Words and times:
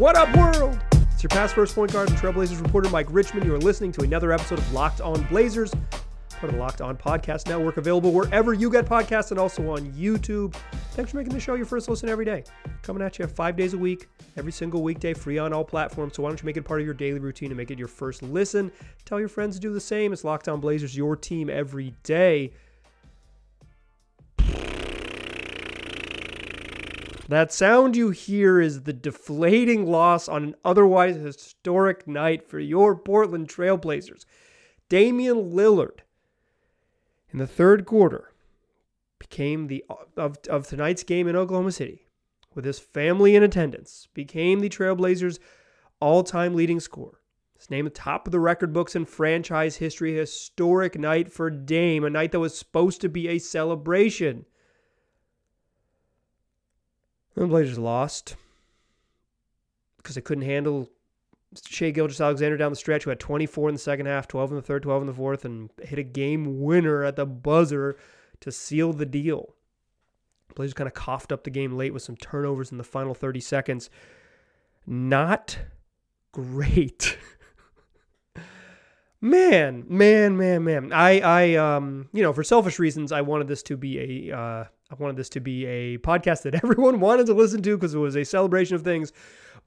What 0.00 0.16
up, 0.16 0.34
world? 0.34 0.80
It's 1.12 1.22
your 1.22 1.28
past 1.28 1.54
first 1.54 1.74
point 1.74 1.92
guard 1.92 2.08
and 2.08 2.18
Trailblazers 2.18 2.58
reporter 2.62 2.88
Mike 2.88 3.08
Richmond. 3.10 3.44
You 3.44 3.54
are 3.54 3.58
listening 3.58 3.92
to 3.92 4.00
another 4.00 4.32
episode 4.32 4.58
of 4.58 4.72
Locked 4.72 5.02
On 5.02 5.22
Blazers, 5.24 5.74
part 6.30 6.44
of 6.44 6.52
the 6.52 6.56
Locked 6.56 6.80
On 6.80 6.96
Podcast 6.96 7.48
Network, 7.48 7.76
available 7.76 8.10
wherever 8.10 8.54
you 8.54 8.70
get 8.70 8.86
podcasts 8.86 9.30
and 9.30 9.38
also 9.38 9.68
on 9.68 9.92
YouTube. 9.92 10.54
Thanks 10.92 11.10
for 11.10 11.18
making 11.18 11.34
the 11.34 11.38
show 11.38 11.54
your 11.54 11.66
first 11.66 11.86
listen 11.86 12.08
every 12.08 12.24
day. 12.24 12.44
Coming 12.80 13.02
at 13.02 13.18
you 13.18 13.26
five 13.26 13.56
days 13.56 13.74
a 13.74 13.78
week, 13.78 14.08
every 14.38 14.52
single 14.52 14.82
weekday, 14.82 15.12
free 15.12 15.36
on 15.36 15.52
all 15.52 15.64
platforms. 15.64 16.14
So 16.16 16.22
why 16.22 16.30
don't 16.30 16.40
you 16.40 16.46
make 16.46 16.56
it 16.56 16.62
part 16.62 16.80
of 16.80 16.86
your 16.86 16.94
daily 16.94 17.18
routine 17.18 17.50
and 17.50 17.58
make 17.58 17.70
it 17.70 17.78
your 17.78 17.86
first 17.86 18.22
listen? 18.22 18.72
Tell 19.04 19.20
your 19.20 19.28
friends 19.28 19.56
to 19.56 19.60
do 19.60 19.70
the 19.70 19.80
same. 19.80 20.14
It's 20.14 20.24
Locked 20.24 20.48
On 20.48 20.60
Blazers, 20.60 20.96
your 20.96 21.14
team 21.14 21.50
every 21.50 21.92
day. 22.04 22.52
That 27.30 27.52
sound 27.52 27.94
you 27.94 28.10
hear 28.10 28.60
is 28.60 28.82
the 28.82 28.92
deflating 28.92 29.86
loss 29.86 30.28
on 30.28 30.42
an 30.42 30.54
otherwise 30.64 31.14
historic 31.14 32.08
night 32.08 32.42
for 32.42 32.58
your 32.58 32.96
Portland 32.96 33.48
Trailblazers. 33.48 34.24
Damian 34.88 35.52
Lillard, 35.52 36.00
in 37.32 37.38
the 37.38 37.46
third 37.46 37.86
quarter, 37.86 38.32
became 39.20 39.68
the 39.68 39.84
of, 40.16 40.38
of 40.48 40.66
tonight's 40.66 41.04
game 41.04 41.28
in 41.28 41.36
Oklahoma 41.36 41.70
City, 41.70 42.08
with 42.52 42.64
his 42.64 42.80
family 42.80 43.36
in 43.36 43.44
attendance, 43.44 44.08
became 44.12 44.58
the 44.58 44.68
Trailblazers' 44.68 45.38
all-time 46.00 46.56
leading 46.56 46.80
scorer. 46.80 47.20
His 47.56 47.70
name 47.70 47.86
atop 47.86 48.26
of 48.26 48.32
the 48.32 48.40
record 48.40 48.72
books 48.72 48.96
in 48.96 49.04
franchise 49.04 49.76
history. 49.76 50.16
Historic 50.16 50.98
night 50.98 51.32
for 51.32 51.48
Dame, 51.48 52.02
a 52.02 52.10
night 52.10 52.32
that 52.32 52.40
was 52.40 52.58
supposed 52.58 53.00
to 53.02 53.08
be 53.08 53.28
a 53.28 53.38
celebration. 53.38 54.46
The 57.34 57.46
Blazers 57.46 57.78
lost 57.78 58.36
because 59.96 60.14
they 60.14 60.20
couldn't 60.20 60.44
handle 60.44 60.88
Shai 61.66 61.90
Gilgeous-Alexander 61.90 62.56
down 62.56 62.72
the 62.72 62.76
stretch, 62.76 63.04
who 63.04 63.10
had 63.10 63.20
24 63.20 63.68
in 63.68 63.74
the 63.74 63.80
second 63.80 64.06
half, 64.06 64.28
12 64.28 64.50
in 64.50 64.56
the 64.56 64.62
third, 64.62 64.82
12 64.82 65.02
in 65.02 65.06
the 65.06 65.14
fourth, 65.14 65.44
and 65.44 65.70
hit 65.82 65.98
a 65.98 66.04
game 66.04 66.60
winner 66.62 67.04
at 67.04 67.16
the 67.16 67.26
buzzer 67.26 67.96
to 68.40 68.52
seal 68.52 68.92
the 68.92 69.06
deal. 69.06 69.54
Blazers 70.54 70.74
kind 70.74 70.88
of 70.88 70.94
coughed 70.94 71.32
up 71.32 71.44
the 71.44 71.50
game 71.50 71.76
late 71.76 71.92
with 71.92 72.02
some 72.02 72.16
turnovers 72.16 72.72
in 72.72 72.78
the 72.78 72.84
final 72.84 73.14
30 73.14 73.40
seconds. 73.40 73.90
Not 74.86 75.58
great. 76.32 77.18
man, 79.20 79.84
man, 79.88 80.36
man, 80.36 80.64
man. 80.64 80.92
I, 80.92 81.20
I, 81.20 81.54
um, 81.54 82.08
you 82.12 82.22
know, 82.22 82.32
for 82.32 82.44
selfish 82.44 82.78
reasons, 82.78 83.12
I 83.12 83.20
wanted 83.20 83.48
this 83.48 83.62
to 83.64 83.76
be 83.76 84.30
a, 84.30 84.36
uh, 84.36 84.64
I 84.90 84.94
wanted 84.98 85.16
this 85.16 85.28
to 85.30 85.40
be 85.40 85.66
a 85.66 85.98
podcast 85.98 86.42
that 86.42 86.54
everyone 86.62 87.00
wanted 87.00 87.26
to 87.26 87.34
listen 87.34 87.62
to 87.62 87.76
because 87.76 87.94
it 87.94 87.98
was 87.98 88.16
a 88.16 88.24
celebration 88.24 88.74
of 88.74 88.82
things. 88.82 89.12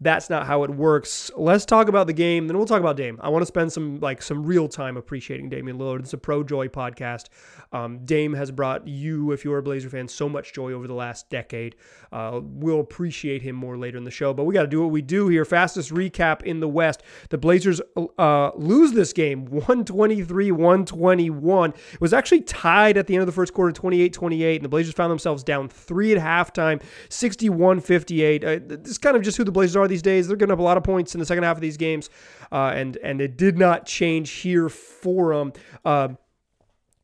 That's 0.04 0.30
not 0.30 0.46
how 0.46 0.64
it 0.64 0.70
works. 0.70 1.32
Let's 1.38 1.66
talk 1.66 1.88
about 1.88 2.08
the 2.08 2.14
game, 2.14 2.48
then 2.48 2.58
we'll 2.58 2.66
talk 2.66 2.82
about 2.82 2.98
Dame. 2.98 3.18
I 3.22 3.30
want 3.30 3.42
to 3.42 3.46
spend 3.46 3.72
some 3.72 4.02
like 4.02 4.22
some 4.22 4.46
real 4.46 4.68
time 4.68 4.98
appreciating 4.98 5.48
Damian 5.48 5.78
Lillard. 5.78 6.02
It's 6.02 6.12
a 6.12 6.18
pro 6.18 6.44
joy 6.44 6.68
podcast. 6.68 7.28
Um, 7.72 8.06
Dame 8.06 8.34
has 8.34 8.52
brought 8.52 8.86
you, 8.86 9.32
if 9.32 9.46
you're 9.46 9.58
a 9.58 9.64
Blazer 9.64 9.90
fan, 9.90 10.10
so 10.10 10.28
much 10.28 10.54
joy 10.54 10.74
over 10.74 10.88
the 10.88 10.94
last 10.94 11.30
decade. 11.30 11.76
Uh, 12.12 12.42
we'll 12.44 12.82
appreciate 12.82 13.42
him 13.42 13.56
more 13.56 13.78
later 13.78 13.98
in 13.98 14.04
the 14.04 14.12
show, 14.12 14.34
but 14.34 14.44
we 14.44 14.54
got 14.54 14.64
to 14.64 14.68
do 14.68 14.82
what 14.82 14.92
we 14.92 15.02
do 15.02 15.30
here. 15.30 15.46
Fastest 15.46 15.92
recap 15.92 16.44
in 16.44 16.60
the 16.60 16.68
West. 16.68 17.02
The 17.30 17.38
Blazers 17.38 17.80
uh, 18.20 18.52
lose 18.56 18.92
this 18.92 19.14
game 19.14 19.46
123 19.46 20.52
121. 20.52 21.70
It 21.70 22.02
was 22.02 22.14
actually 22.14 22.42
tied 22.42 22.98
at 22.98 23.08
the 23.08 23.16
end 23.16 23.22
of 23.22 23.28
the 23.28 23.32
first 23.32 23.54
quarter 23.54 23.72
28 23.72 24.12
28, 24.12 24.56
and 24.58 24.66
the 24.66 24.70
Blazers 24.70 24.94
found 24.94 25.12
themselves 25.12 25.44
down 25.46 25.70
three 25.70 26.14
at 26.14 26.22
halftime 26.22 26.82
61 27.08 27.80
58. 27.80 28.44
Uh, 28.44 28.60
this 28.68 28.92
is 28.92 28.98
kind 28.98 29.16
of 29.16 29.24
just 29.24 29.38
who 29.38 29.46
the 29.46 29.52
Blazers 29.52 29.78
are 29.78 29.88
these 29.94 30.02
days. 30.02 30.28
They're 30.28 30.38
getting 30.38 30.54
up 30.54 30.60
a 30.60 30.64
lot 30.64 30.78
of 30.78 30.84
points 30.84 31.14
in 31.14 31.20
the 31.20 31.26
second 31.26 31.44
half 31.44 31.58
of 31.58 31.62
these 31.62 31.78
games, 31.78 32.10
uh, 32.52 32.72
and, 32.74 32.98
and 32.98 33.22
it 33.22 33.38
did 33.38 33.58
not 33.58 33.86
change 33.86 34.30
here 34.32 34.70
for 34.70 35.36
them. 35.36 35.54
Uh, 35.86 36.10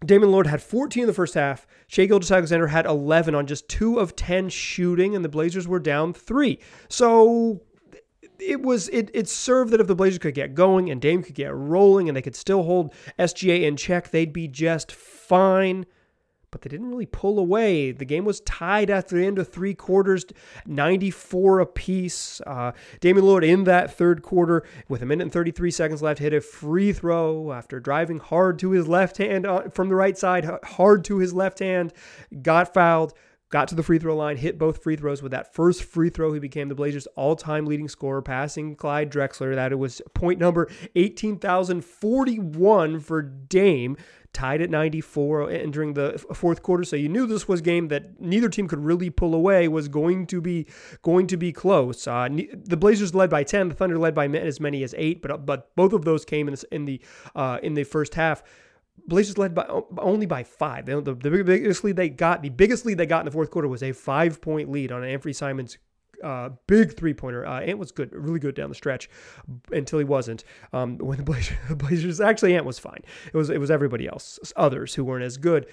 Damian 0.04 0.32
Lillard 0.32 0.48
had 0.48 0.62
14 0.62 1.04
in 1.04 1.08
the 1.08 1.14
first 1.14 1.34
half. 1.34 1.68
Shai 1.88 2.06
Gilgeous-Alexander 2.06 2.68
had 2.68 2.86
11 2.86 3.36
on 3.36 3.46
just 3.46 3.68
two 3.68 4.00
of 4.00 4.16
10 4.16 4.50
shooting, 4.50 5.16
and 5.16 5.24
the 5.24 5.30
Blazers 5.30 5.68
were 5.68 5.80
down 5.80 6.14
three. 6.14 6.60
So 6.88 7.62
it 8.40 8.62
was 8.62 8.88
it 8.90 9.12
it 9.14 9.28
served 9.28 9.72
that 9.72 9.82
if 9.82 9.88
the 9.88 9.96
Blazers 9.96 10.20
could 10.20 10.34
get 10.34 10.56
going 10.56 10.90
and 10.90 11.02
Dame 11.02 11.22
could 11.22 11.36
get 11.36 11.54
rolling 11.54 12.08
and 12.08 12.16
they 12.16 12.22
could 12.22 12.38
still 12.38 12.64
hold 12.64 12.94
SGA 13.18 13.64
in 13.64 13.76
check, 13.76 14.12
they'd 14.12 14.32
be 14.32 14.48
just 14.48 14.92
fine 14.92 15.86
but 16.52 16.62
they 16.62 16.70
didn't 16.70 16.90
really 16.90 17.06
pull 17.06 17.40
away. 17.40 17.92
The 17.92 18.06
game 18.06 18.26
was 18.26 18.42
tied 18.42 18.90
at 18.90 19.08
the 19.08 19.26
end 19.26 19.40
of 19.40 19.50
three 19.50 19.74
quarters, 19.74 20.26
94 20.66 21.60
apiece. 21.60 22.42
Uh, 22.46 22.72
Damian 23.00 23.26
Lillard 23.26 23.48
in 23.48 23.64
that 23.66 23.96
third 23.96 24.22
quarter, 24.22 24.64
with 24.88 25.02
a 25.02 25.06
minute 25.06 25.24
and 25.24 25.32
33 25.32 25.72
seconds 25.72 26.02
left, 26.02 26.20
hit 26.20 26.34
a 26.34 26.42
free 26.42 26.94
throw 26.94 27.52
after 27.52 27.80
driving 27.80 28.20
hard 28.20 28.60
to 28.60 28.72
his 28.72 28.88
left 28.88 29.18
hand 29.18 29.46
uh, 29.46 29.70
from 29.70 29.90
the 29.90 29.96
right 29.96 30.18
side, 30.18 30.50
hard 30.64 31.04
to 31.06 31.18
his 31.18 31.34
left 31.34 31.60
hand, 31.60 31.94
got 32.42 32.74
fouled. 32.74 33.14
Got 33.52 33.68
to 33.70 33.76
the 33.76 33.81
free 33.81 33.98
throw 33.98 34.16
line, 34.16 34.38
hit 34.38 34.60
both 34.60 34.84
free 34.84 34.96
throws. 34.96 35.24
With 35.24 35.31
that 35.31 35.56
first 35.56 35.84
free 35.84 36.12
throw, 36.12 36.31
he 36.34 36.40
became 36.40 36.70
the 36.70 36.76
Blazers' 36.76 37.08
all 37.16 37.36
time 37.36 37.66
leading 37.66 37.90
scorer, 37.90 38.22
passing 38.22 38.76
Clyde 38.76 39.12
Drexler. 39.12 39.56
That 39.56 39.72
it 39.72 39.80
was 39.80 40.04
point 40.14 40.40
number 40.40 40.70
18,041 40.96 43.00
for 43.00 43.24
Dame 43.24 43.98
tied 44.34 44.62
at 44.62 44.70
94 44.70 45.50
entering 45.50 45.94
the 45.94 46.18
fourth 46.34 46.62
quarter. 46.62 46.84
So 46.84 46.96
you 46.96 47.10
knew 47.10 47.26
this 47.26 47.48
was 47.48 47.62
game 47.62 47.88
that 47.90 48.20
neither 48.20 48.50
team 48.50 48.68
could 48.68 48.80
really 48.80 49.10
pull 49.10 49.34
away. 49.34 49.68
Was 49.68 49.88
going 49.88 50.28
to 50.28 50.42
be 50.42 50.68
going 51.02 51.28
to 51.28 51.38
be 51.38 51.52
close. 51.52 52.08
Uh, 52.08 52.30
the 52.30 52.78
Blazers 52.78 53.16
led 53.16 53.30
by 53.30 53.44
10. 53.44 53.70
The 53.70 53.76
Thunder 53.76 53.98
led 53.98 54.16
by 54.16 54.28
as 54.28 54.60
many 54.60 54.84
as 54.84 54.94
eight. 54.98 55.22
But 55.22 55.46
but 55.46 55.76
both 55.76 55.94
of 55.94 56.06
those 56.06 56.26
came 56.26 56.48
in, 56.48 56.56
in 56.72 56.86
the 56.86 57.02
uh, 57.36 57.60
in 57.64 57.74
the 57.74 57.84
first 57.84 58.16
half. 58.16 58.44
Blazers 59.08 59.38
led 59.38 59.56
by 59.56 59.66
only 59.98 60.26
by 60.26 60.44
five. 60.44 60.86
The, 60.86 61.02
the, 61.02 61.16
biggest 61.16 61.84
lead 61.84 61.96
they 61.96 62.10
got, 62.10 62.44
the 62.44 62.50
biggest 62.50 62.86
lead 62.86 62.98
they 62.98 63.06
got 63.06 63.22
in 63.22 63.26
the 63.26 63.32
fourth 63.32 63.50
quarter 63.50 63.68
was 63.68 63.82
a 63.82 63.94
five 63.94 64.42
point 64.42 64.70
lead 64.70 64.92
on 64.92 65.02
Anfernee 65.02 65.36
Simons 65.36 65.78
uh, 66.24 66.50
big 66.68 66.96
three 66.96 67.13
pointer. 67.13 67.46
Uh, 67.46 67.62
Ant 67.62 67.80
was 67.80 67.91
good, 67.91 68.13
really 68.13 68.40
good 68.40 68.56
down 68.56 68.69
the 68.69 68.75
stretch 68.75 69.09
until 69.72 70.00
he 70.00 70.06
wasn't. 70.06 70.44
Um, 70.74 70.97
when 71.00 71.18
the 71.18 71.24
Blazers, 71.24 71.57
the 71.69 71.75
Blazers, 71.75 72.22
actually 72.22 72.56
Ant 72.56 72.66
was 72.66 72.80
fine. 72.80 73.03
It 73.34 73.38
was 73.38 73.50
it 73.50 73.59
was 73.59 73.72
everybody 73.72 74.07
else, 74.07 74.40
others 74.56 74.96
who 74.96 75.03
weren't 75.03 75.24
as 75.24 75.38
good. 75.38 75.68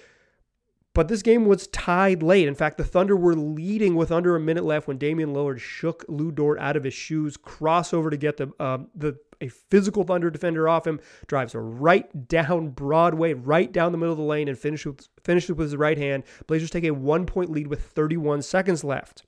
But 0.97 1.09
this 1.09 1.21
game 1.21 1.45
was 1.45 1.67
tied 1.67 2.23
late. 2.23 2.49
In 2.49 2.55
fact, 2.55 2.79
the 2.79 2.85
Thunder 2.85 3.15
were 3.15 3.35
leading 3.35 3.97
with 3.97 4.11
under 4.11 4.35
a 4.35 4.41
minute 4.41 4.65
left 4.65 4.89
when 4.89 4.97
Damian 4.97 5.35
Lillard 5.35 5.59
shook 5.59 6.07
Lu 6.09 6.33
Dort 6.33 6.59
out 6.59 6.75
of 6.75 6.85
his 6.85 6.95
shoes, 6.95 7.37
crossover 7.37 8.11
to 8.11 8.17
get 8.17 8.39
the 8.39 8.51
um, 8.59 8.89
the 8.95 9.19
a 9.43 9.49
physical 9.49 10.05
Thunder 10.05 10.31
defender 10.31 10.69
off 10.69 10.87
him, 10.87 10.99
drives 11.27 11.55
right 11.55 12.29
down 12.29 12.71
Broadway, 12.71 13.35
right 13.35 13.71
down 13.71 13.93
the 13.93 13.99
middle 13.99 14.13
of 14.13 14.19
the 14.19 14.25
lane, 14.25 14.49
and 14.49 14.59
finishes 14.59 15.11
finishes 15.23 15.51
with 15.51 15.67
his 15.67 15.77
right 15.77 15.99
hand. 15.99 16.25
Blazers 16.47 16.71
take 16.71 16.85
a 16.85 16.93
one 16.93 17.27
point 17.27 17.51
lead 17.51 17.67
with 17.67 17.83
31 17.83 18.41
seconds 18.41 18.83
left. 18.83 19.25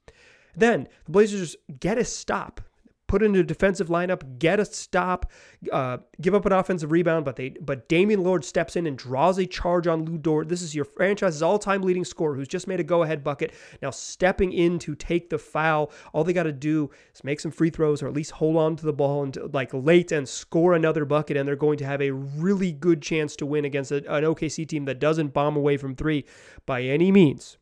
Then 0.59 0.89
the 1.05 1.13
Blazers 1.13 1.57
get 1.81 1.99
a 1.99 2.05
stop, 2.05 2.61
put 3.07 3.23
into 3.23 3.41
a 3.41 3.45
defensive 3.45 3.89
lineup, 3.89 4.39
get 4.39 4.61
a 4.61 4.65
stop, 4.65 5.31
uh, 5.73 5.99
give 6.21 6.35
up 6.35 6.45
an 6.47 6.53
offensive 6.53 6.91
rebound, 6.91 7.25
but 7.25 7.37
they 7.37 7.51
but 7.51 7.89
Damian 7.89 8.23
Lillard 8.23 8.45
steps 8.45 8.77
in 8.77 8.87
and 8.87 8.99
draws 8.99 9.39
a 9.39 9.47
charge 9.47 9.87
on 9.87 10.05
Lu 10.05 10.19
Dort. 10.19 10.49
This 10.49 10.61
is 10.63 10.75
your 10.75 10.85
franchise's 10.85 11.43
all-time 11.43 11.83
leading 11.83 12.05
scorer 12.05 12.35
who's 12.35 12.49
just 12.49 12.69
made 12.69 12.81
a 12.81 12.85
go-ahead 12.85 13.25
bucket. 13.25 13.55
Now 13.81 13.91
stepping 13.91 14.53
in 14.53 14.79
to 14.81 14.95
take 14.95 15.31
the 15.31 15.39
foul. 15.39 15.91
All 16.13 16.25
they 16.25 16.33
got 16.33 16.43
to 16.43 16.53
do 16.53 16.91
is 17.15 17.25
make 17.25 17.41
some 17.41 17.51
free 17.51 17.71
throws 17.71 18.03
or 18.03 18.09
at 18.09 18.15
least 18.15 18.33
hold 18.33 18.57
on 18.57 18.77
to 18.77 18.85
the 18.85 18.93
ball 18.93 19.23
and 19.23 19.37
like 19.55 19.73
late 19.73 20.13
and 20.13 20.29
score 20.29 20.75
another 20.75 21.05
bucket, 21.05 21.37
and 21.37 21.49
they're 21.49 21.57
going 21.57 21.79
to 21.79 21.87
have 21.87 22.03
a 22.03 22.11
really 22.11 22.73
good 22.73 23.01
chance 23.01 23.37
to 23.37 23.47
win 23.47 23.65
against 23.65 23.91
a, 23.91 23.97
an 24.13 24.25
OKC 24.25 24.69
team 24.69 24.85
that 24.85 24.99
doesn't 24.99 25.33
bomb 25.33 25.57
away 25.57 25.77
from 25.77 25.95
three 25.95 26.25
by 26.67 26.83
any 26.83 27.11
means. 27.11 27.59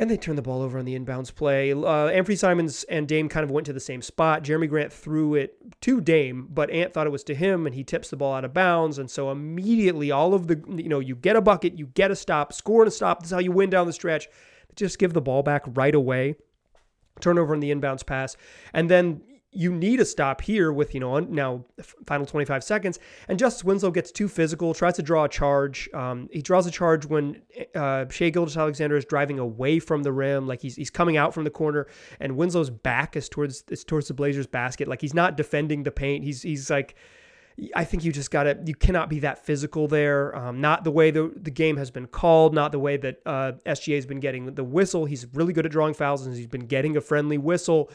And 0.00 0.08
they 0.08 0.16
turned 0.16 0.38
the 0.38 0.42
ball 0.42 0.62
over 0.62 0.78
on 0.78 0.84
the 0.84 0.96
inbounds 0.96 1.34
play. 1.34 1.72
Uh, 1.72 1.76
Anfernee 1.76 2.38
Simons 2.38 2.84
and 2.84 3.08
Dame 3.08 3.28
kind 3.28 3.42
of 3.42 3.50
went 3.50 3.66
to 3.66 3.72
the 3.72 3.80
same 3.80 4.00
spot. 4.00 4.44
Jerami 4.44 4.68
Grant 4.68 4.92
threw 4.92 5.34
it 5.34 5.56
to 5.80 6.00
Dame, 6.00 6.46
but 6.48 6.70
Ant 6.70 6.94
thought 6.94 7.08
it 7.08 7.10
was 7.10 7.24
to 7.24 7.34
him, 7.34 7.66
and 7.66 7.74
he 7.74 7.82
tips 7.82 8.08
the 8.08 8.16
ball 8.16 8.34
out 8.34 8.44
of 8.44 8.54
bounds. 8.54 8.98
And 8.98 9.10
so 9.10 9.32
immediately, 9.32 10.12
all 10.12 10.34
of 10.34 10.46
the, 10.46 10.62
you 10.68 10.88
know, 10.88 11.00
you 11.00 11.16
get 11.16 11.34
a 11.34 11.40
bucket, 11.40 11.76
you 11.76 11.86
get 11.86 12.12
a 12.12 12.16
stop, 12.16 12.52
score 12.52 12.82
and 12.82 12.88
a 12.88 12.92
stop. 12.92 13.20
That's 13.20 13.32
how 13.32 13.40
you 13.40 13.50
win 13.50 13.70
down 13.70 13.88
the 13.88 13.92
stretch. 13.92 14.28
Just 14.76 15.00
give 15.00 15.14
the 15.14 15.20
ball 15.20 15.42
back 15.42 15.64
right 15.66 15.94
away. 15.94 16.36
Turnover 17.20 17.52
in 17.52 17.58
the 17.58 17.74
inbounds 17.74 18.06
pass. 18.06 18.36
And 18.72 18.88
then 18.88 19.22
you 19.50 19.72
need 19.72 19.98
a 19.98 20.04
stop 20.04 20.40
here 20.40 20.72
with, 20.72 20.94
you 20.94 21.00
know, 21.00 21.18
now 21.18 21.64
final 22.06 22.26
25 22.26 22.62
seconds. 22.62 22.98
And 23.28 23.38
Justice 23.38 23.64
Winslow 23.64 23.90
gets 23.90 24.12
too 24.12 24.28
physical, 24.28 24.74
tries 24.74 24.94
to 24.94 25.02
draw 25.02 25.24
a 25.24 25.28
charge. 25.28 25.88
Um, 25.94 26.28
he 26.32 26.42
draws 26.42 26.66
a 26.66 26.70
charge 26.70 27.06
when 27.06 27.40
uh, 27.74 28.06
Shai 28.10 28.30
Gilgeous-Alexander 28.30 28.96
is 28.96 29.04
driving 29.06 29.38
away 29.38 29.78
from 29.78 30.02
the 30.02 30.12
rim, 30.12 30.46
like 30.46 30.60
he's, 30.60 30.76
he's 30.76 30.90
coming 30.90 31.16
out 31.16 31.32
from 31.32 31.44
the 31.44 31.50
corner, 31.50 31.86
and 32.20 32.36
Winslow's 32.36 32.70
back 32.70 33.16
is 33.16 33.28
towards 33.28 33.64
is 33.70 33.84
towards 33.84 34.08
the 34.08 34.14
Blazers 34.14 34.46
basket. 34.46 34.86
Like 34.86 35.00
he's 35.00 35.14
not 35.14 35.36
defending 35.36 35.82
the 35.82 35.90
paint. 35.90 36.24
He's 36.24 36.42
he's 36.42 36.68
like 36.70 36.94
I 37.74 37.84
think 37.84 38.04
you 38.04 38.12
just 38.12 38.30
got 38.30 38.44
to, 38.44 38.56
you 38.64 38.74
cannot 38.74 39.10
be 39.10 39.20
that 39.20 39.44
physical 39.44 39.88
there. 39.88 40.36
Um, 40.36 40.60
not 40.60 40.84
the 40.84 40.92
way 40.92 41.10
the, 41.10 41.32
the 41.34 41.50
game 41.50 41.76
has 41.76 41.90
been 41.90 42.06
called, 42.06 42.54
not 42.54 42.70
the 42.70 42.78
way 42.78 42.96
that 42.98 43.20
uh, 43.26 43.52
SGA 43.66 43.96
has 43.96 44.06
been 44.06 44.20
getting 44.20 44.54
the 44.54 44.62
whistle. 44.62 45.06
He's 45.06 45.26
really 45.34 45.52
good 45.52 45.66
at 45.66 45.72
drawing 45.72 45.94
fouls 45.94 46.24
and 46.24 46.36
he's 46.36 46.46
been 46.46 46.66
getting 46.66 46.96
a 46.96 47.00
friendly 47.00 47.36
whistle 47.36 47.90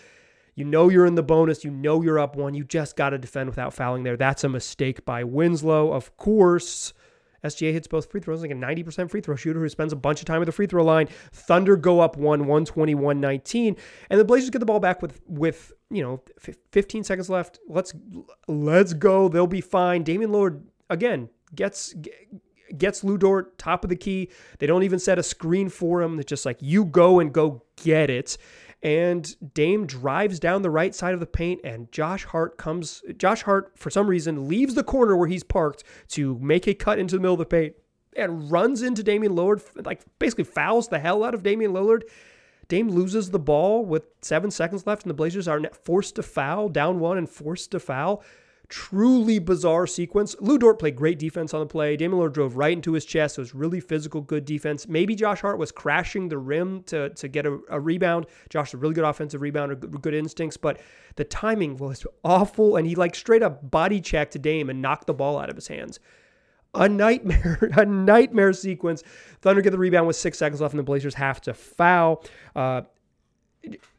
You 0.56 0.66
know 0.66 0.90
you're 0.90 1.06
in 1.06 1.16
the 1.16 1.24
bonus. 1.24 1.64
You 1.64 1.72
know 1.72 2.02
you're 2.02 2.20
up 2.20 2.36
one. 2.36 2.54
You 2.54 2.64
just 2.64 2.96
got 2.96 3.10
to 3.10 3.18
defend 3.18 3.50
without 3.50 3.74
fouling 3.74 4.04
there. 4.04 4.18
That's 4.18 4.44
a 4.44 4.50
mistake 4.50 5.06
by 5.06 5.24
Winslow. 5.24 5.92
Of 5.92 6.16
course, 6.18 6.94
SGA 7.44 7.74
hits 7.74 7.88
both 7.88 8.10
free 8.10 8.22
throws, 8.22 8.42
like 8.42 8.52
a 8.52 8.56
90% 8.56 9.10
free 9.10 9.22
throw 9.22 9.36
shooter 9.36 9.60
who 9.60 9.70
spends 9.70 9.94
a 9.94 9.98
bunch 9.98 10.20
of 10.20 10.26
time 10.26 10.42
at 10.42 10.46
the 10.46 10.52
free 10.52 10.68
throw 10.68 10.84
line. 10.84 11.08
Thunder 11.32 11.76
go 11.76 12.00
up 12.00 12.18
one, 12.18 12.42
121 12.42 13.20
19. 13.20 13.76
And 14.10 14.20
the 14.20 14.26
Blazers 14.26 14.50
get 14.50 14.60
the 14.60 14.66
ball 14.66 14.80
back 14.80 15.02
with, 15.02 15.22
with 15.28 15.74
you 15.90 16.02
know, 16.02 16.22
15 16.72 17.04
seconds 17.04 17.30
left. 17.30 17.60
Let's 17.68 17.94
let's 18.48 18.94
go. 18.94 19.28
They'll 19.28 19.48
be 19.48 19.62
fine. 19.62 20.04
Damian 20.04 20.32
Lillard, 20.32 20.62
again, 20.90 21.30
gets 21.54 21.94
gets 22.78 23.04
Lu 23.04 23.18
Dort 23.18 23.58
top 23.58 23.84
of 23.84 23.90
the 23.90 23.96
key. 23.96 24.30
They 24.60 24.68
don't 24.68 24.84
even 24.84 25.00
set 25.00 25.20
a 25.20 25.24
screen 25.24 25.70
for 25.70 26.02
him. 26.02 26.20
It's 26.20 26.30
just 26.30 26.46
like 26.46 26.58
you 26.62 26.86
go 26.86 27.20
and 27.20 27.34
go 27.34 27.64
get 27.76 28.10
it. 28.10 28.38
And 28.84 29.54
Dame 29.54 29.88
drives 29.88 30.40
down 30.40 30.62
the 30.62 30.70
right 30.70 30.94
side 30.94 31.14
of 31.14 31.22
the 31.22 31.26
paint, 31.26 31.62
and 31.64 31.90
Josh 31.92 32.26
Hart 32.26 32.58
comes. 32.58 33.02
Josh 33.18 33.44
Hart, 33.44 33.72
for 33.76 33.90
some 33.90 34.08
reason, 34.08 34.50
leaves 34.50 34.76
the 34.76 34.84
corner 34.84 35.16
where 35.16 35.30
he's 35.30 35.44
parked 35.44 35.86
to 36.10 36.38
make 36.40 36.68
a 36.68 36.74
cut 36.74 37.00
into 37.00 37.16
the 37.16 37.22
middle 37.22 37.36
of 37.36 37.40
the 37.40 37.46
paint 37.46 37.76
and 38.18 38.52
runs 38.52 38.82
into 38.82 39.02
Damian 39.02 39.34
Lillard, 39.36 39.62
like 39.86 40.02
basically 40.20 40.44
fouls 40.44 40.90
the 40.90 41.00
hell 41.00 41.24
out 41.24 41.34
of 41.34 41.44
Damian 41.44 41.72
Lillard. 41.72 42.04
Dame 42.68 42.90
loses 42.90 43.32
the 43.32 43.40
ball 43.40 43.86
with 43.86 44.04
seven 44.22 44.52
seconds 44.52 44.86
left, 44.86 45.04
and 45.04 45.10
the 45.10 45.16
Blazers 45.16 45.48
are 45.48 45.62
forced 45.84 46.16
to 46.16 46.24
foul, 46.24 46.70
down 46.70 47.00
one 47.00 47.18
and 47.18 47.30
forced 47.30 47.72
to 47.72 47.80
foul. 47.80 48.24
Truly 48.74 49.38
bizarre 49.38 49.86
sequence. 49.86 50.36
Lu 50.40 50.58
Dort 50.58 50.80
played 50.80 50.96
great 50.96 51.20
defense 51.20 51.54
on 51.54 51.60
the 51.60 51.68
play. 51.68 51.96
Damian 51.96 52.20
Lillard 52.20 52.34
drove 52.34 52.58
right 52.58 52.74
into 52.74 52.94
his 52.94 53.06
chest. 53.06 53.38
It 53.38 53.42
was 53.42 53.54
really 53.54 53.80
physical, 53.80 54.20
good 54.20 54.46
defense. 54.46 54.88
Maybe 54.88 55.14
Josh 55.14 55.42
Hart 55.42 55.60
was 55.60 55.72
crashing 55.72 56.28
the 56.28 56.40
rim 56.40 56.82
to, 56.86 57.10
to 57.12 57.28
get 57.28 57.46
a, 57.46 57.60
a 57.70 57.80
rebound. 57.80 58.26
Josh, 58.50 58.74
a 58.74 58.78
really 58.78 58.96
good 58.96 59.04
offensive 59.04 59.42
rebounder, 59.42 59.80
good, 59.80 60.02
good 60.02 60.14
instincts, 60.16 60.58
but 60.58 60.82
the 61.18 61.24
timing 61.24 61.78
was 61.78 62.04
awful. 62.24 62.76
And 62.76 62.88
he 62.88 62.96
like 62.96 63.14
straight 63.14 63.44
up 63.44 63.70
body 63.70 64.02
checked 64.02 64.42
Dame 64.42 64.72
and 64.72 64.82
knocked 64.82 65.06
the 65.06 65.14
ball 65.14 65.38
out 65.38 65.52
of 65.52 65.56
his 65.56 65.68
hands 65.68 66.00
a 66.74 66.90
nightmare, 66.90 67.70
a 67.78 67.86
nightmare 67.86 68.54
sequence. 68.54 69.04
Thunder 69.42 69.62
get 69.62 69.70
the 69.70 69.78
rebound 69.78 70.08
with 70.08 70.16
six 70.16 70.38
seconds 70.38 70.62
left, 70.62 70.74
and 70.74 70.80
the 70.80 70.84
Blazers 70.84 71.14
have 71.16 71.42
to 71.42 71.54
foul. 71.54 72.24
Uh, 72.56 72.82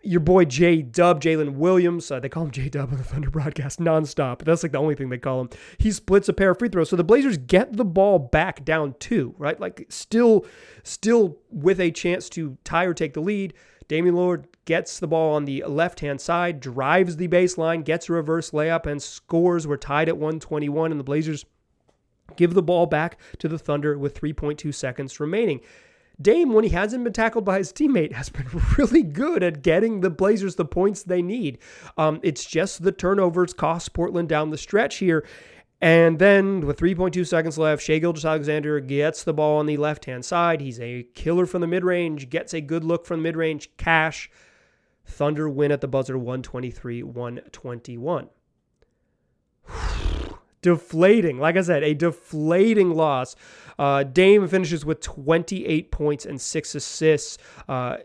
your 0.02 0.20
boy 0.20 0.44
J 0.44 0.82
Dub, 0.82 1.20
Jalen 1.20 1.54
Williams, 1.54 2.10
uh, 2.10 2.20
they 2.20 2.28
call 2.28 2.44
him 2.44 2.50
J 2.50 2.68
Dub 2.68 2.90
on 2.92 2.98
the 2.98 3.04
Thunder 3.04 3.30
broadcast 3.30 3.78
nonstop. 3.78 4.44
That's 4.44 4.62
like 4.62 4.72
the 4.72 4.78
only 4.78 4.94
thing 4.94 5.08
they 5.08 5.18
call 5.18 5.40
him. 5.40 5.50
He 5.78 5.90
splits 5.90 6.28
a 6.28 6.32
pair 6.32 6.50
of 6.50 6.58
free 6.58 6.68
throws. 6.68 6.90
So 6.90 6.96
the 6.96 7.04
Blazers 7.04 7.38
get 7.38 7.76
the 7.76 7.84
ball 7.84 8.18
back 8.18 8.64
down 8.64 8.94
two, 8.98 9.34
right? 9.38 9.58
Like 9.58 9.86
still, 9.88 10.46
still 10.82 11.38
with 11.50 11.80
a 11.80 11.90
chance 11.90 12.28
to 12.30 12.58
tie 12.64 12.84
or 12.84 12.94
take 12.94 13.14
the 13.14 13.20
lead. 13.20 13.54
Damian 13.88 14.14
Lillard 14.14 14.44
gets 14.64 14.98
the 14.98 15.06
ball 15.06 15.34
on 15.34 15.44
the 15.44 15.62
left 15.66 16.00
hand 16.00 16.20
side, 16.20 16.60
drives 16.60 17.16
the 17.16 17.28
baseline, 17.28 17.84
gets 17.84 18.08
a 18.08 18.12
reverse 18.12 18.50
layup, 18.50 18.86
and 18.86 19.02
scores. 19.02 19.66
We're 19.66 19.76
tied 19.76 20.08
at 20.08 20.16
121, 20.16 20.90
and 20.90 20.98
the 20.98 21.04
Blazers 21.04 21.44
give 22.36 22.54
the 22.54 22.62
ball 22.62 22.86
back 22.86 23.18
to 23.38 23.48
the 23.48 23.58
Thunder 23.58 23.98
with 23.98 24.18
3.2 24.18 24.74
seconds 24.74 25.20
remaining. 25.20 25.60
Dame, 26.20 26.52
when 26.52 26.64
he 26.64 26.70
hasn't 26.70 27.04
been 27.04 27.12
tackled 27.12 27.44
by 27.44 27.58
his 27.58 27.72
teammate, 27.72 28.12
has 28.12 28.28
been 28.28 28.46
really 28.78 29.02
good 29.02 29.42
at 29.42 29.62
getting 29.62 30.00
the 30.00 30.10
Blazers 30.10 30.56
the 30.56 30.64
points 30.64 31.02
they 31.02 31.22
need. 31.22 31.58
Um, 31.96 32.20
it's 32.22 32.44
just 32.44 32.82
the 32.82 32.92
turnovers 32.92 33.52
cost 33.52 33.92
Portland 33.92 34.28
down 34.28 34.50
the 34.50 34.58
stretch 34.58 34.96
here. 34.96 35.26
And 35.80 36.18
then 36.18 36.66
with 36.66 36.78
3.2 36.78 37.26
seconds 37.26 37.58
left, 37.58 37.82
Shai 37.82 37.98
Gilgeous-Alexander 37.98 38.80
gets 38.80 39.24
the 39.24 39.34
ball 39.34 39.58
on 39.58 39.66
the 39.66 39.76
left 39.76 40.06
hand 40.06 40.24
side. 40.24 40.60
He's 40.60 40.80
a 40.80 41.02
killer 41.14 41.46
from 41.46 41.60
the 41.60 41.66
mid 41.66 41.84
range, 41.84 42.30
gets 42.30 42.54
a 42.54 42.60
good 42.60 42.84
look 42.84 43.04
from 43.04 43.18
the 43.18 43.24
mid 43.24 43.36
range. 43.36 43.70
Cash. 43.76 44.30
Thunder 45.06 45.48
win 45.50 45.70
at 45.70 45.82
the 45.82 45.88
buzzer 45.88 46.16
123 46.16 47.02
121 47.02 48.28
deflating. 50.64 51.38
Like 51.38 51.58
I 51.58 51.60
said, 51.60 51.82
a 51.84 51.92
deflating 51.92 52.90
loss. 52.94 53.36
Uh, 53.78 54.02
Dame 54.02 54.48
finishes 54.48 54.82
with 54.82 55.00
28 55.02 55.90
points 55.90 56.24
and 56.24 56.40
six 56.40 56.74
assists. 56.74 57.36
Uh, 57.68 57.98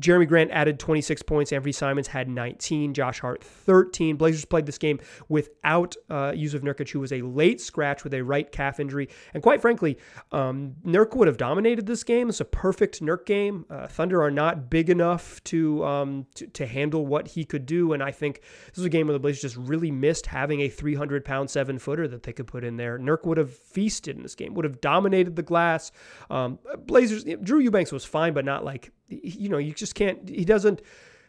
Jerami 0.00 0.26
Grant 0.28 0.50
added 0.50 0.78
26 0.78 1.22
points. 1.22 1.52
Anfernee 1.52 1.74
Simons 1.74 2.08
had 2.08 2.28
19. 2.28 2.94
Josh 2.94 3.20
Hart 3.20 3.42
13. 3.42 4.16
Blazers 4.16 4.44
played 4.44 4.66
this 4.66 4.78
game 4.78 5.00
without 5.28 5.96
uh, 6.10 6.32
Jusuf 6.32 6.60
Nurkic, 6.60 6.90
who 6.90 7.00
was 7.00 7.12
a 7.12 7.22
late 7.22 7.60
scratch 7.60 8.04
with 8.04 8.14
a 8.14 8.22
right 8.22 8.50
calf 8.50 8.80
injury. 8.80 9.08
And 9.32 9.42
quite 9.42 9.60
frankly, 9.60 9.98
um, 10.32 10.74
Nurk 10.84 11.14
would 11.16 11.28
have 11.28 11.36
dominated 11.36 11.86
this 11.86 12.04
game. 12.04 12.28
It's 12.28 12.40
a 12.40 12.44
perfect 12.44 13.00
Nurk 13.02 13.26
game. 13.26 13.66
Uh, 13.70 13.86
Thunder 13.86 14.22
are 14.22 14.30
not 14.30 14.70
big 14.70 14.90
enough 14.90 15.42
to, 15.44 15.84
um, 15.84 16.26
to, 16.34 16.46
to 16.48 16.66
handle 16.66 17.06
what 17.06 17.28
he 17.28 17.44
could 17.44 17.66
do. 17.66 17.92
And 17.92 18.02
I 18.02 18.10
think 18.10 18.40
this 18.66 18.76
was 18.76 18.86
a 18.86 18.90
game 18.90 19.06
where 19.06 19.14
the 19.14 19.20
Blazers 19.20 19.42
just 19.42 19.56
really 19.56 19.90
missed 19.90 20.26
having 20.26 20.60
a 20.60 20.68
300 20.68 21.24
pound 21.24 21.50
seven 21.50 21.78
footer 21.78 22.08
that 22.08 22.22
they 22.22 22.32
could 22.32 22.46
put 22.46 22.64
in 22.64 22.76
there. 22.76 22.98
Nurk 22.98 23.24
would 23.24 23.38
have 23.38 23.52
feasted 23.52 24.16
in 24.16 24.22
this 24.22 24.34
game. 24.34 24.54
Would 24.54 24.64
have 24.64 24.80
dominated 24.80 25.36
the 25.36 25.42
glass. 25.42 25.92
Um, 26.30 26.58
Blazers. 26.78 27.24
Drew 27.42 27.60
Eubanks 27.60 27.92
was 27.92 28.04
fine, 28.04 28.32
but 28.32 28.44
not 28.44 28.64
like 28.64 28.92
you 29.08 29.48
know, 29.48 29.58
you 29.58 29.72
just 29.72 29.94
can't. 29.94 30.28
He 30.28 30.44
doesn't. 30.44 30.80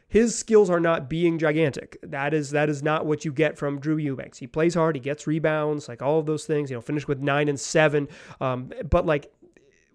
His 0.07 0.37
skills 0.37 0.69
are 0.69 0.79
not 0.79 1.09
being 1.09 1.39
gigantic. 1.39 1.97
That 2.03 2.33
is 2.33 2.51
that 2.51 2.69
is 2.69 2.83
not 2.83 3.05
what 3.05 3.25
you 3.25 3.33
get 3.33 3.57
from 3.57 3.79
Drew 3.79 3.97
Eubanks. 3.97 4.37
He 4.37 4.47
plays 4.47 4.75
hard. 4.75 4.95
He 4.95 5.01
gets 5.01 5.27
rebounds, 5.27 5.89
like 5.89 6.01
all 6.01 6.19
of 6.19 6.25
those 6.25 6.45
things. 6.45 6.69
You 6.69 6.77
know, 6.77 6.81
finished 6.81 7.07
with 7.07 7.19
nine 7.19 7.49
and 7.49 7.59
seven. 7.59 8.07
Um, 8.39 8.71
but 8.89 9.05
like 9.05 9.31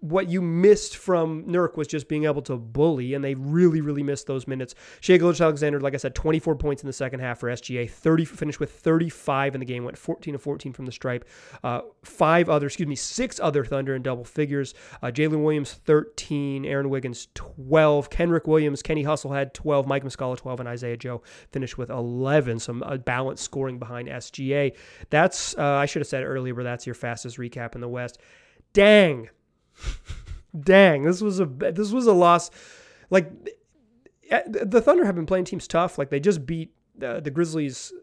what 0.01 0.29
you 0.29 0.41
missed 0.41 0.97
from 0.97 1.45
Nurk 1.45 1.77
was 1.77 1.87
just 1.87 2.07
being 2.07 2.25
able 2.25 2.41
to 2.43 2.57
bully, 2.57 3.13
and 3.13 3.23
they 3.23 3.35
really, 3.35 3.81
really 3.81 4.01
missed 4.01 4.25
those 4.25 4.47
minutes. 4.47 4.73
Shai 4.99 5.17
Gilgeous-Alexander, 5.17 5.79
like 5.79 5.93
I 5.93 5.97
said, 5.97 6.15
24 6.15 6.55
points 6.55 6.81
in 6.81 6.87
the 6.87 6.93
second 6.93 7.19
half 7.19 7.39
for 7.39 7.49
SGA, 7.49 7.89
30 7.89 8.25
finished 8.25 8.59
with 8.59 8.71
35 8.71 9.53
in 9.55 9.59
the 9.59 9.65
game, 9.65 9.83
went 9.83 9.97
14 9.97 10.33
to 10.33 10.39
14 10.39 10.73
from 10.73 10.85
the 10.87 10.91
stripe. 10.91 11.23
Uh, 11.63 11.81
five 12.03 12.49
other, 12.49 12.65
excuse 12.65 12.87
me, 12.87 12.95
six 12.95 13.39
other 13.39 13.63
Thunder 13.63 13.95
in 13.95 14.01
double 14.01 14.23
figures. 14.23 14.73
Uh, 15.03 15.07
Jalen 15.07 15.43
Williams 15.43 15.73
13, 15.73 16.65
Aaron 16.65 16.89
Wiggins 16.89 17.27
12, 17.35 18.09
Kenrich 18.09 18.47
Williams, 18.47 18.81
Kenny 18.81 19.03
Hustle 19.03 19.31
had 19.31 19.53
12, 19.53 19.85
Mike 19.85 20.03
Muscala 20.03 20.35
12, 20.35 20.61
and 20.61 20.69
Isaiah 20.69 20.97
Joe 20.97 21.21
finished 21.51 21.77
with 21.77 21.91
11. 21.91 22.57
Some 22.59 22.81
uh, 22.81 22.97
balanced 22.97 23.43
scoring 23.43 23.77
behind 23.77 24.07
SGA. 24.07 24.75
That's 25.11 25.55
uh, 25.57 25.63
I 25.63 25.85
should 25.85 26.01
have 26.01 26.07
said 26.07 26.23
earlier, 26.23 26.55
but 26.55 26.63
that's 26.63 26.87
your 26.87 26.95
fastest 26.95 27.37
recap 27.37 27.75
in 27.75 27.81
the 27.81 27.87
West. 27.87 28.17
Dang. 28.73 29.29
Dang, 30.59 31.03
this 31.03 31.21
was 31.21 31.39
a 31.39 31.45
this 31.45 31.91
was 31.91 32.07
a 32.07 32.13
loss. 32.13 32.51
Like 33.09 33.31
eh, 34.29 34.41
the 34.47 34.81
Thunder 34.81 35.05
have 35.05 35.15
been 35.15 35.25
playing 35.25 35.45
teams 35.45 35.67
tough. 35.67 35.97
Like 35.97 36.09
they 36.09 36.19
just 36.19 36.45
beat 36.45 36.73
the, 36.97 37.21
the 37.21 37.31
Grizzlies. 37.31 37.93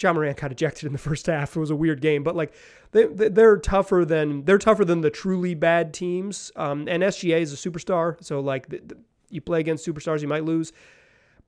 Ja 0.00 0.14
Morant 0.14 0.38
got 0.38 0.50
ejected 0.50 0.86
in 0.86 0.92
the 0.92 0.98
first 0.98 1.26
half. 1.26 1.54
It 1.54 1.60
was 1.60 1.70
a 1.70 1.76
weird 1.76 2.00
game, 2.00 2.22
but 2.22 2.34
like 2.34 2.54
they 2.92 3.04
they're 3.06 3.58
tougher 3.58 4.04
than 4.06 4.44
they're 4.44 4.58
tougher 4.58 4.84
than 4.84 5.02
the 5.02 5.10
truly 5.10 5.54
bad 5.54 5.92
teams. 5.92 6.50
Um, 6.56 6.88
and 6.88 7.02
SGA 7.02 7.40
is 7.40 7.52
a 7.52 7.70
superstar, 7.70 8.22
so 8.24 8.40
like 8.40 8.68
the, 8.68 8.78
the, 8.78 8.96
you 9.28 9.40
play 9.40 9.60
against 9.60 9.86
superstars, 9.86 10.22
you 10.22 10.28
might 10.28 10.44
lose. 10.44 10.72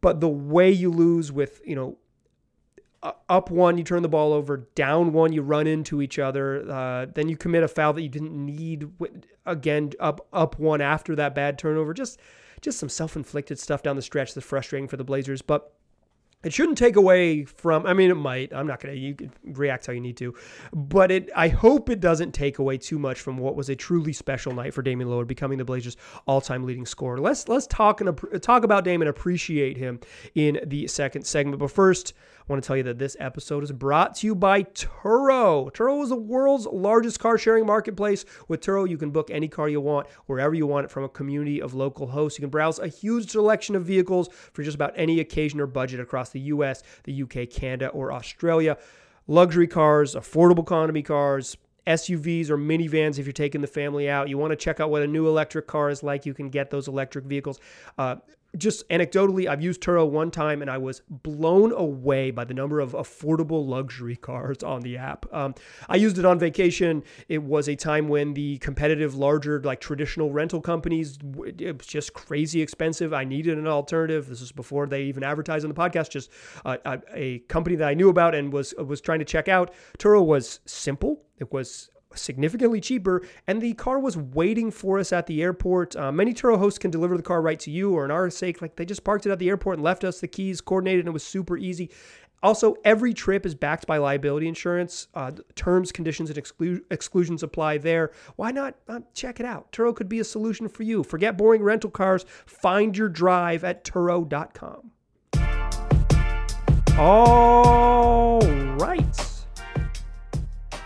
But 0.03 0.21
the 0.21 0.29
way 0.29 0.71
you 0.71 0.91
lose 0.91 1.33
with 1.33 1.61
you 1.65 1.75
know 1.75 1.99
up 3.03 3.51
one, 3.51 3.79
you 3.79 3.85
turn 3.85 4.03
the 4.03 4.09
ball 4.09 4.33
over. 4.33 4.69
Down 4.75 5.13
one, 5.13 5.33
you 5.33 5.43
run 5.43 5.67
into 5.67 6.01
each 6.03 6.19
other. 6.19 6.71
Uh, 6.71 7.07
then 7.13 7.29
you 7.29 7.37
commit 7.37 7.63
a 7.63 7.69
foul 7.69 7.93
that 7.95 8.03
you 8.03 8.09
didn't 8.09 8.33
need. 8.33 8.89
Again, 9.45 9.93
up 9.99 10.27
up 10.33 10.59
one 10.59 10.81
after 10.81 11.17
that 11.17 11.35
bad 11.35 11.59
turnover. 11.59 11.95
Just 11.95 12.21
just 12.61 12.79
some 12.79 12.89
self 12.89 13.17
inflicted 13.17 13.59
stuff 13.59 13.83
down 13.83 13.97
the 13.97 14.03
stretch 14.03 14.35
that's 14.35 14.47
frustrating 14.47 14.89
for 14.89 14.97
the 14.97 15.05
Blazers. 15.05 15.43
But 15.43 15.75
it 16.45 16.53
shouldn't 16.53 16.79
take 16.79 16.97
away 16.97 17.45
from. 17.45 17.87
I 17.87 17.93
mean, 17.93 18.11
it 18.11 18.17
might. 18.17 18.53
I'm 18.53 18.67
not 18.67 18.81
gonna. 18.81 18.95
You 18.95 19.17
react 19.45 19.87
how 19.87 19.93
you 19.93 20.01
need 20.01 20.17
to, 20.19 20.35
but 20.73 21.11
it. 21.11 21.31
I 21.37 21.49
hope 21.49 21.89
it 21.89 22.01
doesn't 22.01 22.33
take 22.33 22.59
away 22.59 22.79
too 22.79 22.99
much 22.99 23.21
from 23.21 23.39
what 23.39 23.55
was 23.55 23.69
a 23.69 23.77
truly 23.77 24.13
special 24.13 24.53
night 24.53 24.75
for 24.75 24.83
Damian 24.83 25.09
Lillard, 25.09 25.27
becoming 25.27 25.59
the 25.59 25.65
Blazers' 25.65 25.97
all-time 26.27 26.65
leading 26.65 26.87
scorer. 26.87 27.19
Let's 27.19 27.49
let's 27.49 27.67
talk 27.67 28.01
and 28.01 28.43
talk 28.43 28.65
about 28.65 28.85
Damian, 28.85 29.09
appreciate 29.09 29.77
him 29.77 30.01
in 30.35 30.61
the 30.67 30.87
second 30.89 31.25
segment. 31.25 31.59
But 31.59 31.71
first, 31.71 32.15
I 32.41 32.53
want 32.53 32.63
to 32.63 32.67
tell 32.67 32.77
you 32.77 32.83
that 32.85 32.99
this 32.99 33.17
episode 33.21 33.63
is 33.63 33.71
brought 33.71 34.17
to 34.17 34.27
you 34.27 34.35
by 34.35 34.65
Turo. 34.65 35.73
Turo 35.73 36.03
is 36.03 36.09
the 36.09 36.17
world's 36.17 36.67
largest 36.67 37.21
car 37.21 37.39
sharing 37.39 37.65
marketplace. 37.65 38.25
With 38.49 38.61
Turo, 38.61 38.89
you 38.89 38.99
can 38.99 39.11
book 39.11 39.31
any 39.31 39.47
car 39.47 39.69
you 39.69 39.81
want 39.81 40.09
wherever 40.27 40.53
you 40.53 40.67
want 40.67 40.87
it 40.87 40.91
from 40.91 41.05
a 41.05 41.09
community 41.09 41.63
of 41.63 41.75
local 41.75 42.09
hosts. 42.09 42.39
You 42.39 42.43
can 42.43 42.51
browse 42.51 42.81
a 42.81 42.89
huge 42.89 43.31
selection 43.31 43.77
of 43.77 43.85
vehicles 43.85 44.29
for 44.53 44.65
just 44.65 44.75
about 44.75 44.93
any 44.97 45.21
occasion 45.21 45.61
or 45.61 45.69
budget 45.69 46.01
across 46.01 46.31
the 46.33 46.41
US, 46.41 46.83
the 47.05 47.23
UK, 47.23 47.49
Canada, 47.51 47.89
or 47.89 48.13
Australia. 48.13 48.77
Luxury 49.29 49.69
cars, 49.69 50.15
affordable 50.15 50.63
economy 50.63 51.03
cars, 51.03 51.57
SUVs 51.87 52.49
or 52.51 52.57
minivans 52.57 53.19
if 53.19 53.27
you're 53.27 53.33
taking 53.33 53.61
the 53.61 53.67
family 53.67 54.09
out. 54.09 54.29
You 54.29 54.39
want 54.39 54.53
to 54.53 54.57
check 54.57 54.81
out 54.81 54.91
what 54.91 55.03
a 55.03 55.07
new 55.07 55.27
electric 55.27 55.67
car 55.67 55.91
is 55.91 56.03
like. 56.03 56.27
You 56.27 56.35
can 56.35 56.49
get 56.49 56.71
those 56.71 56.89
electric 56.89 57.25
vehicles. 57.25 57.59
Uh, 57.99 58.17
just 58.57 58.89
anecdotally, 58.89 59.49
I've 59.49 59.63
used 59.63 59.81
Turo 59.81 60.09
one 60.09 60.31
time 60.31 60.61
and 60.61 60.71
I 60.71 60.79
was 60.79 61.01
blown 61.09 61.73
away 61.73 62.31
by 62.31 62.45
the 62.45 62.55
number 62.55 62.81
of 62.81 62.93
affordable 62.93 63.67
luxury 63.67 64.17
cars 64.17 64.63
on 64.63 64.83
the 64.83 64.99
app. 64.99 65.27
Um, 65.33 65.55
I 65.89 65.97
used 65.97 66.19
it 66.19 66.25
on 66.25 66.39
vacation. 66.39 67.03
It 67.29 67.43
was 67.43 67.69
a 67.69 67.77
time 67.77 68.09
when 68.09 68.35
the 68.35 68.59
competitive, 68.59 69.15
larger, 69.15 69.61
like 69.63 69.81
traditional 69.81 70.33
rental 70.33 70.61
companies, 70.61 71.19
it 71.59 71.79
was 71.79 71.87
just 71.87 72.13
crazy 72.13 72.61
expensive. 72.61 73.15
I 73.15 73.25
needed 73.25 73.57
an 73.57 73.67
alternative. 73.67 74.29
This 74.29 74.41
was 74.41 74.53
before 74.53 74.87
they 74.87 75.05
even 75.05 75.23
advertised 75.23 75.65
on 75.65 75.71
the 75.71 75.75
podcast. 75.75 76.11
Just 76.11 76.31
uh, 76.65 76.77
a, 76.85 77.01
a 77.15 77.39
company 77.41 77.77
that 77.77 77.89
I 77.89 77.95
knew 77.95 78.11
about 78.11 78.35
and 78.35 78.53
was 78.53 78.75
was 78.75 79.01
trying 79.01 79.21
to 79.21 79.25
check 79.25 79.49
out. 79.49 79.73
Turo 79.99 80.25
was 80.25 80.61
simple. 80.67 81.25
It 81.39 81.53
was 81.53 81.91
significantly 82.15 82.81
cheaper, 82.81 83.23
and 83.47 83.61
the 83.61 83.75
car 83.75 83.99
was 83.99 84.17
waiting 84.17 84.71
for 84.71 84.99
us 84.99 85.13
at 85.13 85.27
the 85.27 85.43
airport. 85.43 85.95
Uh, 85.97 86.13
many 86.13 86.33
Turo 86.33 86.59
hosts 86.59 86.79
can 86.79 86.91
deliver 86.91 87.17
the 87.17 87.23
car 87.23 87.43
right 87.43 87.59
to 87.61 87.71
you, 87.71 87.93
or 87.95 88.05
in 88.05 88.11
our 88.11 88.31
sake, 88.31 88.63
like 88.63 88.77
they 88.77 88.85
just 88.85 89.05
parked 89.05 89.27
it 89.27 89.31
at 89.31 89.39
the 89.39 89.49
airport 89.49 89.77
and 89.77 89.85
left 89.85 90.05
us 90.05 90.21
the 90.21 90.29
keys 90.29 90.61
coordinated, 90.61 91.01
and 91.01 91.09
it 91.09 91.13
was 91.13 91.25
super 91.25 91.57
easy. 91.57 91.91
Also, 92.43 92.75
every 92.85 93.15
trip 93.15 93.47
is 93.47 93.55
backed 93.55 93.87
by 93.87 93.99
liability 93.99 94.49
insurance. 94.49 95.07
Uh, 95.15 95.31
terms, 95.55 95.93
conditions, 95.93 96.29
and 96.29 96.43
exclu- 96.43 96.81
exclusions 96.91 97.43
apply 97.43 97.79
there. 97.79 98.11
Why 98.35 98.51
not 98.51 98.75
uh, 98.89 99.01
check 99.15 99.39
it 99.39 99.47
out? 99.47 99.71
Turo 99.71 99.95
could 99.95 100.09
be 100.09 100.19
a 100.19 100.25
solution 100.25 100.69
for 100.69 100.83
you. 100.83 101.05
Forget 101.05 101.37
boring 101.37 101.63
rental 101.63 101.91
cars. 101.91 102.27
Find 102.47 102.97
your 102.97 103.09
drive 103.09 103.63
at 103.63 103.85
Turo.com. 103.85 104.91
All 106.99 108.41
right. 108.77 109.32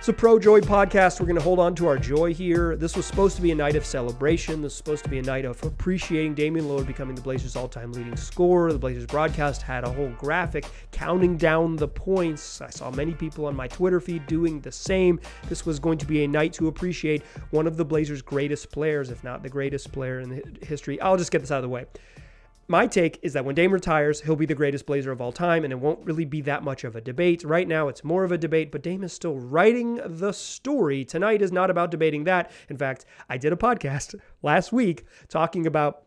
So, 0.06 0.12
Pro 0.12 0.38
Joy 0.38 0.60
podcast, 0.60 1.18
we're 1.18 1.26
going 1.26 1.34
to 1.34 1.42
hold 1.42 1.58
on 1.58 1.74
to 1.74 1.88
our 1.88 1.98
joy 1.98 2.32
here. 2.32 2.76
This 2.76 2.96
was 2.96 3.04
supposed 3.04 3.34
to 3.34 3.42
be 3.42 3.50
a 3.50 3.56
night 3.56 3.74
of 3.74 3.84
celebration. 3.84 4.62
This 4.62 4.70
was 4.70 4.76
supposed 4.76 5.02
to 5.02 5.10
be 5.10 5.18
a 5.18 5.22
night 5.22 5.44
of 5.44 5.60
appreciating 5.64 6.36
Damian 6.36 6.66
Lillard 6.66 6.86
becoming 6.86 7.16
the 7.16 7.22
Blazers' 7.22 7.56
all 7.56 7.66
time 7.66 7.90
leading 7.90 8.16
scorer. 8.16 8.72
The 8.72 8.78
Blazers 8.78 9.04
broadcast 9.06 9.62
had 9.62 9.82
a 9.82 9.90
whole 9.90 10.10
graphic 10.10 10.66
counting 10.92 11.36
down 11.36 11.74
the 11.74 11.88
points. 11.88 12.60
I 12.60 12.70
saw 12.70 12.92
many 12.92 13.14
people 13.14 13.46
on 13.46 13.56
my 13.56 13.66
Twitter 13.66 13.98
feed 13.98 14.24
doing 14.28 14.60
the 14.60 14.70
same. 14.70 15.18
This 15.48 15.66
was 15.66 15.80
going 15.80 15.98
to 15.98 16.06
be 16.06 16.22
a 16.22 16.28
night 16.28 16.52
to 16.52 16.68
appreciate 16.68 17.24
one 17.50 17.66
of 17.66 17.76
the 17.76 17.84
Blazers' 17.84 18.22
greatest 18.22 18.70
players, 18.70 19.10
if 19.10 19.24
not 19.24 19.42
the 19.42 19.48
greatest 19.48 19.90
player 19.90 20.20
in 20.20 20.28
the 20.28 20.42
history. 20.64 21.00
I'll 21.00 21.16
just 21.16 21.32
get 21.32 21.40
this 21.40 21.50
out 21.50 21.58
of 21.58 21.62
the 21.64 21.68
way 21.68 21.86
my 22.68 22.86
take 22.86 23.18
is 23.22 23.32
that 23.34 23.44
when 23.44 23.54
Dame 23.54 23.72
retires, 23.72 24.20
he'll 24.22 24.36
be 24.36 24.46
the 24.46 24.54
greatest 24.54 24.86
Blazer 24.86 25.12
of 25.12 25.20
all 25.20 25.32
time, 25.32 25.64
and 25.64 25.72
it 25.72 25.78
won't 25.78 26.04
really 26.04 26.24
be 26.24 26.40
that 26.42 26.64
much 26.64 26.84
of 26.84 26.96
a 26.96 27.00
debate. 27.00 27.44
Right 27.44 27.68
now, 27.68 27.88
it's 27.88 28.02
more 28.02 28.24
of 28.24 28.32
a 28.32 28.38
debate, 28.38 28.72
but 28.72 28.82
Dame 28.82 29.04
is 29.04 29.12
still 29.12 29.38
writing 29.38 30.00
the 30.04 30.32
story. 30.32 31.04
Tonight 31.04 31.42
is 31.42 31.52
not 31.52 31.70
about 31.70 31.90
debating 31.90 32.24
that. 32.24 32.50
In 32.68 32.76
fact, 32.76 33.04
I 33.28 33.38
did 33.38 33.52
a 33.52 33.56
podcast 33.56 34.14
last 34.42 34.72
week 34.72 35.04
talking 35.28 35.66
about 35.66 36.06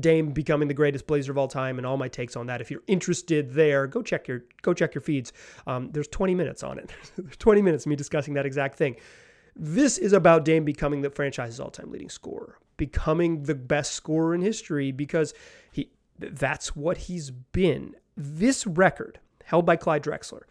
Dame 0.00 0.32
becoming 0.32 0.68
the 0.68 0.74
greatest 0.74 1.06
Blazer 1.06 1.32
of 1.32 1.38
all 1.38 1.48
time 1.48 1.78
and 1.78 1.86
all 1.86 1.96
my 1.96 2.08
takes 2.08 2.36
on 2.36 2.46
that. 2.46 2.60
If 2.60 2.70
you're 2.70 2.82
interested 2.86 3.52
there, 3.52 3.86
go 3.86 4.02
check 4.02 4.28
your 4.28 4.44
go 4.62 4.74
check 4.74 4.94
your 4.94 5.02
feeds. 5.02 5.32
Um, 5.66 5.90
there's 5.92 6.08
20 6.08 6.34
minutes 6.34 6.62
on 6.62 6.78
it. 6.78 6.90
there's 7.16 7.36
20 7.36 7.62
minutes 7.62 7.86
me 7.86 7.96
discussing 7.96 8.34
that 8.34 8.44
exact 8.44 8.76
thing. 8.76 8.96
This 9.56 9.96
is 9.98 10.12
about 10.12 10.44
Dame 10.44 10.64
becoming 10.64 11.02
the 11.02 11.10
franchise's 11.10 11.58
all-time 11.58 11.90
leading 11.90 12.10
scorer, 12.10 12.58
becoming 12.78 13.42
the 13.42 13.54
best 13.54 13.92
scorer 13.92 14.34
in 14.34 14.40
history 14.40 14.90
because 14.90 15.34
he 15.70 15.90
that's 16.18 16.74
what 16.74 16.96
he's 16.96 17.30
been. 17.30 17.94
This 18.16 18.66
record, 18.66 19.20
held 19.44 19.66
by 19.66 19.76
Clyde 19.76 20.02
Drexler, 20.02 20.42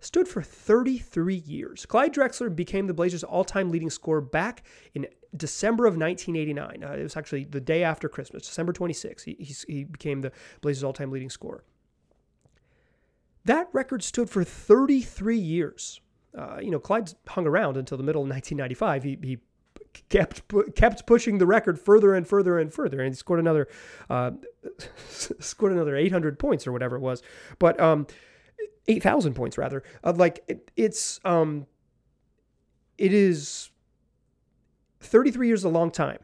stood 0.00 0.28
for 0.28 0.42
33 0.42 1.34
years. 1.34 1.84
Clyde 1.84 2.14
Drexler 2.14 2.54
became 2.54 2.86
the 2.86 2.94
Blazers' 2.94 3.24
all-time 3.24 3.70
leading 3.70 3.90
scorer 3.90 4.20
back 4.20 4.64
in 4.94 5.06
December 5.36 5.86
of 5.86 5.96
1989. 5.96 6.84
Uh, 6.84 6.94
it 6.98 7.02
was 7.02 7.16
actually 7.16 7.44
the 7.44 7.60
day 7.60 7.84
after 7.84 8.08
Christmas, 8.08 8.46
December 8.46 8.72
26. 8.72 9.24
He, 9.24 9.36
he, 9.38 9.54
he 9.68 9.84
became 9.84 10.22
the 10.22 10.32
Blazers' 10.60 10.84
all-time 10.84 11.10
leading 11.10 11.30
scorer. 11.30 11.64
That 13.44 13.68
record 13.72 14.02
stood 14.02 14.30
for 14.30 14.44
33 14.44 15.36
years. 15.36 16.00
Uh, 16.36 16.58
you 16.60 16.70
know, 16.70 16.78
Clyde 16.78 17.12
hung 17.28 17.46
around 17.46 17.76
until 17.76 17.98
the 17.98 18.04
middle 18.04 18.22
of 18.22 18.28
1995. 18.28 19.02
He, 19.02 19.18
he 19.22 19.38
kept 20.08 20.42
kept 20.74 21.06
pushing 21.06 21.38
the 21.38 21.46
record 21.46 21.78
further 21.78 22.14
and 22.14 22.26
further 22.26 22.58
and 22.58 22.72
further, 22.72 23.00
and 23.00 23.16
scored 23.16 23.40
another 23.40 23.68
uh, 24.10 24.32
scored 25.08 25.72
another 25.72 25.96
800 25.96 26.38
points 26.38 26.66
or 26.66 26.72
whatever 26.72 26.96
it 26.96 27.00
was, 27.00 27.22
but 27.58 27.80
um, 27.80 28.06
8,000 28.88 29.34
points 29.34 29.58
rather. 29.58 29.82
Uh, 30.02 30.12
like 30.16 30.42
it, 30.48 30.70
it's 30.76 31.20
um, 31.24 31.66
it 32.98 33.12
is 33.12 33.70
33 35.00 35.46
years 35.46 35.64
a 35.64 35.68
long 35.68 35.90
time. 35.90 36.18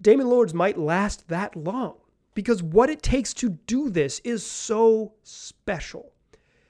Damian 0.00 0.28
Lillard's 0.28 0.54
might 0.54 0.78
last 0.78 1.28
that 1.28 1.56
long 1.56 1.96
because 2.34 2.62
what 2.62 2.88
it 2.88 3.02
takes 3.02 3.34
to 3.34 3.50
do 3.50 3.90
this 3.90 4.20
is 4.20 4.44
so 4.44 5.12
special. 5.22 6.12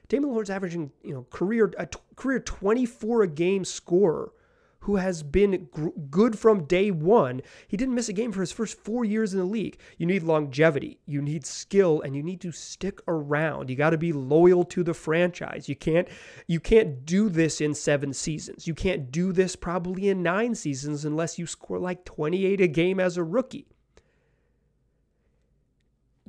Damian 0.09 0.35
Lillard's 0.35 0.50
averaging, 0.50 0.90
you 1.04 1.14
know, 1.14 1.26
career 1.30 1.73
a 1.78 1.87
t- 1.87 1.99
career 2.16 2.40
24 2.40 3.23
a 3.23 3.28
game 3.28 3.64
scorer 3.64 4.33
who 4.81 4.97
has 4.97 5.23
been 5.23 5.69
gr- 5.71 5.89
good 6.11 6.39
from 6.39 6.65
day 6.65 6.91
one. 6.91 7.43
He 7.69 7.77
didn't 7.77 7.95
miss 7.95 8.09
a 8.09 8.15
game 8.15 8.33
for 8.33 8.41
his 8.41 8.53
first 8.53 8.79
four 8.79 9.05
years 9.05 9.35
in 9.35 9.39
the 9.39 9.45
league. 9.45 9.79
You 9.99 10.07
need 10.07 10.23
longevity, 10.23 11.01
you 11.07 11.21
need 11.21 11.45
skill, 11.45 12.01
and 12.01 12.17
you 12.17 12.23
need 12.23 12.41
to 12.41 12.53
stick 12.53 13.01
around. 13.07 13.69
You 13.69 13.77
got 13.77 13.91
to 13.91 13.99
be 13.99 14.13
loyal 14.13 14.65
to 14.65 14.83
the 14.83 14.95
franchise. 14.95 15.69
You 15.69 15.77
can't 15.77 16.09
you 16.47 16.61
can't 16.61 17.05
do 17.05 17.29
this 17.29 17.61
in 17.61 17.75
seven 17.75 18.13
seasons. 18.13 18.67
You 18.67 18.75
can't 18.75 19.11
do 19.11 19.33
this 19.33 19.55
probably 19.55 20.09
in 20.09 20.23
nine 20.23 20.55
seasons 20.55 21.05
unless 21.05 21.39
you 21.39 21.47
score 21.47 21.79
like 21.79 22.05
28 22.05 22.61
a 22.61 22.69
game 22.69 23.01
as 23.01 23.17
a 23.17 23.25
rookie. 23.25 23.67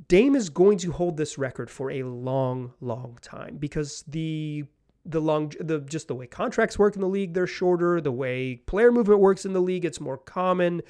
Dame 0.08 0.36
is 0.36 0.50
going 0.50 0.76
to 0.78 0.92
hold 0.92 1.16
this 1.16 1.38
record 1.38 1.70
for 1.70 1.90
a 1.90 2.02
long, 2.02 2.74
long 2.80 3.18
time 3.22 3.56
because 3.56 4.04
the 4.06 4.64
the 5.04 5.20
long 5.20 5.52
the 5.60 5.80
just 5.80 6.08
the 6.08 6.14
way 6.14 6.26
contracts 6.26 6.78
work 6.78 6.94
in 6.94 7.00
the 7.00 7.08
league 7.08 7.34
they're 7.34 7.46
shorter 7.46 8.00
the 8.00 8.12
way 8.12 8.56
player 8.66 8.92
movement 8.92 9.18
works 9.18 9.44
in 9.44 9.52
the 9.52 9.60
league 9.60 9.84
it's 9.84 10.00
more 10.00 10.16
common 10.16 10.80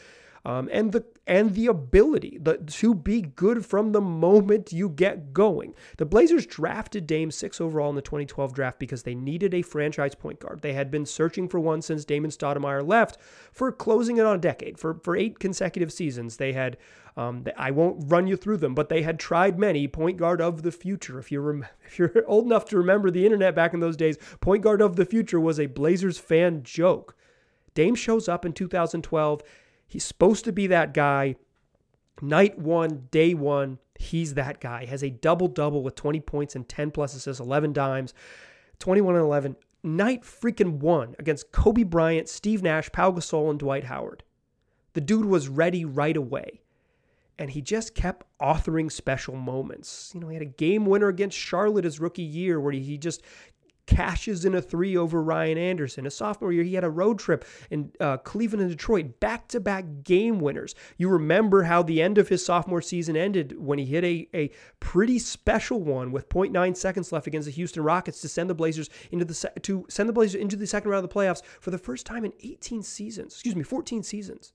um, 0.44 0.68
and 0.72 0.92
the 0.92 1.04
and 1.26 1.54
the 1.54 1.66
ability 1.68 2.38
the, 2.40 2.56
to 2.56 2.94
be 2.94 3.22
good 3.22 3.64
from 3.64 3.92
the 3.92 4.00
moment 4.00 4.72
you 4.72 4.88
get 4.88 5.32
going. 5.32 5.72
The 5.98 6.04
Blazers 6.04 6.46
drafted 6.46 7.06
Dame 7.06 7.30
six 7.30 7.60
overall 7.60 7.90
in 7.90 7.94
the 7.94 8.02
2012 8.02 8.52
draft 8.52 8.80
because 8.80 9.04
they 9.04 9.14
needed 9.14 9.54
a 9.54 9.62
franchise 9.62 10.16
point 10.16 10.40
guard. 10.40 10.62
They 10.62 10.72
had 10.72 10.90
been 10.90 11.06
searching 11.06 11.48
for 11.48 11.60
one 11.60 11.80
since 11.80 12.04
Damon 12.04 12.32
Stoudemire 12.32 12.86
left 12.86 13.18
for 13.52 13.70
closing 13.70 14.16
it 14.16 14.26
on 14.26 14.34
a 14.34 14.40
decade. 14.40 14.78
For 14.78 14.94
for 14.94 15.16
eight 15.16 15.38
consecutive 15.38 15.92
seasons, 15.92 16.36
they 16.36 16.52
had. 16.52 16.76
Um, 17.16 17.44
I 17.58 17.70
won't 17.70 18.10
run 18.10 18.26
you 18.26 18.36
through 18.36 18.56
them, 18.56 18.74
but 18.74 18.88
they 18.88 19.02
had 19.02 19.18
tried 19.18 19.58
many 19.58 19.86
point 19.86 20.16
guard 20.16 20.40
of 20.40 20.62
the 20.62 20.72
future. 20.72 21.18
If 21.18 21.30
you're 21.30 21.42
rem- 21.42 21.66
if 21.84 21.98
you're 21.98 22.24
old 22.26 22.46
enough 22.46 22.64
to 22.66 22.78
remember 22.78 23.10
the 23.10 23.24
internet 23.24 23.54
back 23.54 23.74
in 23.74 23.80
those 23.80 23.96
days, 23.96 24.16
point 24.40 24.62
guard 24.62 24.80
of 24.80 24.96
the 24.96 25.04
future 25.04 25.40
was 25.40 25.60
a 25.60 25.66
Blazers 25.66 26.18
fan 26.18 26.62
joke. 26.62 27.16
Dame 27.74 27.94
shows 27.94 28.28
up 28.28 28.44
in 28.44 28.52
2012 28.52 29.42
He's 29.92 30.06
supposed 30.06 30.46
to 30.46 30.52
be 30.52 30.68
that 30.68 30.94
guy. 30.94 31.36
Night 32.22 32.58
one, 32.58 33.08
day 33.10 33.34
one, 33.34 33.78
he's 33.98 34.32
that 34.34 34.58
guy. 34.58 34.86
Has 34.86 35.04
a 35.04 35.10
double 35.10 35.48
double 35.48 35.82
with 35.82 35.96
20 35.96 36.18
points 36.20 36.56
and 36.56 36.66
10 36.66 36.92
plus 36.92 37.14
assists, 37.14 37.40
11 37.40 37.74
dimes, 37.74 38.14
21 38.78 39.16
and 39.16 39.24
11. 39.24 39.56
Night 39.82 40.22
freaking 40.22 40.78
one 40.78 41.14
against 41.18 41.52
Kobe 41.52 41.82
Bryant, 41.82 42.30
Steve 42.30 42.62
Nash, 42.62 42.90
Pau 42.90 43.10
Gasol, 43.10 43.50
and 43.50 43.58
Dwight 43.58 43.84
Howard. 43.84 44.22
The 44.94 45.02
dude 45.02 45.26
was 45.26 45.48
ready 45.48 45.84
right 45.84 46.16
away. 46.16 46.61
And 47.42 47.50
he 47.50 47.60
just 47.60 47.96
kept 47.96 48.24
authoring 48.40 48.90
special 48.92 49.34
moments. 49.34 50.12
You 50.14 50.20
know, 50.20 50.28
he 50.28 50.36
had 50.36 50.42
a 50.42 50.44
game 50.44 50.86
winner 50.86 51.08
against 51.08 51.36
Charlotte 51.36 51.82
his 51.82 51.98
rookie 51.98 52.22
year 52.22 52.60
where 52.60 52.72
he 52.72 52.96
just 52.96 53.20
cashes 53.84 54.44
in 54.44 54.54
a 54.54 54.62
three 54.62 54.96
over 54.96 55.20
Ryan 55.20 55.58
Anderson. 55.58 56.06
A 56.06 56.10
sophomore 56.12 56.52
year, 56.52 56.62
he 56.62 56.74
had 56.74 56.84
a 56.84 56.88
road 56.88 57.18
trip 57.18 57.44
in 57.68 57.90
uh, 57.98 58.18
Cleveland 58.18 58.62
and 58.62 58.70
Detroit, 58.70 59.18
back 59.18 59.48
to 59.48 59.58
back 59.58 60.04
game 60.04 60.38
winners. 60.38 60.76
You 60.98 61.08
remember 61.08 61.64
how 61.64 61.82
the 61.82 62.00
end 62.00 62.16
of 62.16 62.28
his 62.28 62.46
sophomore 62.46 62.80
season 62.80 63.16
ended 63.16 63.58
when 63.58 63.80
he 63.80 63.86
hit 63.86 64.04
a, 64.04 64.28
a 64.32 64.52
pretty 64.78 65.18
special 65.18 65.82
one 65.82 66.12
with 66.12 66.28
0.9 66.28 66.76
seconds 66.76 67.10
left 67.10 67.26
against 67.26 67.46
the 67.46 67.52
Houston 67.52 67.82
Rockets 67.82 68.20
to 68.20 68.28
send 68.28 68.50
the 68.50 68.54
Blazers 68.54 68.88
into 69.10 69.24
the 69.24 69.34
se- 69.34 69.54
to 69.62 69.84
send 69.88 70.08
the 70.08 70.12
Blazers 70.12 70.40
into 70.40 70.54
the 70.54 70.68
second 70.68 70.92
round 70.92 71.02
of 71.02 71.10
the 71.10 71.14
playoffs 71.14 71.42
for 71.58 71.72
the 71.72 71.78
first 71.78 72.06
time 72.06 72.24
in 72.24 72.32
18 72.38 72.84
seasons. 72.84 73.32
Excuse 73.32 73.56
me, 73.56 73.64
14 73.64 74.04
seasons. 74.04 74.52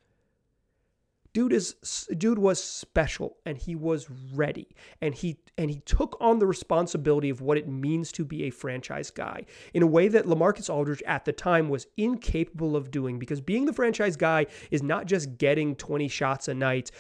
Dude 1.37 1.53
is 1.53 2.07
dude 2.17 2.39
was 2.39 2.63
special 2.63 3.37
and 3.45 3.59
he 3.59 3.75
was 3.75 4.07
ready 4.33 4.69
and 5.03 5.13
he 5.13 5.37
and 5.55 5.69
he 5.69 5.81
took 5.81 6.17
on 6.19 6.39
the 6.39 6.47
responsibility 6.47 7.29
of 7.29 7.41
what 7.41 7.59
it 7.59 7.67
means 7.67 8.11
to 8.13 8.25
be 8.25 8.45
a 8.45 8.49
franchise 8.49 9.11
guy 9.11 9.45
in 9.73 9.83
a 9.83 9.87
way 9.87 10.07
that 10.07 10.25
LaMarcus 10.25 10.67
Aldridge 10.67 11.03
at 11.05 11.25
the 11.25 11.33
time 11.33 11.69
was 11.69 11.87
incapable 11.97 12.75
of 12.75 12.91
doing 12.91 13.17
because 13.19 13.41
being 13.41 13.65
the 13.65 13.73
franchise 13.73 14.15
guy 14.15 14.45
is 14.71 14.81
not 14.81 15.05
just 15.05 15.37
getting 15.37 15.75
20 15.75 16.07
shots 16.07 16.47
a 16.47 16.53
night, 16.53 16.91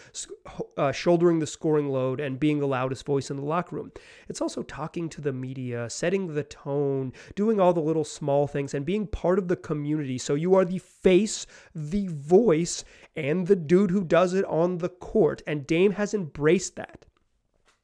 uh, 0.77 0.91
shouldering 0.91 1.39
the 1.39 1.47
scoring 1.47 1.89
load 1.89 2.19
and 2.19 2.39
being 2.39 2.59
the 2.59 2.67
loudest 2.67 3.05
voice 3.05 3.29
in 3.29 3.37
the 3.37 3.43
locker 3.43 3.75
room. 3.75 3.91
It's 4.27 4.41
also 4.41 4.63
talking 4.63 5.09
to 5.09 5.21
the 5.21 5.33
media, 5.33 5.89
setting 5.89 6.33
the 6.33 6.43
tone, 6.43 7.13
doing 7.35 7.59
all 7.59 7.73
the 7.73 7.79
little 7.79 8.03
small 8.03 8.47
things 8.47 8.73
and 8.73 8.85
being 8.85 9.07
part 9.07 9.39
of 9.39 9.47
the 9.47 9.55
community. 9.55 10.17
So 10.17 10.33
you 10.35 10.55
are 10.55 10.65
the 10.65 10.79
face, 10.79 11.45
the 11.73 12.07
voice 12.07 12.83
and 13.15 13.47
the 13.47 13.55
dude 13.55 13.91
who 13.91 14.03
does 14.03 14.26
does 14.27 14.33
it 14.33 14.45
on 14.45 14.79
the 14.79 14.89
court, 14.89 15.41
and 15.47 15.65
Dame 15.65 15.93
has 15.93 16.13
embraced 16.13 16.75
that. 16.75 17.05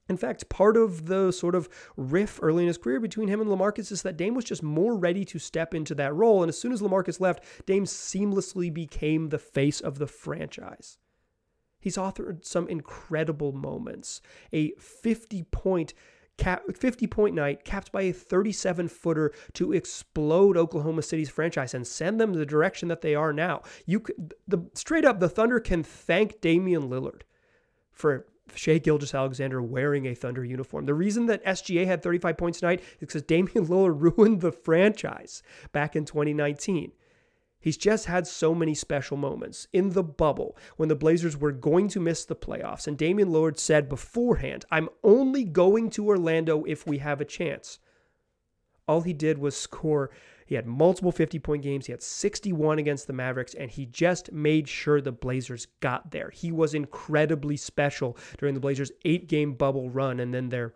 In 0.10 0.18
fact, 0.18 0.50
part 0.50 0.76
of 0.76 1.06
the 1.06 1.32
sort 1.32 1.56
of 1.56 1.70
riff 1.96 2.38
early 2.42 2.64
in 2.64 2.68
his 2.68 2.78
career 2.78 3.00
between 3.00 3.30
him 3.30 3.40
and 3.40 3.50
LaMarcus 3.50 3.94
is 3.94 4.02
that 4.02 4.18
Dame 4.18 4.36
was 4.36 4.44
just 4.44 4.62
more 4.62 4.98
ready 4.98 5.24
to 5.24 5.40
step 5.40 5.74
into 5.74 5.96
that 5.96 6.14
role. 6.14 6.44
And 6.44 6.50
as 6.50 6.60
soon 6.60 6.74
as 6.74 6.82
LaMarcus 6.82 7.22
left, 7.22 7.46
Dame 7.66 7.86
seamlessly 7.86 8.74
became 8.74 9.30
the 9.30 9.40
face 9.40 9.80
of 9.80 10.00
the 10.00 10.08
franchise. 10.08 10.98
He's 11.80 11.96
authored 11.96 12.44
some 12.44 12.68
incredible 12.68 13.54
moments. 13.54 14.22
A 14.52 14.72
50 14.72 15.44
point 15.44 15.94
cap, 16.38 16.64
50 16.76 17.08
point 17.08 17.36
night 17.36 17.64
capped 17.64 17.92
by 17.92 18.04
a 18.04 18.14
37 18.14 18.88
footer 18.88 19.32
to 19.54 19.74
explode 19.74 20.58
Oklahoma 20.58 21.02
City's 21.02 21.30
franchise 21.30 21.74
and 21.74 21.86
send 21.86 22.20
them 22.20 22.34
the 22.34 22.46
direction 22.46 22.88
that 22.88 23.02
they 23.02 23.16
are 23.16 23.34
now. 23.34 23.62
You 23.86 24.00
could, 24.00 24.34
the 24.48 24.70
straight 24.74 25.06
up 25.06 25.20
the 25.20 25.30
Thunder 25.30 25.60
can 25.60 25.84
thank 25.84 26.42
Damian 26.42 26.90
Lillard 26.90 27.22
for 27.92 28.26
Shai 28.56 28.78
Gilgeous-Alexander 28.78 29.62
wearing 29.62 30.06
a 30.06 30.16
Thunder 30.16 30.44
uniform. 30.44 30.86
The 30.86 30.94
reason 30.94 31.28
that 31.28 31.46
SGA 31.46 31.86
had 31.86 32.04
35 32.04 32.38
points 32.38 32.60
tonight 32.60 32.82
is 32.82 33.00
because 33.00 33.24
Damian 33.24 33.66
Lillard 33.68 34.18
ruined 34.18 34.42
the 34.42 34.52
franchise 34.52 35.44
back 35.72 35.96
in 35.96 36.06
2019. 36.06 36.92
He's 37.64 37.78
just 37.78 38.06
had 38.06 38.28
so 38.28 38.54
many 38.54 38.76
special 38.76 39.16
moments 39.16 39.68
in 39.72 39.92
the 39.92 40.04
bubble 40.04 40.58
when 40.76 40.90
the 40.90 40.96
Blazers 40.96 41.38
were 41.38 41.52
going 41.52 41.88
to 41.90 42.00
miss 42.00 42.26
the 42.26 42.36
playoffs. 42.36 42.88
And 42.88 42.98
Damian 42.98 43.30
Lillard 43.30 43.58
said 43.58 43.88
beforehand, 43.88 44.66
I'm 44.70 44.90
only 45.04 45.46
going 45.46 45.90
to 45.92 46.08
Orlando 46.08 46.64
if 46.66 46.86
we 46.86 46.98
have 46.98 47.22
a 47.22 47.26
chance. 47.26 47.80
All 48.88 49.02
he 49.02 49.14
did 49.14 49.38
was 49.38 49.56
score 49.56 50.12
he 50.46 50.56
had 50.56 50.68
multiple 50.68 51.12
50 51.12 51.40
point 51.40 51.64
games. 51.64 51.86
He 51.86 51.92
had 51.92 52.04
61 52.04 52.80
against 52.80 53.08
the 53.08 53.14
Mavericks, 53.14 53.54
and 53.54 53.72
he 53.72 53.86
just 53.86 54.32
made 54.32 54.68
sure 54.68 55.02
the 55.02 55.12
Blazers 55.12 55.68
got 55.80 56.12
there. 56.12 56.30
He 56.30 56.52
was 56.52 56.74
incredibly 56.74 57.58
special 57.58 58.18
during 58.38 58.54
the 58.54 58.60
Blazers' 58.60 58.92
eight 59.06 59.28
game 59.28 59.54
bubble 59.54 59.90
run, 59.90 60.20
and 60.20 60.34
then 60.34 60.50
their 60.50 60.76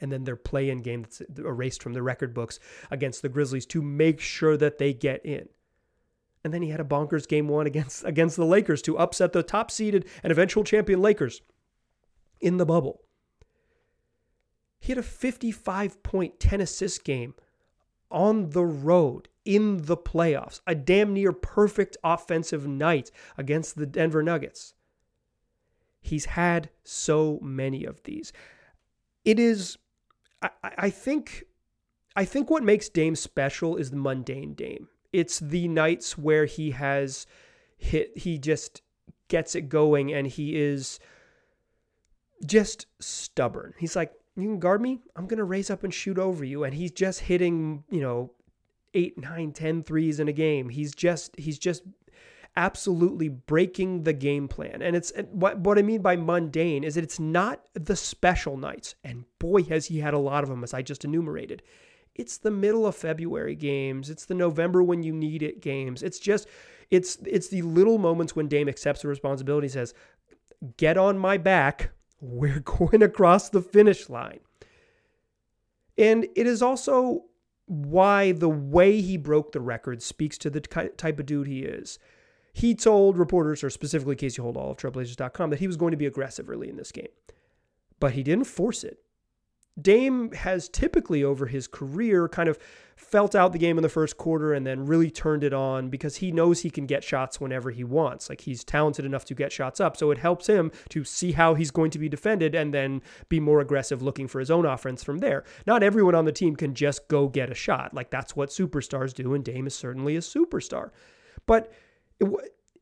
and 0.00 0.12
then 0.12 0.22
their 0.22 0.36
play-in 0.36 0.80
game 0.80 1.02
that's 1.02 1.20
erased 1.38 1.82
from 1.82 1.92
the 1.92 2.02
record 2.02 2.32
books 2.32 2.60
against 2.88 3.20
the 3.20 3.28
Grizzlies 3.28 3.66
to 3.66 3.82
make 3.82 4.20
sure 4.20 4.56
that 4.56 4.78
they 4.78 4.92
get 4.92 5.26
in. 5.26 5.48
And 6.44 6.54
then 6.54 6.62
he 6.62 6.70
had 6.70 6.80
a 6.80 6.84
bonkers 6.84 7.26
game 7.26 7.48
one 7.48 7.66
against 7.66 8.04
against 8.04 8.36
the 8.36 8.44
Lakers 8.44 8.82
to 8.82 8.98
upset 8.98 9.32
the 9.32 9.42
top 9.42 9.70
seeded 9.70 10.06
and 10.22 10.30
eventual 10.30 10.64
champion 10.64 11.02
Lakers 11.02 11.42
in 12.40 12.56
the 12.56 12.66
bubble. 12.66 13.02
He 14.78 14.92
had 14.92 14.98
a 14.98 15.02
55 15.02 16.02
point 16.02 16.38
10 16.38 16.60
assist 16.60 17.04
game 17.04 17.34
on 18.10 18.50
the 18.50 18.64
road 18.64 19.28
in 19.44 19.86
the 19.86 19.96
playoffs, 19.96 20.60
a 20.66 20.74
damn 20.74 21.12
near 21.14 21.32
perfect 21.32 21.96
offensive 22.04 22.66
night 22.66 23.10
against 23.36 23.76
the 23.76 23.86
Denver 23.86 24.22
Nuggets. 24.22 24.74
He's 26.00 26.26
had 26.26 26.70
so 26.84 27.38
many 27.42 27.84
of 27.84 28.02
these. 28.04 28.32
It 29.24 29.38
is, 29.38 29.78
I, 30.42 30.50
I 30.62 30.90
think, 30.90 31.44
I 32.14 32.24
think 32.24 32.50
what 32.50 32.62
makes 32.62 32.88
Dame 32.88 33.16
special 33.16 33.76
is 33.76 33.90
the 33.90 33.96
mundane 33.96 34.54
Dame. 34.54 34.88
It's 35.12 35.38
the 35.38 35.68
nights 35.68 36.18
where 36.18 36.44
he 36.44 36.72
has 36.72 37.26
hit, 37.76 38.16
he 38.16 38.38
just 38.38 38.82
gets 39.28 39.54
it 39.54 39.68
going 39.68 40.12
and 40.12 40.26
he 40.26 40.56
is 40.56 40.98
just 42.44 42.86
stubborn. 43.00 43.74
He's 43.78 43.96
like, 43.96 44.12
you 44.36 44.44
can 44.44 44.60
guard 44.60 44.80
me, 44.80 45.00
I'm 45.16 45.26
going 45.26 45.38
to 45.38 45.44
raise 45.44 45.70
up 45.70 45.82
and 45.82 45.92
shoot 45.92 46.18
over 46.18 46.44
you. 46.44 46.64
And 46.64 46.74
he's 46.74 46.92
just 46.92 47.20
hitting, 47.20 47.84
you 47.90 48.00
know, 48.00 48.32
eight, 48.94 49.18
nine, 49.18 49.52
ten 49.52 49.82
threes 49.82 50.20
in 50.20 50.28
a 50.28 50.32
game. 50.32 50.68
He's 50.68 50.94
just, 50.94 51.34
he's 51.38 51.58
just 51.58 51.82
absolutely 52.56 53.28
breaking 53.28 54.04
the 54.04 54.12
game 54.12 54.48
plan. 54.48 54.82
And 54.82 54.96
it's 54.96 55.12
what, 55.30 55.58
what 55.58 55.78
I 55.78 55.82
mean 55.82 56.02
by 56.02 56.16
mundane 56.16 56.84
is 56.84 56.94
that 56.94 57.04
it's 57.04 57.20
not 57.20 57.64
the 57.74 57.96
special 57.96 58.56
nights. 58.56 58.94
And 59.04 59.24
boy, 59.38 59.64
has 59.64 59.86
he 59.86 59.98
had 59.98 60.14
a 60.14 60.18
lot 60.18 60.42
of 60.44 60.50
them, 60.50 60.64
as 60.64 60.74
I 60.74 60.82
just 60.82 61.04
enumerated. 61.04 61.62
It's 62.18 62.36
the 62.36 62.50
middle 62.50 62.86
of 62.86 62.96
February 62.96 63.54
games. 63.54 64.10
It's 64.10 64.26
the 64.26 64.34
November 64.34 64.82
when 64.82 65.02
you 65.02 65.12
need 65.12 65.42
it 65.42 65.60
games. 65.60 66.02
It's 66.02 66.18
just, 66.18 66.48
it's 66.90 67.16
it's 67.24 67.48
the 67.48 67.62
little 67.62 67.98
moments 67.98 68.36
when 68.36 68.48
Dame 68.48 68.68
accepts 68.68 69.02
the 69.02 69.08
responsibility, 69.08 69.66
and 69.66 69.72
says, 69.72 69.94
"Get 70.76 70.98
on 70.98 71.18
my 71.18 71.38
back 71.38 71.92
we're 72.20 72.60
going 72.64 73.02
across 73.02 73.48
the 73.48 73.62
finish 73.62 74.08
line. 74.08 74.40
And 75.96 76.26
it 76.36 76.46
is 76.46 76.62
also 76.62 77.24
why 77.66 78.32
the 78.32 78.48
way 78.48 79.00
he 79.00 79.16
broke 79.16 79.52
the 79.52 79.60
record 79.60 80.02
speaks 80.02 80.38
to 80.38 80.50
the 80.50 80.60
type 80.60 81.18
of 81.18 81.26
dude 81.26 81.48
he 81.48 81.60
is. 81.60 81.98
He 82.52 82.74
told 82.74 83.18
reporters, 83.18 83.62
or 83.62 83.70
specifically 83.70 84.16
Casey 84.16 84.40
Holdahl 84.40 84.70
of 84.70 84.76
Trailblazers.com, 84.78 85.50
that 85.50 85.58
he 85.58 85.66
was 85.66 85.76
going 85.76 85.90
to 85.90 85.96
be 85.96 86.06
aggressive 86.06 86.48
early 86.48 86.68
in 86.68 86.76
this 86.76 86.92
game, 86.92 87.08
but 88.00 88.12
he 88.12 88.22
didn't 88.22 88.46
force 88.46 88.84
it. 88.84 89.00
Dame 89.80 90.32
has 90.32 90.68
typically 90.68 91.22
over 91.22 91.46
his 91.46 91.66
career 91.66 92.28
kind 92.28 92.48
of 92.48 92.58
felt 92.96 93.36
out 93.36 93.52
the 93.52 93.58
game 93.58 93.78
in 93.78 93.82
the 93.82 93.88
first 93.88 94.16
quarter 94.16 94.52
and 94.52 94.66
then 94.66 94.84
really 94.84 95.10
turned 95.10 95.44
it 95.44 95.52
on 95.52 95.88
because 95.88 96.16
he 96.16 96.32
knows 96.32 96.60
he 96.60 96.70
can 96.70 96.84
get 96.84 97.04
shots 97.04 97.40
whenever 97.40 97.70
he 97.70 97.84
wants. 97.84 98.28
Like 98.28 98.40
he's 98.40 98.64
talented 98.64 99.04
enough 99.04 99.24
to 99.26 99.34
get 99.34 99.52
shots 99.52 99.78
up. 99.78 99.96
So 99.96 100.10
it 100.10 100.18
helps 100.18 100.48
him 100.48 100.72
to 100.88 101.04
see 101.04 101.32
how 101.32 101.54
he's 101.54 101.70
going 101.70 101.92
to 101.92 101.98
be 101.98 102.08
defended 102.08 102.56
and 102.56 102.74
then 102.74 103.00
be 103.28 103.38
more 103.38 103.60
aggressive 103.60 104.02
looking 104.02 104.26
for 104.26 104.40
his 104.40 104.50
own 104.50 104.66
offense 104.66 105.04
from 105.04 105.18
there. 105.18 105.44
Not 105.64 105.84
everyone 105.84 106.16
on 106.16 106.24
the 106.24 106.32
team 106.32 106.56
can 106.56 106.74
just 106.74 107.06
go 107.06 107.28
get 107.28 107.50
a 107.50 107.54
shot. 107.54 107.94
Like 107.94 108.10
that's 108.10 108.34
what 108.34 108.50
superstars 108.50 109.14
do. 109.14 109.32
And 109.32 109.44
Dame 109.44 109.68
is 109.68 109.76
certainly 109.76 110.16
a 110.16 110.20
superstar. 110.20 110.90
But 111.46 111.72
it, 112.18 112.28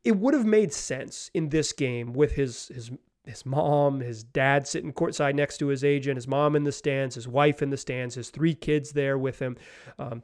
it 0.03 0.17
would 0.17 0.33
have 0.33 0.47
made 0.47 0.73
sense 0.73 1.31
in 1.35 1.51
this 1.51 1.73
game 1.73 2.15
with 2.15 2.33
his 2.33 2.69
his 2.69 2.91
his 3.27 3.45
mom, 3.45 4.01
his 4.01 4.23
dad 4.23 4.67
sitting 4.67 4.93
courtside 4.93 5.35
next 5.35 5.59
to 5.59 5.67
his 5.67 5.85
agent, 5.85 6.17
his 6.17 6.29
mom 6.29 6.57
in 6.57 6.65
the 6.65 6.73
stands, 6.73 7.15
his 7.17 7.27
wife 7.27 7.61
in 7.61 7.71
the 7.71 7.77
stands, 7.77 8.15
his 8.15 8.31
three 8.31 8.55
kids 8.55 8.93
there 8.93 9.19
with 9.19 9.39
him. 9.41 9.57
Um, 9.99 10.23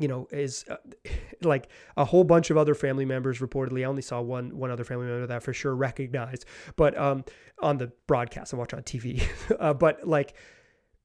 you 0.00 0.06
know, 0.06 0.28
is 0.30 0.64
uh, 0.70 0.76
like 1.42 1.68
a 1.96 2.04
whole 2.04 2.24
bunch 2.24 2.50
of 2.50 2.56
other 2.56 2.74
family 2.74 3.04
members 3.04 3.40
reportedly. 3.40 3.80
I 3.80 3.84
only 3.84 4.02
saw 4.02 4.20
one 4.20 4.56
one 4.56 4.70
other 4.70 4.84
family 4.84 5.06
member 5.06 5.26
that 5.26 5.42
for 5.42 5.52
sure 5.52 5.74
recognized, 5.74 6.44
but 6.76 6.96
um, 6.98 7.24
on 7.60 7.78
the 7.78 7.92
broadcast, 8.06 8.54
I 8.54 8.56
watch 8.56 8.74
on 8.74 8.82
TV. 8.82 9.22
uh, 9.60 9.74
but 9.74 10.06
like 10.06 10.34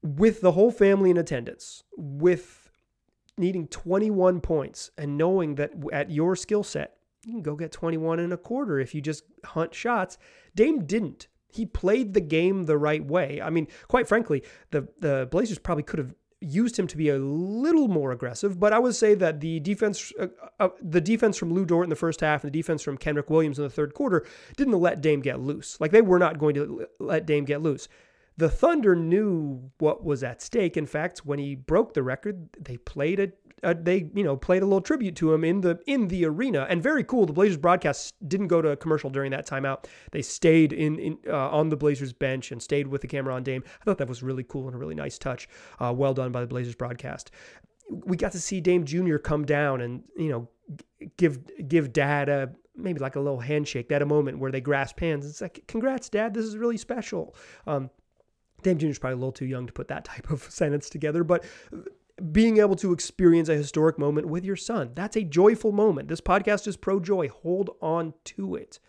with 0.01 0.41
the 0.41 0.51
whole 0.51 0.71
family 0.71 1.09
in 1.09 1.17
attendance, 1.17 1.83
with 1.95 2.69
needing 3.37 3.67
21 3.67 4.41
points 4.41 4.91
and 4.97 5.17
knowing 5.17 5.55
that 5.55 5.71
at 5.91 6.11
your 6.11 6.35
skill 6.35 6.63
set, 6.63 6.97
you 7.25 7.33
can 7.33 7.41
go 7.41 7.55
get 7.55 7.71
21 7.71 8.19
and 8.19 8.33
a 8.33 8.37
quarter 8.37 8.79
if 8.79 8.93
you 8.93 9.01
just 9.01 9.23
hunt 9.45 9.73
shots. 9.73 10.17
Dame 10.55 10.85
didn't. 10.85 11.27
He 11.47 11.65
played 11.65 12.13
the 12.13 12.21
game 12.21 12.63
the 12.63 12.77
right 12.77 13.05
way. 13.05 13.39
I 13.41 13.49
mean, 13.49 13.67
quite 13.87 14.07
frankly, 14.07 14.43
the 14.71 14.87
the 14.99 15.27
Blazers 15.29 15.59
probably 15.59 15.83
could 15.83 15.99
have 15.99 16.13
used 16.43 16.77
him 16.77 16.87
to 16.87 16.97
be 16.97 17.09
a 17.09 17.17
little 17.17 17.87
more 17.87 18.11
aggressive, 18.11 18.59
but 18.59 18.73
I 18.73 18.79
would 18.79 18.95
say 18.95 19.15
that 19.15 19.39
the 19.39 19.59
defense, 19.61 20.11
uh, 20.19 20.27
uh, 20.59 20.69
the 20.81 20.99
defense 20.99 21.37
from 21.37 21.53
Lu 21.53 21.65
Dort 21.65 21.85
in 21.85 21.89
the 21.89 21.95
first 21.95 22.21
half 22.21 22.43
and 22.43 22.51
the 22.51 22.59
defense 22.59 22.81
from 22.81 22.97
Kenrich 22.97 23.29
Williams 23.29 23.57
in 23.57 23.63
the 23.63 23.69
third 23.69 23.93
quarter 23.93 24.25
didn't 24.57 24.79
let 24.79 25.01
Dame 25.01 25.21
get 25.21 25.39
loose. 25.39 25.79
Like 25.79 25.91
they 25.91 26.01
were 26.01 26.19
not 26.19 26.37
going 26.37 26.55
to 26.55 26.87
let 26.99 27.25
Dame 27.25 27.45
get 27.45 27.61
loose. 27.61 27.87
The 28.37 28.49
Thunder 28.49 28.95
knew 28.95 29.71
what 29.77 30.03
was 30.03 30.23
at 30.23 30.41
stake. 30.41 30.75
In 30.75 30.85
fact, 30.85 31.19
when 31.19 31.39
he 31.39 31.55
broke 31.55 31.93
the 31.93 32.03
record, 32.03 32.49
they 32.59 32.77
played 32.77 33.19
a 33.19 33.31
uh, 33.63 33.73
they 33.79 34.09
you 34.13 34.23
know 34.23 34.35
played 34.35 34.61
a 34.61 34.65
little 34.65 34.81
tribute 34.81 35.15
to 35.15 35.33
him 35.33 35.43
in 35.43 35.61
the 35.61 35.79
in 35.87 36.07
the 36.07 36.25
arena. 36.25 36.65
And 36.69 36.83
very 36.83 37.03
cool 37.03 37.25
the 37.25 37.33
blazers 37.33 37.57
broadcast 37.57 38.15
didn't 38.27 38.47
go 38.47 38.61
to 38.61 38.69
a 38.69 38.75
commercial 38.75 39.09
during 39.09 39.31
that 39.31 39.47
timeout 39.47 39.85
they 40.11 40.21
stayed 40.21 40.73
in, 40.73 40.99
in 40.99 41.17
uh, 41.27 41.49
on 41.49 41.69
the 41.69 41.77
blazers 41.77 42.13
bench 42.13 42.51
and 42.51 42.61
stayed 42.61 42.87
with 42.87 43.01
the 43.01 43.07
camera 43.07 43.33
on 43.33 43.43
dame. 43.43 43.63
I 43.81 43.85
thought 43.85 43.97
that 43.99 44.09
was 44.09 44.21
really 44.21 44.43
cool 44.43 44.67
and 44.67 44.75
a 44.75 44.77
really 44.77 44.95
nice 44.95 45.17
touch 45.17 45.47
uh, 45.79 45.93
well 45.95 46.13
done 46.13 46.31
by 46.31 46.41
the 46.41 46.47
blazers 46.47 46.75
broadcast. 46.75 47.31
We 47.89 48.17
got 48.17 48.31
to 48.33 48.39
see 48.39 48.59
dame 48.59 48.85
jr 48.85 49.17
come 49.17 49.45
down 49.45 49.81
and 49.81 50.03
you 50.17 50.29
know 50.29 50.49
give 51.17 51.39
give 51.67 51.93
dad 51.93 52.29
a 52.29 52.51
maybe 52.75 52.99
like 52.99 53.15
a 53.15 53.19
little 53.19 53.39
handshake 53.39 53.87
that 53.89 54.01
a 54.01 54.05
moment 54.05 54.39
where 54.39 54.51
they 54.51 54.61
grasp 54.61 54.99
hands 54.99 55.25
it's 55.25 55.41
like 55.41 55.63
congrats 55.67 56.09
dad 56.09 56.33
this 56.33 56.45
is 56.45 56.57
really 56.57 56.77
special. 56.77 57.35
Um, 57.65 57.89
Dame 58.63 58.77
Jr. 58.77 58.87
is 58.87 58.99
probably 58.99 59.13
a 59.13 59.17
little 59.17 59.31
too 59.31 59.45
young 59.45 59.67
to 59.67 59.73
put 59.73 59.87
that 59.89 60.05
type 60.13 60.29
of 60.29 60.43
sentence 60.43 60.89
together, 60.89 61.23
but 61.23 61.43
being 62.31 62.57
able 62.57 62.75
to 62.75 62.93
experience 62.93 63.49
a 63.49 63.55
historic 63.55 63.97
moment 63.97 64.27
with 64.27 64.45
your 64.45 64.55
son. 64.55 64.91
That's 64.95 65.15
a 65.15 65.23
joyful 65.23 65.71
moment. 65.71 66.07
This 66.07 66.21
podcast 66.21 66.67
is 66.67 66.77
pro 66.77 66.99
joy. 66.99 67.27
Hold 67.27 67.71
on 67.81 68.13
to 68.25 68.55
it. 68.55 68.79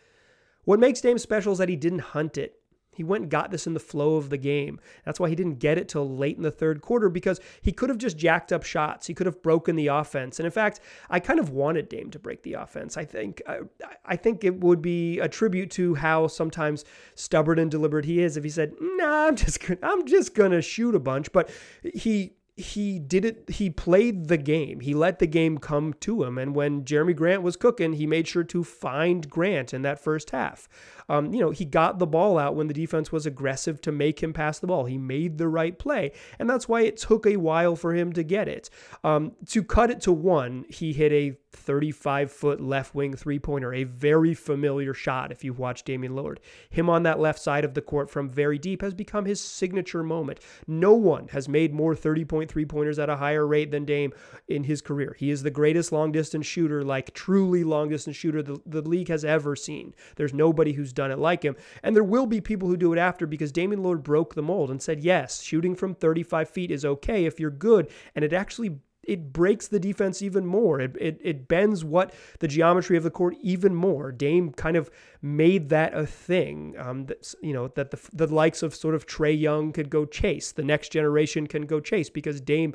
What 0.64 0.78
makes 0.78 1.00
Dame 1.00 1.18
special 1.18 1.52
is 1.52 1.58
that 1.58 1.68
he 1.68 1.76
didn't 1.76 2.00
hunt 2.00 2.38
it. 2.38 2.60
He 2.94 3.04
went 3.04 3.22
and 3.22 3.30
got 3.30 3.50
this 3.50 3.66
in 3.66 3.74
the 3.74 3.80
flow 3.80 4.16
of 4.16 4.30
the 4.30 4.36
game. 4.36 4.80
That's 5.04 5.20
why 5.20 5.28
he 5.28 5.34
didn't 5.34 5.58
get 5.58 5.78
it 5.78 5.88
till 5.88 6.08
late 6.08 6.36
in 6.36 6.42
the 6.42 6.50
third 6.50 6.80
quarter 6.80 7.08
because 7.08 7.40
he 7.60 7.72
could 7.72 7.88
have 7.88 7.98
just 7.98 8.16
jacked 8.16 8.52
up 8.52 8.64
shots. 8.64 9.06
He 9.06 9.14
could 9.14 9.26
have 9.26 9.42
broken 9.42 9.76
the 9.76 9.88
offense. 9.88 10.38
And 10.38 10.46
in 10.46 10.52
fact, 10.52 10.80
I 11.10 11.20
kind 11.20 11.38
of 11.38 11.50
wanted 11.50 11.88
Dame 11.88 12.10
to 12.10 12.18
break 12.18 12.42
the 12.42 12.54
offense. 12.54 12.96
I 12.96 13.04
think 13.04 13.42
I, 13.46 13.60
I 14.04 14.16
think 14.16 14.44
it 14.44 14.60
would 14.60 14.82
be 14.82 15.18
a 15.20 15.28
tribute 15.28 15.70
to 15.72 15.94
how 15.94 16.26
sometimes 16.26 16.84
stubborn 17.14 17.58
and 17.58 17.70
deliberate 17.70 18.04
he 18.04 18.20
is 18.20 18.36
if 18.36 18.44
he 18.44 18.50
said, 18.50 18.74
"Nah, 18.80 19.26
I'm 19.28 19.36
just 19.36 19.58
I'm 19.82 20.06
just 20.06 20.34
gonna 20.34 20.62
shoot 20.62 20.94
a 20.94 21.00
bunch." 21.00 21.32
But 21.32 21.50
he 21.82 22.34
he 22.56 23.00
did 23.00 23.24
it 23.24 23.50
he 23.50 23.68
played 23.68 24.28
the 24.28 24.36
game. 24.36 24.80
He 24.80 24.94
let 24.94 25.18
the 25.18 25.26
game 25.26 25.58
come 25.58 25.92
to 26.00 26.22
him. 26.22 26.38
And 26.38 26.54
when 26.54 26.84
Jerami 26.84 27.16
Grant 27.16 27.42
was 27.42 27.56
cooking 27.56 27.94
he 27.94 28.06
made 28.06 28.28
sure 28.28 28.44
to 28.44 28.62
find 28.62 29.28
grant 29.28 29.74
in 29.74 29.82
that 29.82 29.98
first 29.98 30.30
half. 30.30 30.68
Um, 31.08 31.34
you 31.34 31.40
know 31.40 31.50
he 31.50 31.64
got 31.64 31.98
the 31.98 32.06
ball 32.06 32.38
out 32.38 32.54
when 32.54 32.68
the 32.68 32.74
defense 32.74 33.10
was 33.10 33.26
aggressive 33.26 33.80
to 33.82 33.92
make 33.92 34.22
him 34.22 34.32
pass 34.32 34.60
the 34.60 34.68
ball. 34.68 34.84
He 34.84 34.98
made 34.98 35.38
the 35.38 35.48
right 35.48 35.76
play. 35.76 36.12
And 36.38 36.48
that's 36.48 36.68
why 36.68 36.82
it 36.82 36.96
took 36.96 37.26
a 37.26 37.38
while 37.38 37.74
for 37.74 37.92
him 37.92 38.12
to 38.12 38.22
get 38.22 38.48
it. 38.48 38.70
Um, 39.02 39.32
to 39.46 39.64
cut 39.64 39.90
it 39.90 40.00
to 40.02 40.12
one 40.12 40.64
he 40.68 40.92
hit 40.92 41.12
a 41.12 41.36
35 41.54 42.30
foot 42.30 42.60
left 42.60 42.94
wing 42.94 43.14
three 43.14 43.38
pointer, 43.38 43.72
a 43.72 43.84
very 43.84 44.34
familiar 44.34 44.94
shot 44.94 45.32
if 45.32 45.44
you've 45.44 45.58
watched 45.58 45.86
Damian 45.86 46.14
Lillard. 46.14 46.38
Him 46.70 46.90
on 46.90 47.02
that 47.04 47.20
left 47.20 47.38
side 47.38 47.64
of 47.64 47.74
the 47.74 47.80
court 47.80 48.10
from 48.10 48.28
very 48.28 48.58
deep 48.58 48.82
has 48.82 48.94
become 48.94 49.24
his 49.24 49.40
signature 49.40 50.02
moment. 50.02 50.40
No 50.66 50.94
one 50.94 51.28
has 51.28 51.48
made 51.48 51.72
more 51.72 51.94
30 51.94 52.24
point 52.24 52.50
three 52.50 52.64
pointers 52.64 52.98
at 52.98 53.08
a 53.08 53.16
higher 53.16 53.46
rate 53.46 53.70
than 53.70 53.84
Dame 53.84 54.12
in 54.48 54.64
his 54.64 54.82
career. 54.82 55.16
He 55.18 55.30
is 55.30 55.42
the 55.42 55.50
greatest 55.50 55.92
long 55.92 56.12
distance 56.12 56.46
shooter, 56.46 56.82
like 56.82 57.14
truly 57.14 57.64
long 57.64 57.88
distance 57.88 58.16
shooter 58.16 58.42
the, 58.42 58.60
the 58.66 58.82
league 58.82 59.08
has 59.08 59.24
ever 59.24 59.56
seen. 59.56 59.94
There's 60.16 60.34
nobody 60.34 60.72
who's 60.72 60.92
done 60.92 61.10
it 61.10 61.18
like 61.18 61.42
him. 61.42 61.56
And 61.82 61.94
there 61.94 62.04
will 62.04 62.26
be 62.26 62.40
people 62.40 62.68
who 62.68 62.76
do 62.76 62.92
it 62.92 62.98
after 62.98 63.26
because 63.26 63.52
Damian 63.52 63.82
Lillard 63.82 64.02
broke 64.02 64.34
the 64.34 64.42
mold 64.42 64.70
and 64.70 64.82
said, 64.82 65.00
yes, 65.00 65.42
shooting 65.42 65.74
from 65.74 65.94
35 65.94 66.48
feet 66.48 66.70
is 66.70 66.84
okay 66.84 67.24
if 67.24 67.40
you're 67.40 67.50
good. 67.50 67.88
And 68.14 68.24
it 68.24 68.32
actually 68.32 68.78
it 69.06 69.32
breaks 69.32 69.68
the 69.68 69.80
defense 69.80 70.22
even 70.22 70.46
more. 70.46 70.80
It, 70.80 70.96
it, 71.00 71.20
it 71.22 71.48
bends 71.48 71.84
what 71.84 72.14
the 72.40 72.48
geometry 72.48 72.96
of 72.96 73.02
the 73.02 73.10
court 73.10 73.36
even 73.40 73.74
more. 73.74 74.12
Dame 74.12 74.52
kind 74.52 74.76
of 74.76 74.90
made 75.22 75.68
that 75.70 75.94
a 75.94 76.06
thing. 76.06 76.74
Um, 76.78 77.06
that, 77.06 77.34
you 77.42 77.52
know 77.52 77.68
that 77.68 77.90
the 77.90 78.00
the 78.12 78.26
likes 78.26 78.62
of 78.62 78.74
sort 78.74 78.94
of 78.94 79.06
Trae 79.06 79.38
Young 79.38 79.72
could 79.72 79.90
go 79.90 80.04
chase. 80.04 80.52
The 80.52 80.64
next 80.64 80.90
generation 80.90 81.46
can 81.46 81.66
go 81.66 81.80
chase 81.80 82.10
because 82.10 82.40
Dame, 82.40 82.74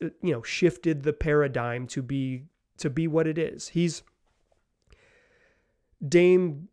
you 0.00 0.32
know, 0.32 0.42
shifted 0.42 1.02
the 1.02 1.12
paradigm 1.12 1.86
to 1.88 2.02
be 2.02 2.44
to 2.78 2.90
be 2.90 3.06
what 3.08 3.26
it 3.26 3.38
is. 3.38 3.68
He's 3.68 4.02
Dame 6.06 6.68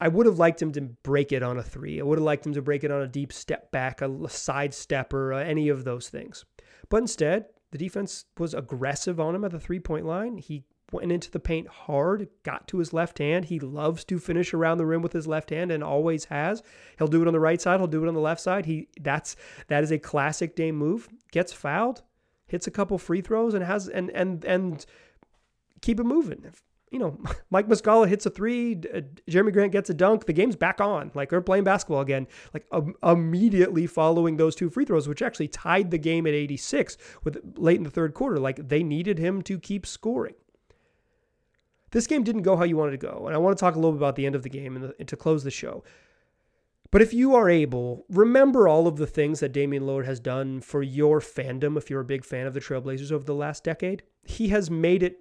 I 0.00 0.08
would 0.08 0.26
have 0.26 0.38
liked 0.38 0.62
him 0.62 0.72
to 0.72 0.80
break 0.80 1.30
it 1.30 1.42
on 1.42 1.58
a 1.58 1.62
three. 1.62 2.00
I 2.00 2.04
would 2.04 2.18
have 2.18 2.24
liked 2.24 2.46
him 2.46 2.54
to 2.54 2.62
break 2.62 2.84
it 2.84 2.90
on 2.90 3.02
a 3.02 3.06
deep 3.06 3.32
step 3.32 3.70
back, 3.70 4.00
a 4.00 4.28
side 4.28 4.72
stepper, 4.72 5.34
uh, 5.34 5.38
any 5.38 5.68
of 5.68 5.84
those 5.84 6.08
things. 6.08 6.46
But 6.88 6.98
instead, 6.98 7.46
the 7.70 7.78
defense 7.78 8.24
was 8.38 8.54
aggressive 8.54 9.20
on 9.20 9.34
him 9.34 9.44
at 9.44 9.52
the 9.52 9.60
three 9.60 9.80
point 9.80 10.06
line. 10.06 10.38
He 10.38 10.64
went 10.92 11.12
into 11.12 11.30
the 11.30 11.38
paint 11.38 11.68
hard, 11.68 12.28
got 12.42 12.66
to 12.68 12.78
his 12.78 12.92
left 12.92 13.18
hand. 13.18 13.46
He 13.46 13.60
loves 13.60 14.04
to 14.06 14.18
finish 14.18 14.52
around 14.52 14.78
the 14.78 14.86
rim 14.86 15.02
with 15.02 15.12
his 15.12 15.26
left 15.26 15.50
hand 15.50 15.70
and 15.70 15.84
always 15.84 16.26
has. 16.26 16.62
He'll 16.98 17.06
do 17.06 17.22
it 17.22 17.28
on 17.28 17.32
the 17.32 17.40
right 17.40 17.60
side, 17.60 17.80
he'll 17.80 17.86
do 17.86 18.04
it 18.04 18.08
on 18.08 18.14
the 18.14 18.20
left 18.20 18.40
side. 18.40 18.66
He 18.66 18.88
that's 19.00 19.36
that 19.68 19.84
is 19.84 19.90
a 19.90 19.98
classic 19.98 20.56
Dame 20.56 20.76
move. 20.76 21.08
Gets 21.30 21.52
fouled, 21.52 22.02
hits 22.46 22.66
a 22.66 22.72
couple 22.72 22.98
free 22.98 23.20
throws 23.20 23.54
and 23.54 23.64
has 23.64 23.88
and 23.88 24.10
and 24.10 24.44
and 24.44 24.84
keep 25.80 26.00
it 26.00 26.04
moving 26.04 26.52
you 26.90 26.98
know, 26.98 27.18
Mike 27.50 27.68
Muscala 27.68 28.08
hits 28.08 28.26
a 28.26 28.30
three, 28.30 28.74
uh, 28.94 29.00
Jerami 29.28 29.52
Grant 29.52 29.72
gets 29.72 29.90
a 29.90 29.94
dunk, 29.94 30.26
the 30.26 30.32
game's 30.32 30.56
back 30.56 30.80
on. 30.80 31.10
Like 31.14 31.30
they're 31.30 31.40
playing 31.40 31.64
basketball 31.64 32.00
again. 32.00 32.26
Like 32.52 32.66
um, 32.72 32.94
immediately 33.02 33.86
following 33.86 34.36
those 34.36 34.54
two 34.54 34.70
free 34.70 34.84
throws, 34.84 35.08
which 35.08 35.22
actually 35.22 35.48
tied 35.48 35.90
the 35.90 35.98
game 35.98 36.26
at 36.26 36.34
86 36.34 36.96
with 37.24 37.38
late 37.56 37.78
in 37.78 37.84
the 37.84 37.90
third 37.90 38.14
quarter. 38.14 38.38
Like 38.38 38.68
they 38.68 38.82
needed 38.82 39.18
him 39.18 39.42
to 39.42 39.58
keep 39.58 39.86
scoring. 39.86 40.34
This 41.92 42.06
game 42.06 42.22
didn't 42.22 42.42
go 42.42 42.56
how 42.56 42.64
you 42.64 42.76
wanted 42.76 42.92
to 42.92 42.98
go, 42.98 43.26
and 43.26 43.34
I 43.34 43.38
want 43.38 43.56
to 43.56 43.60
talk 43.60 43.74
a 43.74 43.78
little 43.78 43.92
bit 43.92 43.98
about 43.98 44.14
the 44.14 44.24
end 44.24 44.36
of 44.36 44.44
the 44.44 44.48
game 44.48 44.76
and, 44.76 44.84
the, 44.84 44.94
and 45.00 45.08
to 45.08 45.16
close 45.16 45.42
the 45.42 45.50
show. 45.50 45.82
But 46.92 47.02
if 47.02 47.12
you 47.12 47.34
are 47.34 47.48
able, 47.48 48.04
remember 48.08 48.68
all 48.68 48.86
of 48.86 48.96
the 48.96 49.06
things 49.06 49.40
that 49.40 49.52
Damian 49.52 49.84
Lillard 49.84 50.06
has 50.06 50.18
done 50.18 50.60
for 50.60 50.82
your 50.82 51.20
fandom. 51.20 51.76
If 51.76 51.88
you're 51.88 52.00
a 52.00 52.04
big 52.04 52.24
fan 52.24 52.46
of 52.46 52.54
the 52.54 52.60
Trailblazers 52.60 53.12
over 53.12 53.24
the 53.24 53.34
last 53.34 53.62
decade, 53.62 54.02
he 54.24 54.48
has 54.48 54.70
made 54.70 55.02
it 55.02 55.20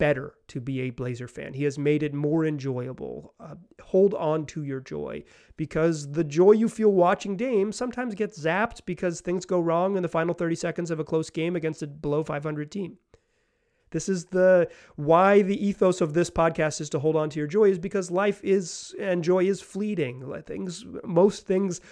better 0.00 0.32
to 0.48 0.62
be 0.62 0.80
a 0.80 0.90
Blazer 0.90 1.28
fan. 1.28 1.52
He 1.52 1.64
has 1.64 1.78
made 1.78 2.02
it 2.02 2.14
more 2.14 2.46
enjoyable. 2.46 3.34
Uh, 3.38 3.56
hold 3.82 4.14
on 4.14 4.46
to 4.46 4.64
your 4.64 4.80
joy 4.80 5.22
because 5.58 6.10
the 6.10 6.24
joy 6.24 6.52
you 6.52 6.70
feel 6.70 6.90
watching 6.90 7.36
Dame 7.36 7.70
sometimes 7.70 8.14
gets 8.14 8.42
zapped 8.42 8.86
because 8.86 9.20
things 9.20 9.44
go 9.44 9.60
wrong 9.60 9.96
in 9.96 10.02
the 10.02 10.08
final 10.08 10.34
30 10.34 10.54
seconds 10.54 10.90
of 10.90 11.00
a 11.00 11.04
close 11.04 11.28
game 11.28 11.54
against 11.54 11.82
a 11.82 11.86
below 11.86 12.24
500 12.24 12.72
team. 12.72 12.96
This 13.90 14.08
is 14.08 14.24
the 14.24 14.70
why 14.96 15.42
the 15.42 15.66
ethos 15.66 16.00
of 16.00 16.14
this 16.14 16.30
podcast 16.30 16.80
is 16.80 16.88
to 16.90 16.98
hold 16.98 17.14
on 17.14 17.28
to 17.30 17.38
your 17.38 17.48
joy 17.48 17.70
is 17.70 17.78
because 17.78 18.10
life 18.10 18.40
is 18.42 18.94
and 18.98 19.22
joy 19.22 19.44
is 19.44 19.60
fleeting. 19.60 20.42
Things 20.46 20.86
most 21.04 21.46
things 21.46 21.82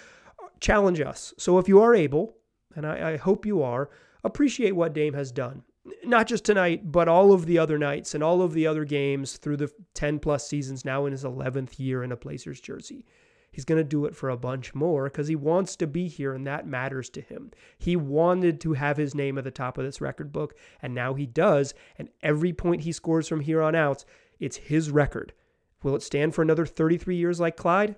challenge 0.59 0.99
us. 0.99 1.31
So 1.37 1.59
if 1.59 1.67
you 1.67 1.79
are 1.81 1.93
able, 1.93 2.37
and 2.75 2.87
I, 2.87 3.11
I 3.11 3.17
hope 3.17 3.45
you 3.45 3.61
are, 3.61 3.91
appreciate 4.23 4.75
what 4.75 4.93
Dame 4.93 5.13
has 5.13 5.31
done 5.31 5.63
not 6.03 6.27
just 6.27 6.45
tonight, 6.45 6.91
but 6.91 7.07
all 7.07 7.31
of 7.31 7.45
the 7.45 7.57
other 7.57 7.77
nights 7.77 8.15
and 8.15 8.23
all 8.23 8.41
of 8.41 8.53
the 8.53 8.67
other 8.67 8.85
games 8.85 9.37
through 9.37 9.57
the 9.57 9.71
10 9.93 10.19
plus 10.19 10.47
seasons 10.47 10.85
now 10.85 11.05
in 11.05 11.11
his 11.11 11.23
11th 11.23 11.79
year 11.79 12.03
in 12.03 12.11
a 12.11 12.17
Blazers 12.17 12.59
jersey. 12.59 13.05
He's 13.51 13.65
going 13.65 13.79
to 13.79 13.83
do 13.83 14.05
it 14.05 14.15
for 14.15 14.29
a 14.29 14.37
bunch 14.37 14.75
more 14.75 15.05
because 15.05 15.27
he 15.27 15.35
wants 15.35 15.75
to 15.77 15.87
be 15.87 16.07
here 16.07 16.33
and 16.33 16.45
that 16.45 16.67
matters 16.67 17.09
to 17.11 17.21
him. 17.21 17.51
He 17.77 17.95
wanted 17.95 18.61
to 18.61 18.73
have 18.73 18.97
his 18.97 19.15
name 19.15 19.37
at 19.37 19.43
the 19.43 19.51
top 19.51 19.77
of 19.77 19.85
this 19.85 20.01
record 20.01 20.31
book 20.31 20.55
and 20.81 20.93
now 20.93 21.13
he 21.15 21.25
does. 21.25 21.73
And 21.97 22.09
every 22.21 22.53
point 22.53 22.81
he 22.81 22.91
scores 22.91 23.27
from 23.27 23.41
here 23.41 23.61
on 23.61 23.75
out, 23.75 24.05
it's 24.39 24.57
his 24.57 24.91
record. 24.91 25.33
Will 25.81 25.95
it 25.95 26.03
stand 26.03 26.35
for 26.35 26.41
another 26.41 26.65
33 26.65 27.15
years 27.15 27.39
like 27.39 27.57
Clyde? 27.57 27.95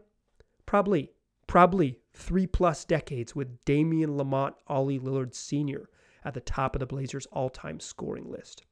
Probably. 0.65 1.11
Probably 1.47 1.99
three 2.13 2.47
plus 2.47 2.85
decades 2.85 3.35
with 3.35 3.63
Damian 3.65 4.11
Lamonte 4.11 4.55
Ollie 4.67 4.99
Lillard 4.99 5.33
Sr 5.33 5.89
at 6.23 6.33
the 6.33 6.41
top 6.41 6.75
of 6.75 6.79
the 6.79 6.85
Blazers' 6.85 7.27
all 7.31 7.49
time 7.49 7.79
scoring 7.79 8.29
list. 8.29 8.63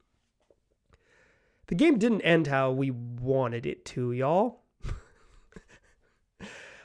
The 1.66 1.74
game 1.74 1.98
didn't 1.98 2.22
end 2.22 2.48
how 2.48 2.72
we 2.72 2.90
wanted 2.90 3.64
it 3.64 3.84
to, 3.86 4.12
y'all. 4.12 4.62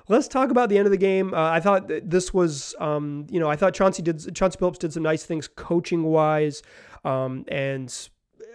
Let's 0.08 0.28
talk 0.28 0.52
about 0.52 0.70
the 0.70 0.78
end 0.78 0.86
of 0.86 0.92
the 0.92 0.98
game. 0.98 1.34
Uh, 1.34 1.50
I 1.50 1.60
thought 1.60 1.88
this 1.88 2.32
was, 2.34 2.76
um, 2.80 3.26
you 3.32 3.40
know, 3.40 3.50
I 3.50 3.56
thought 3.56 3.74
Chauncey 3.74 4.04
did 4.04 4.36
Chauncey 4.36 4.60
Billups 4.60 4.78
did 4.78 4.94
some 4.94 5.02
nice 5.02 5.26
things 5.26 5.48
coaching 5.48 6.04
wise, 6.04 6.62
um, 7.04 7.46
and 7.48 8.10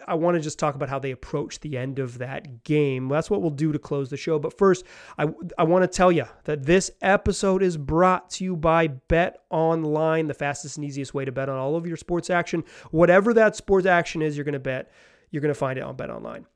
I 0.07 0.15
want 0.15 0.37
to 0.37 0.41
just 0.41 0.59
talk 0.59 0.75
about 0.75 0.89
how 0.89 0.99
they 0.99 1.11
approach 1.11 1.61
the 1.61 1.77
end 1.77 1.99
of 1.99 2.19
that 2.19 2.65
game. 2.65 3.09
That's 3.09 3.31
what 3.31 3.43
we'll 3.43 3.51
do 3.51 3.73
to 3.73 3.79
close 3.79 4.11
the 4.11 4.17
show. 4.17 4.39
But 4.39 4.57
first, 4.57 4.85
I, 5.19 5.29
I 5.59 5.65
want 5.65 5.83
to 5.83 5.89
tell 5.89 6.11
you 6.11 6.25
that 6.45 6.65
this 6.65 6.91
episode 7.03 7.63
is 7.63 7.77
brought 7.77 8.31
to 8.31 8.45
you 8.45 8.57
by 8.57 8.89
Bet 8.89 9.41
Online, 9.51 10.27
the 10.27 10.35
fastest 10.35 10.77
and 10.77 10.85
easiest 10.85 11.15
way 11.15 11.25
to 11.25 11.33
bet 11.33 11.49
on 11.49 11.59
all 11.59 11.77
of 11.77 11.87
your 11.87 11.97
sports 11.97 12.31
action. 12.31 12.65
Whatever 12.91 13.35
that 13.35 13.57
sports 13.57 13.87
action 13.87 14.23
is, 14.23 14.37
you're 14.37 14.45
going 14.45 14.53
to 14.55 14.59
bet, 14.59 14.91
you're 15.31 15.43
going 15.43 15.55
to 15.55 15.59
find 15.59 15.79
it 15.79 15.83
on 15.83 15.97
Bet 15.97 16.11
Online. 16.11 16.47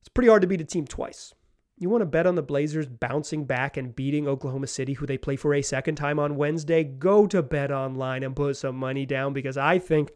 It's 0.00 0.08
pretty 0.08 0.28
hard 0.28 0.42
to 0.42 0.48
beat 0.48 0.60
a 0.60 0.64
team 0.64 0.86
twice. 0.86 1.34
You 1.80 1.88
want 1.88 2.02
to 2.02 2.06
bet 2.06 2.26
on 2.26 2.34
the 2.34 2.42
Blazers 2.42 2.88
bouncing 2.88 3.44
back 3.44 3.76
and 3.76 3.94
beating 3.94 4.26
Oklahoma 4.26 4.66
City, 4.66 4.94
who 4.94 5.06
they 5.06 5.16
play 5.16 5.36
for 5.36 5.54
a 5.54 5.62
second 5.62 5.94
time 5.94 6.18
on 6.18 6.36
Wednesday? 6.36 6.82
Go 6.82 7.26
to 7.28 7.40
Bet 7.40 7.70
Online 7.70 8.24
and 8.24 8.34
put 8.34 8.56
some 8.56 8.76
money 8.76 9.06
down 9.06 9.32
because 9.32 9.56
I 9.56 9.78
think, 9.78 10.10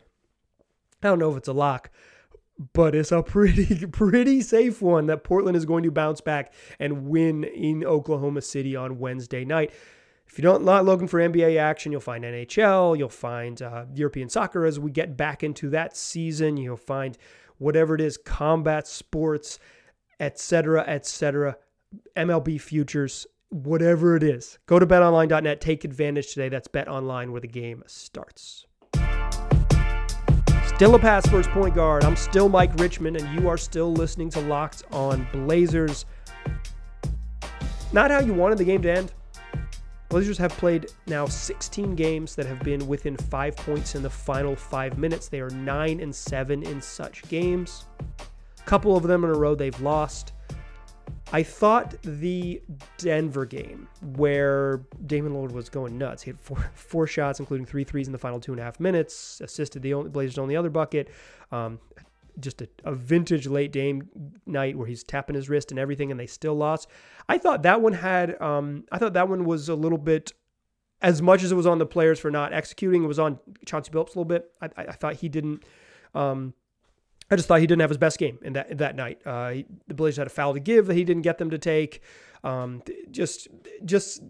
I 1.02 1.08
don't 1.08 1.20
know 1.20 1.30
if 1.30 1.36
it's 1.36 1.48
a 1.48 1.52
lock, 1.52 1.90
but 2.72 2.94
it's 2.94 3.12
a 3.12 3.22
pretty 3.22 3.86
pretty 3.92 4.40
safe 4.40 4.82
one 4.82 5.06
that 5.06 5.24
Portland 5.24 5.56
is 5.56 5.64
going 5.64 5.84
to 5.84 5.90
bounce 5.90 6.20
back 6.20 6.52
and 6.78 7.06
win 7.06 7.44
in 7.44 7.84
Oklahoma 7.84 8.42
City 8.42 8.76
on 8.76 8.98
Wednesday 8.98 9.44
night. 9.44 9.72
If 10.26 10.38
you're 10.38 10.58
not, 10.58 10.84
looking 10.86 11.08
for 11.08 11.20
NBA 11.20 11.58
action, 11.58 11.92
you'll 11.92 12.00
find 12.00 12.24
NHL, 12.24 12.96
you'll 12.96 13.10
find 13.10 13.60
uh, 13.60 13.84
European 13.94 14.30
soccer 14.30 14.64
as 14.64 14.80
we 14.80 14.90
get 14.90 15.14
back 15.14 15.42
into 15.42 15.68
that 15.70 15.94
season. 15.94 16.56
You'll 16.56 16.76
find 16.78 17.18
whatever 17.58 17.94
it 17.94 18.00
is, 18.00 18.16
combat 18.16 18.86
sports, 18.86 19.58
etc., 20.20 20.84
etc., 20.86 21.58
MLB 22.16 22.58
futures, 22.58 23.26
whatever 23.50 24.16
it 24.16 24.22
is. 24.22 24.58
Go 24.64 24.78
to 24.78 24.86
betonline.net, 24.86 25.60
take 25.60 25.84
advantage 25.84 26.32
today. 26.32 26.48
That's 26.48 26.68
betonline 26.68 27.30
where 27.30 27.40
the 27.42 27.48
game 27.48 27.82
starts. 27.86 28.64
Still 30.76 30.94
a 30.96 30.98
pass 30.98 31.24
first 31.28 31.48
point 31.50 31.74
guard. 31.76 32.02
I'm 32.02 32.16
still 32.16 32.48
Mike 32.48 32.74
Richmond, 32.80 33.16
and 33.16 33.38
you 33.38 33.48
are 33.48 33.56
still 33.56 33.92
listening 33.92 34.30
to 34.30 34.40
Locked 34.40 34.82
on 34.90 35.28
Blazers. 35.32 36.06
Not 37.92 38.10
how 38.10 38.18
you 38.18 38.34
wanted 38.34 38.58
the 38.58 38.64
game 38.64 38.82
to 38.82 38.90
end. 38.90 39.12
Blazers 40.08 40.38
have 40.38 40.50
played 40.52 40.86
now 41.06 41.26
16 41.26 41.94
games 41.94 42.34
that 42.34 42.46
have 42.46 42.60
been 42.60 42.88
within 42.88 43.16
five 43.16 43.54
points 43.56 43.94
in 43.94 44.02
the 44.02 44.10
final 44.10 44.56
five 44.56 44.98
minutes. 44.98 45.28
They 45.28 45.40
are 45.40 45.50
nine 45.50 46.00
and 46.00 46.12
seven 46.12 46.64
in 46.64 46.82
such 46.82 47.22
games. 47.28 47.84
A 48.58 48.62
couple 48.64 48.96
of 48.96 49.04
them 49.04 49.22
in 49.24 49.30
a 49.30 49.34
row 49.34 49.54
they've 49.54 49.80
lost. 49.80 50.32
I 51.30 51.42
thought 51.42 51.94
the 52.02 52.60
Denver 52.98 53.46
game, 53.46 53.88
where 54.16 54.82
Damian 55.06 55.34
Lillard 55.34 55.52
was 55.52 55.68
going 55.68 55.96
nuts, 55.96 56.22
he 56.22 56.30
had 56.30 56.40
four, 56.40 56.70
four 56.74 57.06
shots, 57.06 57.40
including 57.40 57.66
three 57.66 57.84
threes 57.84 58.06
in 58.06 58.12
the 58.12 58.18
final 58.18 58.40
two 58.40 58.52
and 58.52 58.60
a 58.60 58.64
half 58.64 58.80
minutes, 58.80 59.40
assisted 59.40 59.82
the 59.82 59.94
only, 59.94 60.10
Blazers 60.10 60.38
on 60.38 60.48
the 60.48 60.56
other 60.56 60.70
bucket. 60.70 61.08
Um, 61.50 61.78
just 62.40 62.62
a, 62.62 62.68
a, 62.84 62.94
vintage 62.94 63.46
late 63.46 63.72
Dame 63.72 64.08
night 64.46 64.76
where 64.76 64.86
he's 64.86 65.04
tapping 65.04 65.36
his 65.36 65.50
wrist 65.50 65.70
and 65.70 65.78
everything, 65.78 66.10
and 66.10 66.18
they 66.18 66.26
still 66.26 66.54
lost. 66.54 66.88
I 67.28 67.36
thought 67.36 67.62
that 67.62 67.82
one 67.82 67.92
had, 67.92 68.40
um, 68.40 68.84
I 68.90 68.98
thought 68.98 69.12
that 69.12 69.28
one 69.28 69.44
was 69.44 69.68
a 69.68 69.74
little 69.74 69.98
bit 69.98 70.32
as 71.02 71.20
much 71.20 71.42
as 71.42 71.52
it 71.52 71.56
was 71.56 71.66
on 71.66 71.78
the 71.78 71.86
players 71.86 72.18
for 72.18 72.30
not 72.30 72.52
executing, 72.52 73.04
it 73.04 73.08
was 73.08 73.18
on 73.18 73.38
Chauncey 73.66 73.90
Billups 73.90 74.14
a 74.14 74.18
little 74.20 74.24
bit. 74.24 74.50
I, 74.62 74.66
I, 74.76 74.84
I 74.84 74.92
thought 74.92 75.16
he 75.16 75.28
didn't. 75.28 75.64
Um, 76.14 76.54
I 77.32 77.36
just 77.36 77.48
thought 77.48 77.60
he 77.60 77.66
didn't 77.66 77.80
have 77.80 77.88
his 77.88 77.96
best 77.96 78.18
game 78.18 78.38
in 78.42 78.52
that 78.52 78.76
that 78.76 78.94
night. 78.94 79.22
Uh, 79.24 79.50
he, 79.50 79.66
the 79.88 79.94
Blazers 79.94 80.18
had 80.18 80.26
a 80.26 80.30
foul 80.30 80.52
to 80.52 80.60
give 80.60 80.86
that 80.86 80.94
he 80.94 81.02
didn't 81.02 81.22
get 81.22 81.38
them 81.38 81.48
to 81.48 81.58
take. 81.58 82.02
Um, 82.44 82.82
just 83.10 83.48
just 83.86 84.22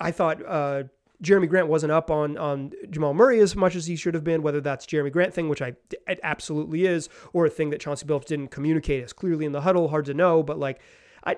I 0.00 0.12
thought 0.12 0.40
uh, 0.46 0.84
Jerami 1.22 1.46
Grant 1.46 1.68
wasn't 1.68 1.92
up 1.92 2.10
on 2.10 2.38
on 2.38 2.72
Jamal 2.88 3.12
Murray 3.12 3.40
as 3.40 3.54
much 3.54 3.76
as 3.76 3.86
he 3.86 3.96
should 3.96 4.14
have 4.14 4.24
been. 4.24 4.40
Whether 4.40 4.62
that's 4.62 4.86
Jerami 4.86 5.12
Grant 5.12 5.34
thing, 5.34 5.50
which 5.50 5.60
I 5.60 5.74
it 6.08 6.18
absolutely 6.22 6.86
is, 6.86 7.10
or 7.34 7.44
a 7.44 7.50
thing 7.50 7.68
that 7.68 7.82
Chauncey 7.82 8.06
Billups 8.06 8.24
didn't 8.24 8.48
communicate 8.48 9.04
as 9.04 9.12
clearly 9.12 9.44
in 9.44 9.52
the 9.52 9.60
huddle, 9.60 9.88
hard 9.88 10.06
to 10.06 10.14
know. 10.14 10.42
But 10.42 10.58
like 10.58 10.80
I 11.24 11.36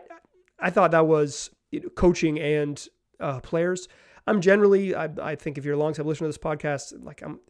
I 0.60 0.70
thought 0.70 0.92
that 0.92 1.08
was 1.08 1.50
coaching 1.96 2.38
and 2.38 2.86
uh, 3.18 3.40
players. 3.40 3.88
I'm 4.28 4.40
generally 4.40 4.94
I, 4.94 5.08
I 5.20 5.34
think 5.34 5.58
if 5.58 5.64
you're 5.64 5.74
a 5.74 5.78
long 5.78 5.92
time 5.92 6.06
listener 6.06 6.26
to 6.26 6.28
this 6.28 6.38
podcast, 6.38 6.92
like 7.02 7.20
I'm 7.22 7.40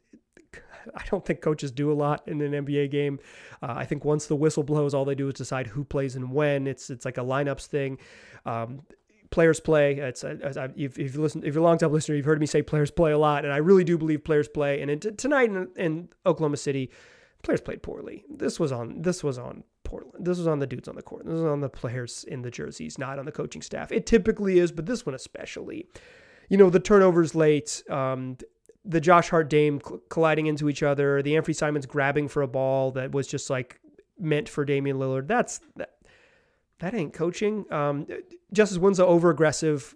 I 0.95 1.05
don't 1.11 1.25
think 1.25 1.41
coaches 1.41 1.71
do 1.71 1.91
a 1.91 1.95
lot 1.95 2.23
in 2.27 2.41
an 2.41 2.67
NBA 2.67 2.91
game. 2.91 3.19
Uh, 3.63 3.75
I 3.77 3.85
think 3.85 4.05
once 4.05 4.27
the 4.27 4.37
whistle 4.37 4.63
blows, 4.63 4.95
all 4.95 5.05
they 5.05 5.15
do 5.15 5.29
is 5.29 5.35
decide 5.35 5.69
who 5.69 5.85
plays 5.85 6.17
and 6.17 6.33
when. 6.33 6.67
It's 6.67 6.91
it's 6.91 7.05
like 7.05 7.19
a 7.19 7.23
lineups 7.23 7.67
thing. 7.67 7.99
Um, 8.47 8.83
players 9.33 9.59
play. 9.59 9.95
It's 9.95 10.23
uh, 10.23 10.69
if, 10.77 10.97
if 10.99 11.15
you 11.15 11.21
listen, 11.21 11.43
if 11.45 11.55
you're 11.55 11.63
a 11.63 11.67
long 11.67 11.79
time 11.79 11.91
listener, 11.91 12.15
you've 12.15 12.27
heard 12.27 12.41
me 12.41 12.47
say 12.47 12.63
players 12.63 12.93
play 12.93 13.11
a 13.11 13.19
lot, 13.19 13.45
and 13.45 13.53
I 13.53 13.57
really 13.57 13.83
do 13.83 13.99
believe 13.99 14.23
players 14.23 14.49
play. 14.49 14.81
And 14.81 14.91
in, 14.91 15.01
tonight 15.01 15.51
in, 15.51 15.69
in, 15.77 16.09
Oklahoma 16.25 16.59
City, 16.59 16.93
players 17.43 17.61
played 17.61 17.83
poorly. 17.83 18.25
This 18.31 18.61
was 18.61 18.71
on 18.71 19.03
this 19.03 19.25
was 19.25 19.39
on 19.39 19.65
Portland. 19.83 20.25
This 20.25 20.39
was 20.39 20.47
on 20.47 20.61
the 20.61 20.67
dudes 20.67 20.87
on 20.87 20.95
the 20.95 21.03
court. 21.03 21.25
This 21.25 21.35
was 21.35 21.45
on 21.45 21.61
the 21.61 21.69
players 21.69 22.25
in 22.29 22.43
the 22.43 22.51
jerseys, 22.51 22.99
not 22.99 23.19
on 23.19 23.25
the 23.25 23.33
coaching 23.33 23.63
staff. 23.63 23.91
It 23.91 24.07
typically 24.07 24.61
is, 24.61 24.71
but 24.71 24.87
this 24.87 25.05
one 25.05 25.15
especially. 25.17 25.89
You 26.49 26.59
know, 26.59 26.71
the 26.71 26.81
turnovers 26.81 27.35
late. 27.35 27.83
Um, 27.89 28.37
the 28.85 29.01
Josh 29.01 29.31
Hart 29.31 29.49
Dame 29.49 29.81
colliding 30.09 30.47
into 30.47 30.69
each 30.69 30.83
other, 30.83 31.23
the 31.23 31.35
Anfernee 31.35 31.55
Simons 31.55 31.87
grabbing 31.87 32.29
for 32.29 32.43
a 32.43 32.49
ball 32.49 32.91
that 32.93 33.13
was 33.13 33.27
just 33.27 33.49
like 33.51 33.81
meant 34.19 34.49
for 34.49 34.65
Damian 34.65 34.99
Lillard. 34.99 35.29
That's 35.29 35.61
that, 36.83 36.95
ain't 36.95 37.13
coaching. 37.13 37.65
Um, 37.71 38.09
Justice 38.53 38.77
Winslow 38.77 39.07
over 39.07 39.31
aggressive, 39.31 39.95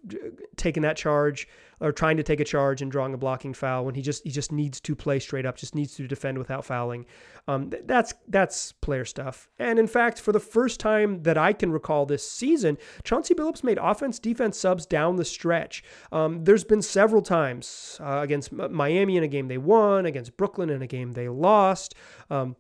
taking 0.57 0.85
that 0.85 0.97
charge 0.97 1.49
or 1.81 1.91
trying 1.91 2.17
to 2.17 2.23
take 2.23 2.39
a 2.39 2.45
charge 2.45 2.81
and 2.81 2.93
drawing 2.93 3.13
a 3.13 3.19
blocking 3.19 3.53
foul 3.53 3.85
when 3.85 3.97
he 3.97 4.03
just 4.03 4.23
he 4.23 4.31
just 4.31 4.53
needs 4.53 4.81
to 4.81 4.95
play 4.95 5.19
straight 5.19 5.45
up, 5.45 5.57
just 5.57 5.75
needs 5.75 5.97
to 5.97 6.07
defend 6.07 6.39
without 6.39 6.65
fouling. 6.65 7.05
Um, 7.49 7.73
that's 7.85 8.15
that's 8.29 8.71
player 8.71 9.05
stuff. 9.05 9.49
And 9.59 9.81
in 9.81 9.89
fact, 9.89 10.21
for 10.21 10.31
the 10.31 10.39
first 10.39 10.79
time 10.79 11.25
that 11.25 11.37
I 11.37 11.53
can 11.53 11.73
recall 11.73 12.07
this 12.07 12.29
season, 12.31 12.79
Chauncey 13.03 13.35
Billups 13.35 13.65
made 13.65 13.79
offense 13.79 14.21
defense 14.21 14.57
subs 14.57 14.87
down 14.87 15.17
the 15.17 15.25
stretch. 15.25 15.83
Um, 16.13 16.45
there's 16.45 16.65
been 16.65 16.83
several 16.83 17.21
times 17.21 17.99
uh, 18.01 18.21
against 18.21 18.53
Miami 18.53 19.17
in 19.17 19.25
a 19.25 19.29
game 19.29 19.49
they 19.49 19.59
won, 19.59 20.07
against 20.07 20.37
Brooklyn 20.37 20.71
in 20.71 20.83
a 20.83 20.87
game 20.87 21.13
they 21.13 21.29
lost. 21.29 21.97
Um, 22.31 22.55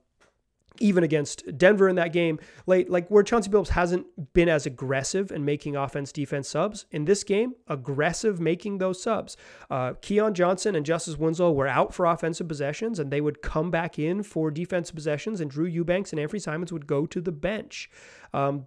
even 0.80 1.04
against 1.04 1.56
Denver 1.56 1.88
in 1.88 1.96
that 1.96 2.12
game 2.12 2.38
late, 2.66 2.90
like 2.90 3.08
where 3.08 3.22
Chauncey 3.22 3.50
Billups 3.50 3.68
hasn't 3.68 4.06
been 4.32 4.48
as 4.48 4.66
aggressive 4.66 5.30
in 5.30 5.44
making 5.44 5.76
offense 5.76 6.12
defense 6.12 6.48
subs. 6.48 6.86
In 6.90 7.04
this 7.04 7.24
game, 7.24 7.54
aggressive 7.68 8.40
making 8.40 8.78
those 8.78 9.02
subs. 9.02 9.36
Uh, 9.70 9.94
Keon 10.00 10.34
Johnson 10.34 10.74
and 10.74 10.86
Justice 10.86 11.16
Winslow 11.16 11.52
were 11.52 11.68
out 11.68 11.94
for 11.94 12.06
offensive 12.06 12.48
possessions 12.48 12.98
and 12.98 13.10
they 13.10 13.20
would 13.20 13.42
come 13.42 13.70
back 13.70 13.98
in 13.98 14.22
for 14.22 14.50
defensive 14.50 14.94
possessions, 14.94 15.40
and 15.40 15.50
Drew 15.50 15.66
Eubanks 15.66 16.12
and 16.12 16.20
Anfernee 16.20 16.40
Simons 16.40 16.72
would 16.72 16.86
go 16.86 17.06
to 17.06 17.20
the 17.20 17.32
bench. 17.32 17.90
Um, 18.32 18.66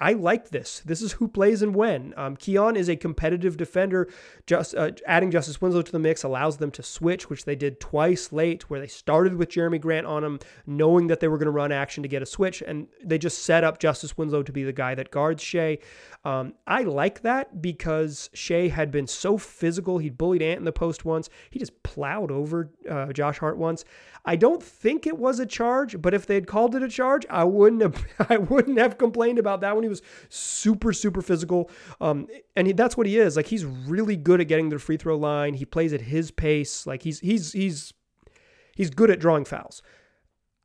I 0.00 0.12
like 0.12 0.50
this. 0.50 0.80
This 0.84 1.02
is 1.02 1.12
who 1.12 1.26
plays 1.26 1.60
and 1.60 1.74
when. 1.74 2.14
Um, 2.16 2.36
Keon 2.36 2.76
is 2.76 2.88
a 2.88 2.94
competitive 2.94 3.56
defender. 3.56 4.08
Just 4.46 4.74
uh, 4.76 4.92
adding 5.06 5.32
Justice 5.32 5.60
Winslow 5.60 5.82
to 5.82 5.90
the 5.90 5.98
mix 5.98 6.22
allows 6.22 6.58
them 6.58 6.70
to 6.72 6.84
switch, 6.84 7.28
which 7.28 7.44
they 7.44 7.56
did 7.56 7.80
twice 7.80 8.32
late, 8.32 8.70
where 8.70 8.78
they 8.78 8.86
started 8.86 9.34
with 9.34 9.48
Jerami 9.48 9.80
Grant 9.80 10.06
on 10.06 10.22
him, 10.22 10.38
knowing 10.66 11.08
that 11.08 11.18
they 11.18 11.26
were 11.26 11.36
going 11.36 11.46
to 11.46 11.52
run 11.52 11.72
action 11.72 12.04
to 12.04 12.08
get 12.08 12.22
a 12.22 12.26
switch, 12.26 12.62
and 12.62 12.86
they 13.02 13.18
just 13.18 13.42
set 13.42 13.64
up 13.64 13.80
Justice 13.80 14.16
Winslow 14.16 14.44
to 14.44 14.52
be 14.52 14.62
the 14.62 14.72
guy 14.72 14.94
that 14.94 15.10
guards 15.10 15.42
Shai. 15.42 15.78
Um, 16.24 16.54
I 16.66 16.82
like 16.82 17.22
that 17.22 17.60
because 17.60 18.30
Shai 18.34 18.68
had 18.68 18.92
been 18.92 19.06
so 19.06 19.36
physical. 19.36 19.98
He 19.98 20.10
bullied 20.10 20.42
Ant 20.42 20.58
in 20.58 20.64
the 20.64 20.72
post 20.72 21.04
once. 21.04 21.28
He 21.50 21.58
just 21.58 21.82
plowed 21.82 22.30
over 22.30 22.70
uh, 22.88 23.12
Josh 23.12 23.38
Hart 23.38 23.58
once. 23.58 23.84
I 24.24 24.36
don't 24.36 24.62
think 24.62 25.06
it 25.06 25.16
was 25.16 25.40
a 25.40 25.46
charge, 25.46 26.00
but 26.00 26.14
if 26.14 26.26
they'd 26.26 26.46
called 26.46 26.74
it 26.74 26.82
a 26.82 26.88
charge, 26.88 27.24
I 27.30 27.44
wouldn't 27.44 27.82
have. 27.82 28.04
I 28.30 28.36
wouldn't 28.36 28.78
have 28.78 28.98
complained 28.98 29.38
about 29.38 29.60
that 29.62 29.74
when 29.74 29.87
he 29.88 29.90
was 29.90 30.02
super 30.28 30.92
super 30.92 31.22
physical. 31.22 31.70
Um, 32.00 32.28
and 32.56 32.66
he, 32.66 32.72
that's 32.72 32.96
what 32.96 33.06
he 33.06 33.18
is. 33.18 33.36
Like 33.36 33.46
he's 33.46 33.64
really 33.64 34.16
good 34.16 34.40
at 34.40 34.48
getting 34.48 34.70
to 34.70 34.76
the 34.76 34.80
free 34.80 34.96
throw 34.96 35.16
line. 35.16 35.54
He 35.54 35.64
plays 35.64 35.92
at 35.92 36.02
his 36.02 36.30
pace. 36.30 36.86
Like 36.86 37.02
he's 37.02 37.20
he's 37.20 37.52
he's 37.52 37.92
he's 38.76 38.90
good 38.90 39.10
at 39.10 39.20
drawing 39.20 39.44
fouls. 39.44 39.82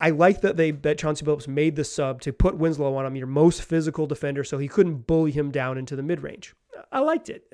I 0.00 0.10
like 0.10 0.40
that 0.42 0.56
they 0.56 0.70
that 0.72 0.98
Chauncey 0.98 1.24
Billups 1.24 1.48
made 1.48 1.76
the 1.76 1.84
sub 1.84 2.20
to 2.22 2.32
put 2.32 2.56
Winslow 2.56 2.94
on 2.96 3.06
him, 3.06 3.16
your 3.16 3.26
most 3.26 3.62
physical 3.62 4.06
defender, 4.06 4.44
so 4.44 4.58
he 4.58 4.68
couldn't 4.68 5.06
bully 5.06 5.30
him 5.30 5.50
down 5.50 5.78
into 5.78 5.96
the 5.96 6.02
mid 6.02 6.22
range. 6.22 6.54
I 6.90 7.00
liked 7.00 7.30
it. 7.30 7.44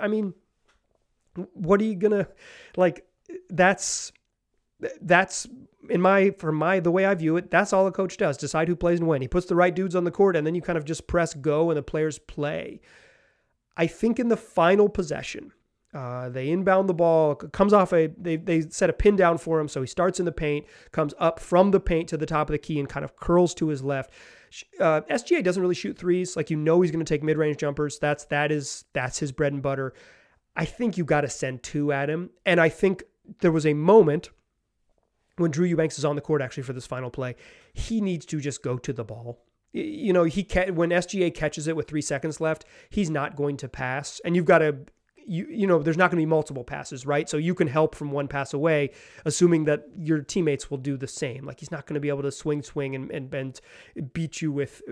I 0.00 0.08
mean, 0.08 0.34
what 1.52 1.80
are 1.80 1.84
you 1.84 1.94
gonna 1.94 2.28
like? 2.76 3.06
That's 3.48 4.12
that's 5.00 5.46
in 5.90 6.00
my 6.00 6.30
for 6.38 6.52
my 6.52 6.80
the 6.80 6.90
way 6.90 7.04
I 7.04 7.14
view 7.14 7.36
it, 7.36 7.50
that's 7.50 7.72
all 7.72 7.86
a 7.86 7.92
coach 7.92 8.16
does. 8.16 8.36
Decide 8.36 8.68
who 8.68 8.76
plays 8.76 9.00
and 9.00 9.08
when. 9.08 9.22
He 9.22 9.28
puts 9.28 9.46
the 9.46 9.56
right 9.56 9.74
dudes 9.74 9.94
on 9.94 10.04
the 10.04 10.10
court 10.10 10.36
and 10.36 10.46
then 10.46 10.54
you 10.54 10.62
kind 10.62 10.78
of 10.78 10.84
just 10.84 11.06
press 11.06 11.34
go 11.34 11.70
and 11.70 11.76
the 11.76 11.82
players 11.82 12.18
play. 12.18 12.80
I 13.76 13.86
think 13.86 14.18
in 14.18 14.28
the 14.28 14.36
final 14.36 14.88
possession, 14.88 15.52
uh, 15.94 16.28
they 16.28 16.50
inbound 16.50 16.88
the 16.88 16.94
ball, 16.94 17.36
comes 17.36 17.72
off 17.72 17.92
a 17.92 18.08
they 18.18 18.36
they 18.36 18.62
set 18.62 18.90
a 18.90 18.92
pin 18.92 19.16
down 19.16 19.38
for 19.38 19.60
him, 19.60 19.68
so 19.68 19.80
he 19.80 19.86
starts 19.86 20.18
in 20.18 20.26
the 20.26 20.32
paint, 20.32 20.66
comes 20.90 21.14
up 21.18 21.38
from 21.38 21.70
the 21.70 21.80
paint 21.80 22.08
to 22.08 22.16
the 22.16 22.26
top 22.26 22.48
of 22.48 22.52
the 22.52 22.58
key 22.58 22.80
and 22.80 22.88
kind 22.88 23.04
of 23.04 23.16
curls 23.16 23.54
to 23.54 23.68
his 23.68 23.82
left. 23.82 24.12
Uh, 24.80 25.00
SGA 25.10 25.42
doesn't 25.42 25.60
really 25.60 25.74
shoot 25.74 25.96
threes, 25.96 26.36
like 26.36 26.50
you 26.50 26.56
know 26.56 26.80
he's 26.80 26.90
going 26.90 27.04
to 27.04 27.08
take 27.08 27.22
mid 27.22 27.36
range 27.36 27.58
jumpers. 27.58 27.98
That's 27.98 28.24
that 28.26 28.50
is 28.50 28.84
that's 28.92 29.18
his 29.18 29.30
bread 29.30 29.52
and 29.52 29.62
butter. 29.62 29.94
I 30.56 30.64
think 30.64 30.96
you 30.96 31.04
got 31.04 31.22
to 31.22 31.28
send 31.28 31.62
two 31.62 31.92
at 31.92 32.10
him, 32.10 32.30
and 32.44 32.60
I 32.60 32.68
think 32.68 33.04
there 33.40 33.52
was 33.52 33.66
a 33.66 33.74
moment 33.74 34.30
when 35.36 35.50
Drew 35.50 35.66
Eubanks 35.66 35.98
is 35.98 36.04
on 36.04 36.16
the 36.16 36.22
court 36.22 36.42
actually 36.42 36.62
for 36.62 36.72
this 36.72 36.86
final 36.86 37.10
play, 37.10 37.36
he 37.72 38.00
needs 38.00 38.26
to 38.26 38.40
just 38.40 38.62
go 38.62 38.78
to 38.78 38.92
the 38.92 39.04
ball. 39.04 39.40
You 39.72 40.12
know, 40.12 40.22
he 40.24 40.46
when 40.70 40.90
SGA 40.90 41.34
catches 41.34 41.66
it 41.66 41.74
with 41.74 41.88
three 41.88 42.02
seconds 42.02 42.40
left, 42.40 42.64
he's 42.90 43.10
not 43.10 43.34
going 43.34 43.56
to 43.58 43.68
pass, 43.68 44.20
and 44.24 44.36
you've 44.36 44.44
got 44.44 44.58
to. 44.58 44.76
You, 45.26 45.46
you 45.48 45.66
know 45.66 45.78
there's 45.78 45.96
not 45.96 46.10
going 46.10 46.18
to 46.18 46.26
be 46.26 46.28
multiple 46.28 46.64
passes 46.64 47.06
right? 47.06 47.26
So 47.30 47.38
you 47.38 47.54
can 47.54 47.66
help 47.66 47.94
from 47.94 48.12
one 48.12 48.28
pass 48.28 48.52
away 48.52 48.90
assuming 49.24 49.64
that 49.64 49.86
your 49.96 50.20
teammates 50.20 50.70
will 50.70 50.76
do 50.76 50.98
the 50.98 51.08
same. 51.08 51.46
Like 51.46 51.60
he's 51.60 51.70
not 51.70 51.86
going 51.86 51.94
to 51.94 52.00
be 52.00 52.10
able 52.10 52.20
to 52.24 52.30
swing 52.30 52.62
swing 52.62 52.94
and, 52.94 53.10
and, 53.10 53.32
and 53.32 54.12
beat 54.12 54.42
you 54.42 54.52
with 54.52 54.82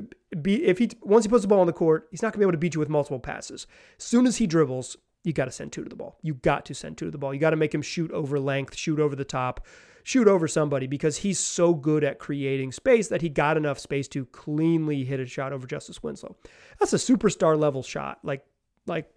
be 0.40 0.64
if 0.64 0.78
he 0.78 0.88
once 1.02 1.26
he 1.26 1.28
puts 1.28 1.42
the 1.42 1.48
ball 1.48 1.60
on 1.60 1.66
the 1.66 1.74
court 1.74 2.08
he's 2.10 2.22
not 2.22 2.28
going 2.28 2.38
to 2.38 2.38
be 2.38 2.44
able 2.44 2.52
to 2.52 2.56
beat 2.56 2.72
you 2.72 2.80
with 2.80 2.88
multiple 2.88 3.20
passes. 3.20 3.66
As 3.98 4.04
soon 4.06 4.26
as 4.26 4.38
he 4.38 4.46
dribbles 4.46 4.96
you 5.22 5.34
got 5.34 5.44
to 5.44 5.50
send 5.50 5.70
two 5.70 5.82
to 5.82 5.90
the 5.90 5.96
ball. 5.96 6.16
You 6.22 6.32
got 6.32 6.64
to 6.64 6.74
send 6.74 6.96
two 6.96 7.04
to 7.04 7.10
the 7.10 7.18
ball. 7.18 7.34
You 7.34 7.40
got 7.40 7.50
to 7.50 7.56
make 7.56 7.74
him 7.74 7.82
shoot 7.82 8.10
over 8.10 8.40
length 8.40 8.74
shoot 8.74 9.00
over 9.00 9.14
the 9.14 9.26
top 9.26 9.66
shoot 10.02 10.28
over 10.28 10.48
somebody 10.48 10.86
because 10.86 11.18
he's 11.18 11.38
so 11.38 11.74
good 11.74 12.04
at 12.04 12.18
creating 12.18 12.72
space 12.72 13.08
that 13.08 13.22
he 13.22 13.28
got 13.28 13.56
enough 13.56 13.78
space 13.78 14.08
to 14.08 14.24
cleanly 14.26 15.04
hit 15.04 15.20
a 15.20 15.26
shot 15.26 15.52
over 15.52 15.66
Justice 15.66 16.02
Winslow. 16.02 16.36
That's 16.78 16.92
a 16.92 16.96
superstar 16.96 17.58
level 17.58 17.82
shot. 17.82 18.18
Like, 18.22 18.44
like 18.86 19.10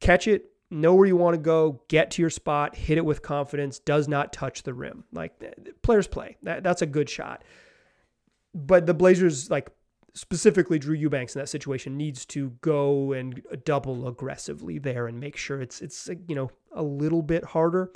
catch 0.00 0.28
it, 0.28 0.52
know 0.70 0.94
where 0.94 1.06
you 1.06 1.16
want 1.16 1.34
to 1.34 1.40
go, 1.40 1.82
get 1.88 2.12
to 2.12 2.22
your 2.22 2.30
spot, 2.30 2.76
hit 2.76 2.98
it 2.98 3.04
with 3.04 3.22
confidence, 3.22 3.78
does 3.78 4.08
not 4.08 4.32
touch 4.32 4.62
the 4.62 4.74
rim. 4.74 5.04
Like 5.12 5.32
players 5.82 6.06
play. 6.06 6.36
That, 6.42 6.62
that's 6.62 6.82
a 6.82 6.86
good 6.86 7.08
shot. 7.08 7.42
But 8.54 8.86
the 8.86 8.94
Blazers, 8.94 9.50
like 9.50 9.70
specifically 10.14 10.78
Drew 10.78 10.94
Eubanks 10.94 11.34
in 11.34 11.40
that 11.40 11.48
situation, 11.48 11.96
needs 11.96 12.24
to 12.26 12.50
go 12.60 13.12
and 13.12 13.42
double 13.64 14.08
aggressively 14.08 14.78
there 14.78 15.06
and 15.06 15.20
make 15.20 15.36
sure 15.36 15.60
it's 15.60 15.80
it's 15.80 16.08
you 16.28 16.34
know 16.34 16.50
a 16.72 16.82
little 16.82 17.22
bit 17.22 17.44
harder. 17.44 17.92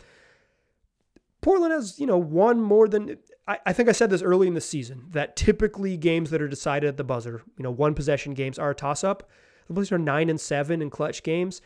Portland 1.44 1.74
has, 1.74 2.00
you 2.00 2.06
know, 2.06 2.16
won 2.16 2.58
more 2.58 2.88
than 2.88 3.18
I, 3.46 3.58
I, 3.66 3.72
think 3.74 3.90
I 3.90 3.92
said 3.92 4.08
this 4.08 4.22
early 4.22 4.48
in 4.48 4.54
the 4.54 4.62
season 4.62 5.08
that 5.10 5.36
typically 5.36 5.98
games 5.98 6.30
that 6.30 6.40
are 6.40 6.48
decided 6.48 6.88
at 6.88 6.96
the 6.96 7.04
buzzer, 7.04 7.42
you 7.58 7.62
know, 7.62 7.70
one 7.70 7.92
possession 7.92 8.32
games 8.32 8.58
are 8.58 8.70
a 8.70 8.74
toss 8.74 9.04
up. 9.04 9.28
The 9.66 9.74
Blazers 9.74 9.92
are 9.92 9.98
nine 9.98 10.30
and 10.30 10.40
seven 10.40 10.80
in 10.80 10.88
clutch 10.88 11.22
games. 11.22 11.60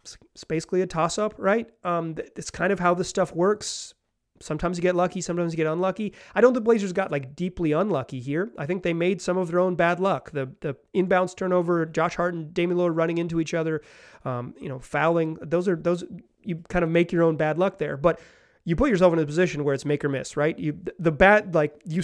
It's, 0.00 0.16
it's 0.34 0.44
basically 0.44 0.80
a 0.80 0.86
toss 0.86 1.18
up, 1.18 1.34
right? 1.36 1.68
Um, 1.84 2.14
it's 2.34 2.50
kind 2.50 2.72
of 2.72 2.80
how 2.80 2.94
this 2.94 3.06
stuff 3.06 3.34
works. 3.34 3.92
Sometimes 4.40 4.78
you 4.78 4.82
get 4.82 4.96
lucky, 4.96 5.20
sometimes 5.20 5.52
you 5.52 5.58
get 5.58 5.66
unlucky. 5.66 6.14
I 6.34 6.40
don't 6.40 6.54
think 6.54 6.64
the 6.64 6.70
Blazers 6.70 6.94
got 6.94 7.12
like 7.12 7.36
deeply 7.36 7.72
unlucky 7.72 8.20
here. 8.20 8.52
I 8.56 8.64
think 8.64 8.84
they 8.84 8.94
made 8.94 9.20
some 9.20 9.36
of 9.36 9.48
their 9.48 9.60
own 9.60 9.74
bad 9.74 10.00
luck. 10.00 10.30
The 10.30 10.50
the 10.60 10.76
inbounds 10.94 11.36
turnover, 11.36 11.84
Josh 11.84 12.16
Hart 12.16 12.32
and 12.32 12.54
Damian 12.54 12.78
Lillard 12.78 12.96
running 12.96 13.18
into 13.18 13.38
each 13.38 13.52
other, 13.52 13.82
um, 14.24 14.54
you 14.58 14.70
know, 14.70 14.78
fouling. 14.78 15.36
Those 15.42 15.68
are 15.68 15.76
those 15.76 16.04
you 16.42 16.62
kind 16.70 16.82
of 16.82 16.90
make 16.90 17.12
your 17.12 17.22
own 17.22 17.36
bad 17.36 17.58
luck 17.58 17.76
there. 17.76 17.98
But 17.98 18.18
you 18.64 18.76
put 18.76 18.90
yourself 18.90 19.12
in 19.12 19.18
a 19.18 19.26
position 19.26 19.64
where 19.64 19.74
it's 19.74 19.84
make 19.84 20.04
or 20.04 20.08
miss, 20.08 20.36
right? 20.36 20.58
You 20.58 20.78
the 20.98 21.12
bad 21.12 21.54
like 21.54 21.74
you 21.84 22.02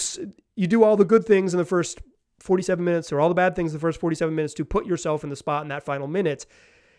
you 0.56 0.66
do 0.66 0.84
all 0.84 0.96
the 0.96 1.04
good 1.04 1.24
things 1.24 1.54
in 1.54 1.58
the 1.58 1.64
first 1.64 2.00
47 2.40 2.84
minutes 2.84 3.12
or 3.12 3.20
all 3.20 3.28
the 3.28 3.34
bad 3.34 3.54
things 3.54 3.72
in 3.72 3.76
the 3.76 3.80
first 3.80 4.00
47 4.00 4.34
minutes 4.34 4.54
to 4.54 4.64
put 4.64 4.86
yourself 4.86 5.24
in 5.24 5.30
the 5.30 5.36
spot 5.36 5.62
in 5.62 5.68
that 5.68 5.84
final 5.84 6.06
minute. 6.06 6.46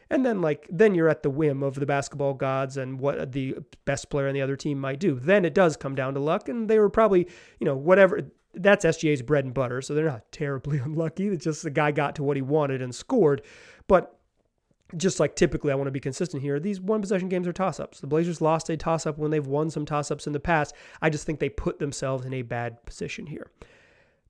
And 0.09 0.25
then 0.25 0.41
like 0.41 0.67
then 0.69 0.93
you're 0.95 1.09
at 1.09 1.23
the 1.23 1.29
whim 1.29 1.63
of 1.63 1.75
the 1.75 1.85
basketball 1.85 2.33
gods 2.33 2.75
and 2.77 2.99
what 2.99 3.31
the 3.31 3.55
best 3.85 4.09
player 4.09 4.27
on 4.27 4.33
the 4.33 4.41
other 4.41 4.55
team 4.55 4.79
might 4.79 4.99
do. 4.99 5.19
Then 5.19 5.45
it 5.45 5.53
does 5.53 5.77
come 5.77 5.95
down 5.95 6.15
to 6.15 6.19
luck, 6.19 6.49
and 6.49 6.69
they 6.69 6.79
were 6.79 6.89
probably 6.89 7.27
you 7.59 7.65
know 7.65 7.75
whatever. 7.75 8.19
That's 8.53 8.83
SGA's 8.83 9.21
bread 9.21 9.45
and 9.45 9.53
butter, 9.53 9.81
so 9.81 9.93
they're 9.93 10.05
not 10.05 10.29
terribly 10.33 10.79
unlucky. 10.79 11.27
It's 11.27 11.45
just 11.45 11.63
the 11.63 11.69
guy 11.71 11.91
got 11.91 12.15
to 12.15 12.23
what 12.23 12.35
he 12.35 12.41
wanted 12.41 12.81
and 12.81 12.93
scored. 12.93 13.41
But 13.87 14.19
just 14.97 15.19
like 15.19 15.35
typically, 15.35 15.71
I 15.71 15.75
want 15.75 15.87
to 15.87 15.91
be 15.91 15.99
consistent 15.99 16.43
here. 16.43 16.59
These 16.59 16.81
one 16.81 17.01
possession 17.01 17.29
games 17.29 17.47
are 17.47 17.53
toss 17.53 17.79
ups. 17.79 17.99
The 17.99 18.07
Blazers 18.07 18.41
lost 18.41 18.69
a 18.69 18.77
toss 18.77 19.05
up 19.05 19.17
when 19.17 19.31
they've 19.31 19.45
won 19.45 19.69
some 19.69 19.85
toss 19.85 20.11
ups 20.11 20.27
in 20.27 20.33
the 20.33 20.39
past. 20.39 20.75
I 21.01 21.09
just 21.09 21.25
think 21.25 21.39
they 21.39 21.49
put 21.49 21.79
themselves 21.79 22.25
in 22.25 22.33
a 22.33 22.41
bad 22.41 22.85
position 22.85 23.27
here. 23.27 23.47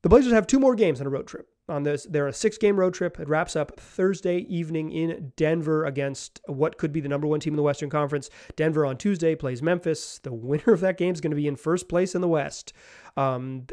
The 0.01 0.09
Blazers 0.09 0.33
have 0.33 0.47
two 0.47 0.59
more 0.59 0.75
games 0.75 0.99
on 0.99 1.07
a 1.07 1.11
road 1.11 1.27
trip. 1.27 1.47
On 1.69 1.83
this, 1.83 2.05
they're 2.09 2.27
a 2.27 2.33
six 2.33 2.57
game 2.57 2.77
road 2.77 2.93
trip. 2.93 3.19
It 3.19 3.29
wraps 3.29 3.55
up 3.55 3.79
Thursday 3.79 4.39
evening 4.39 4.91
in 4.91 5.31
Denver 5.37 5.85
against 5.85 6.41
what 6.47 6.77
could 6.77 6.91
be 6.91 6.99
the 6.99 7.07
number 7.07 7.27
one 7.27 7.39
team 7.39 7.53
in 7.53 7.57
the 7.57 7.63
Western 7.63 7.89
Conference. 7.89 8.29
Denver 8.55 8.85
on 8.85 8.97
Tuesday 8.97 9.35
plays 9.35 9.61
Memphis. 9.61 10.19
The 10.19 10.33
winner 10.33 10.73
of 10.73 10.81
that 10.81 10.97
game 10.97 11.13
is 11.13 11.21
going 11.21 11.31
to 11.31 11.37
be 11.37 11.47
in 11.47 11.55
first 11.55 11.87
place 11.87 12.13
in 12.13 12.21
the 12.21 12.27
West. 12.27 12.73
Um, 13.15 13.67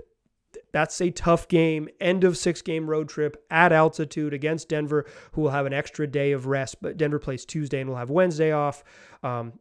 that's 0.73 1.01
a 1.01 1.11
tough 1.11 1.49
game. 1.49 1.89
End 2.01 2.25
of 2.25 2.37
six 2.37 2.63
game 2.63 2.89
road 2.89 3.09
trip 3.09 3.45
at 3.51 3.73
altitude 3.73 4.35
against 4.35 4.69
Denver, 4.69 5.07
who 5.33 5.43
will 5.43 5.51
have 5.51 5.67
an 5.67 5.73
extra 5.73 6.07
day 6.07 6.33
of 6.33 6.47
rest. 6.47 6.77
But 6.81 6.97
Denver 6.97 7.19
plays 7.19 7.45
Tuesday 7.45 7.81
and 7.81 7.89
will 7.89 7.97
have 7.97 8.11
Wednesday 8.11 8.53
off. 8.53 8.85
Um, 9.23 9.55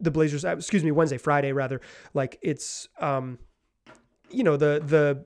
the 0.00 0.10
Blazers, 0.10 0.44
uh, 0.44 0.56
excuse 0.56 0.84
me, 0.84 0.90
Wednesday, 0.90 1.18
Friday 1.18 1.52
rather. 1.52 1.80
Like 2.14 2.38
it's, 2.42 2.88
um, 2.98 3.38
you 4.30 4.42
know, 4.44 4.56
the 4.56 4.82
the 4.84 5.24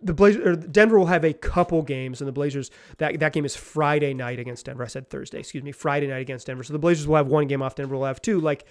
the 0.00 0.14
Blazers 0.14 0.46
or 0.46 0.54
Denver 0.54 0.98
will 0.98 1.06
have 1.06 1.24
a 1.24 1.32
couple 1.32 1.82
games, 1.82 2.20
and 2.20 2.28
the 2.28 2.32
Blazers 2.32 2.70
that 2.98 3.18
that 3.20 3.32
game 3.32 3.44
is 3.44 3.56
Friday 3.56 4.14
night 4.14 4.38
against 4.38 4.66
Denver. 4.66 4.84
I 4.84 4.88
said 4.88 5.10
Thursday, 5.10 5.40
excuse 5.40 5.64
me, 5.64 5.72
Friday 5.72 6.06
night 6.06 6.20
against 6.20 6.46
Denver. 6.46 6.62
So 6.62 6.72
the 6.72 6.78
Blazers 6.78 7.06
will 7.06 7.16
have 7.16 7.26
one 7.26 7.46
game 7.46 7.62
off. 7.62 7.74
Denver 7.74 7.96
will 7.96 8.04
have 8.04 8.22
two. 8.22 8.40
Like 8.40 8.66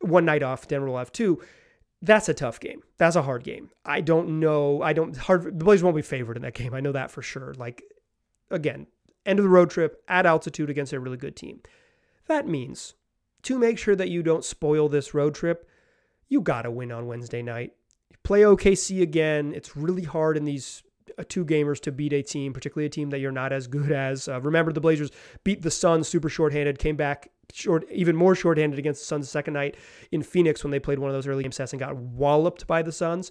one 0.00 0.24
night 0.24 0.42
off. 0.42 0.66
Denver 0.68 0.86
will 0.86 0.98
have 0.98 1.12
two 1.12 1.40
that's 2.02 2.28
a 2.28 2.34
tough 2.34 2.60
game. 2.60 2.82
That's 2.98 3.16
a 3.16 3.22
hard 3.22 3.44
game. 3.44 3.70
I 3.84 4.00
don't 4.00 4.40
know. 4.40 4.82
I 4.82 4.92
don't 4.92 5.16
hard. 5.16 5.44
The 5.44 5.64
Blazers 5.64 5.82
won't 5.82 5.96
be 5.96 6.02
favored 6.02 6.36
in 6.36 6.42
that 6.42 6.54
game. 6.54 6.74
I 6.74 6.80
know 6.80 6.92
that 6.92 7.10
for 7.10 7.22
sure. 7.22 7.54
Like 7.56 7.82
again, 8.50 8.86
end 9.24 9.38
of 9.38 9.44
the 9.44 9.48
road 9.48 9.70
trip 9.70 10.02
at 10.08 10.26
altitude 10.26 10.70
against 10.70 10.92
a 10.92 11.00
really 11.00 11.16
good 11.16 11.36
team. 11.36 11.60
That 12.26 12.46
means 12.46 12.94
to 13.42 13.58
make 13.58 13.78
sure 13.78 13.96
that 13.96 14.08
you 14.08 14.22
don't 14.22 14.44
spoil 14.44 14.88
this 14.88 15.14
road 15.14 15.34
trip, 15.34 15.68
you 16.28 16.40
got 16.40 16.62
to 16.62 16.70
win 16.70 16.92
on 16.92 17.06
Wednesday 17.06 17.42
night. 17.42 17.74
play 18.24 18.40
OKC 18.40 19.02
again. 19.02 19.52
It's 19.54 19.76
really 19.76 20.02
hard 20.02 20.36
in 20.36 20.44
these 20.44 20.82
uh, 21.16 21.22
two 21.28 21.44
gamers 21.44 21.80
to 21.82 21.92
beat 21.92 22.12
a 22.12 22.22
team, 22.22 22.52
particularly 22.52 22.86
a 22.86 22.90
team 22.90 23.10
that 23.10 23.20
you're 23.20 23.30
not 23.30 23.52
as 23.52 23.68
good 23.68 23.92
as. 23.92 24.28
Uh, 24.28 24.40
remember, 24.40 24.72
the 24.72 24.80
Blazers 24.80 25.12
beat 25.44 25.62
the 25.62 25.70
Suns 25.70 26.08
super 26.08 26.28
shorthanded, 26.28 26.78
came 26.78 26.96
back 26.96 27.30
short, 27.52 27.86
even 27.90 28.16
more 28.16 28.34
shorthanded 28.34 28.78
against 28.78 29.00
the 29.00 29.06
Suns 29.06 29.28
second 29.28 29.54
night 29.54 29.76
in 30.12 30.22
Phoenix 30.22 30.64
when 30.64 30.70
they 30.70 30.78
played 30.78 30.98
one 30.98 31.10
of 31.10 31.14
those 31.14 31.26
early 31.26 31.42
game 31.42 31.52
sets 31.52 31.72
and 31.72 31.80
got 31.80 31.96
walloped 31.96 32.66
by 32.66 32.82
the 32.82 32.92
Suns. 32.92 33.30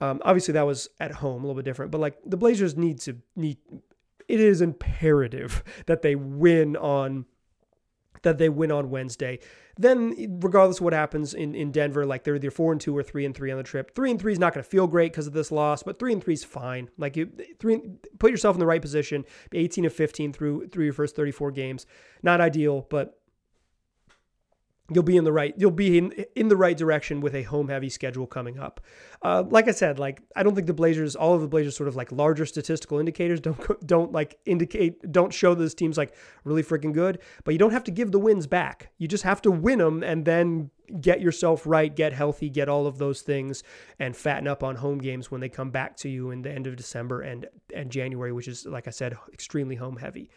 Um, 0.00 0.20
obviously, 0.24 0.52
that 0.52 0.66
was 0.66 0.88
at 1.00 1.12
home, 1.12 1.42
a 1.42 1.46
little 1.46 1.60
bit 1.60 1.64
different, 1.64 1.90
but 1.90 2.00
like 2.00 2.18
the 2.24 2.36
Blazers 2.36 2.76
need 2.76 3.00
to 3.00 3.16
need. 3.34 3.58
It 4.28 4.40
is 4.40 4.60
imperative 4.60 5.62
that 5.86 6.02
they 6.02 6.16
win 6.16 6.76
on 6.76 7.26
that 8.22 8.38
they 8.38 8.48
win 8.48 8.72
on 8.72 8.90
Wednesday. 8.90 9.38
Then, 9.78 10.38
regardless 10.42 10.78
of 10.78 10.84
what 10.84 10.92
happens 10.92 11.34
in, 11.34 11.54
in 11.54 11.70
Denver, 11.70 12.06
like 12.06 12.24
they're 12.24 12.36
either 12.36 12.50
four 12.50 12.72
and 12.72 12.80
two 12.80 12.96
or 12.96 13.02
three 13.02 13.24
and 13.24 13.34
three 13.34 13.50
on 13.50 13.58
the 13.58 13.62
trip. 13.62 13.94
Three 13.94 14.10
and 14.10 14.20
three 14.20 14.32
is 14.32 14.38
not 14.38 14.54
going 14.54 14.64
to 14.64 14.68
feel 14.68 14.86
great 14.86 15.12
because 15.12 15.26
of 15.26 15.32
this 15.32 15.52
loss, 15.52 15.82
but 15.82 15.98
three 15.98 16.12
and 16.12 16.22
three 16.22 16.34
is 16.34 16.44
fine. 16.44 16.88
Like 16.98 17.16
you, 17.16 17.30
three, 17.58 17.82
put 18.18 18.30
yourself 18.30 18.56
in 18.56 18.60
the 18.60 18.66
right 18.66 18.80
position. 18.80 19.24
18 19.52 19.84
of 19.84 19.92
15 19.92 20.32
through 20.32 20.68
through 20.68 20.84
your 20.84 20.94
first 20.94 21.14
34 21.14 21.52
games. 21.52 21.86
Not 22.22 22.40
ideal, 22.40 22.86
but 22.88 23.20
you'll 24.92 25.02
be 25.02 25.16
in 25.16 25.24
the 25.24 25.32
right 25.32 25.54
you'll 25.56 25.70
be 25.70 25.98
in, 25.98 26.12
in 26.34 26.48
the 26.48 26.56
right 26.56 26.76
direction 26.76 27.20
with 27.20 27.34
a 27.34 27.42
home 27.42 27.68
heavy 27.68 27.88
schedule 27.88 28.26
coming 28.26 28.58
up. 28.58 28.80
Uh, 29.22 29.42
like 29.48 29.66
i 29.66 29.70
said 29.70 29.98
like 29.98 30.20
i 30.36 30.42
don't 30.42 30.54
think 30.54 30.66
the 30.66 30.74
blazers 30.74 31.16
all 31.16 31.34
of 31.34 31.40
the 31.40 31.48
blazers 31.48 31.76
sort 31.76 31.88
of 31.88 31.96
like 31.96 32.12
larger 32.12 32.44
statistical 32.44 32.98
indicators 32.98 33.40
don't 33.40 33.86
don't 33.86 34.12
like 34.12 34.38
indicate 34.44 35.10
don't 35.10 35.32
show 35.32 35.54
this 35.54 35.74
team's 35.74 35.96
like 35.96 36.14
really 36.44 36.62
freaking 36.62 36.92
good 36.92 37.18
but 37.44 37.52
you 37.52 37.58
don't 37.58 37.72
have 37.72 37.84
to 37.84 37.90
give 37.90 38.12
the 38.12 38.18
wins 38.18 38.46
back. 38.46 38.90
You 38.98 39.08
just 39.08 39.24
have 39.24 39.42
to 39.42 39.50
win 39.50 39.78
them 39.78 40.02
and 40.02 40.24
then 40.24 40.70
get 41.00 41.20
yourself 41.20 41.66
right 41.66 41.94
get 41.94 42.12
healthy 42.12 42.48
get 42.48 42.68
all 42.68 42.86
of 42.86 42.98
those 42.98 43.22
things 43.22 43.64
and 43.98 44.16
fatten 44.16 44.46
up 44.46 44.62
on 44.62 44.76
home 44.76 44.98
games 44.98 45.30
when 45.30 45.40
they 45.40 45.48
come 45.48 45.70
back 45.70 45.96
to 45.96 46.08
you 46.08 46.30
in 46.30 46.42
the 46.42 46.50
end 46.50 46.66
of 46.66 46.76
december 46.76 47.22
and 47.22 47.46
and 47.74 47.90
january 47.90 48.32
which 48.32 48.46
is 48.46 48.66
like 48.66 48.86
i 48.86 48.90
said 48.90 49.16
extremely 49.32 49.74
home 49.74 49.96
heavy. 49.96 50.30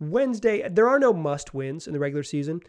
Wednesday 0.00 0.68
there 0.68 0.88
are 0.88 0.98
no 0.98 1.12
must 1.12 1.54
wins 1.54 1.86
in 1.86 1.92
the 1.92 2.00
regular 2.00 2.24
season 2.24 2.60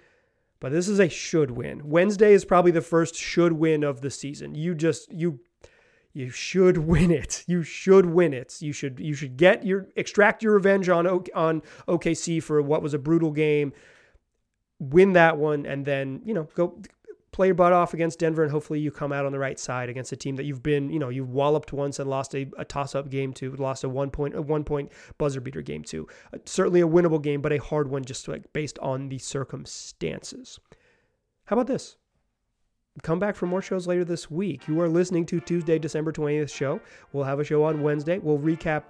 but 0.64 0.72
this 0.72 0.88
is 0.88 0.98
a 0.98 1.10
should 1.10 1.52
win. 1.52 1.82
Wednesday 1.84 2.32
is 2.32 2.46
probably 2.46 2.72
the 2.72 2.80
first 2.80 3.16
should 3.16 3.52
win 3.52 3.84
of 3.84 4.00
the 4.00 4.10
season. 4.10 4.56
You 4.56 4.74
just 4.74 5.12
you 5.12 5.42
you 6.14 6.30
should 6.30 6.78
win 6.88 7.12
it. 7.12 7.44
You 7.48 7.64
should 7.64 8.06
win 8.06 8.34
it. 8.34 8.62
You 8.62 8.72
should 8.72 8.98
you 8.98 9.14
should 9.14 9.36
get 9.36 9.66
your 9.66 9.88
extract 9.98 10.42
your 10.42 10.54
revenge 10.54 10.88
on 10.88 11.06
on 11.06 11.64
OKC 11.86 12.42
for 12.42 12.62
what 12.62 12.82
was 12.82 12.94
a 12.94 12.98
brutal 12.98 13.32
game. 13.32 13.74
Win 14.80 15.12
that 15.14 15.38
one 15.38 15.66
and 15.66 15.86
then, 15.86 16.22
you 16.24 16.34
know, 16.34 16.48
go 16.56 16.82
play 17.34 17.48
your 17.48 17.56
butt 17.56 17.74
off 17.74 17.94
against 17.94 18.20
Denver, 18.20 18.44
and 18.44 18.52
hopefully 18.52 18.80
you 18.80 18.92
come 18.92 19.12
out 19.12 19.26
on 19.26 19.32
the 19.32 19.40
right 19.40 19.60
side 19.60 19.90
against 19.90 20.12
a 20.12 20.16
team 20.16 20.38
that 20.38 20.46
you've 20.46 20.64
been, 20.64 20.90
you 20.90 21.00
know, 21.00 21.10
you've 21.10 21.32
walloped 21.32 21.74
once 21.74 22.00
and 22.00 22.10
lost 22.10 22.34
a, 22.34 22.48
a 22.58 22.64
toss-up 22.64 23.10
game 23.10 23.34
to, 23.34 23.54
lost 23.56 23.84
a 23.84 23.90
one 23.90 24.12
point, 24.12 24.36
a 24.36 24.42
one 24.42 24.64
point 24.64 24.92
buzzer 25.18 25.42
beater 25.42 25.62
game 25.62 25.84
to. 25.84 26.08
Uh, 26.34 26.38
certainly 26.46 26.80
a 26.80 26.88
winnable 26.88 27.22
game, 27.22 27.42
but 27.42 27.52
a 27.52 27.58
hard 27.58 27.90
one 27.90 28.06
just 28.06 28.28
like 28.28 28.54
based 28.54 28.80
on 28.80 29.10
the 29.10 29.18
circumstances. 29.18 30.60
How 31.46 31.56
about 31.56 31.68
this? 31.68 31.98
Come 33.02 33.18
back 33.18 33.36
for 33.36 33.48
more 33.48 33.62
shows 33.62 33.88
later 33.88 34.06
this 34.06 34.30
week. 34.30 34.68
You 34.68 34.80
are 34.82 34.88
listening 34.88 35.26
to 35.26 35.40
Tuesday, 35.40 35.80
December 35.80 36.12
20th 36.12 36.54
show. 36.54 36.80
We'll 37.12 37.24
have 37.24 37.40
a 37.40 37.44
show 37.44 37.64
on 37.64 37.82
Wednesday. 37.82 38.20
We'll 38.20 38.38
recap 38.38 38.84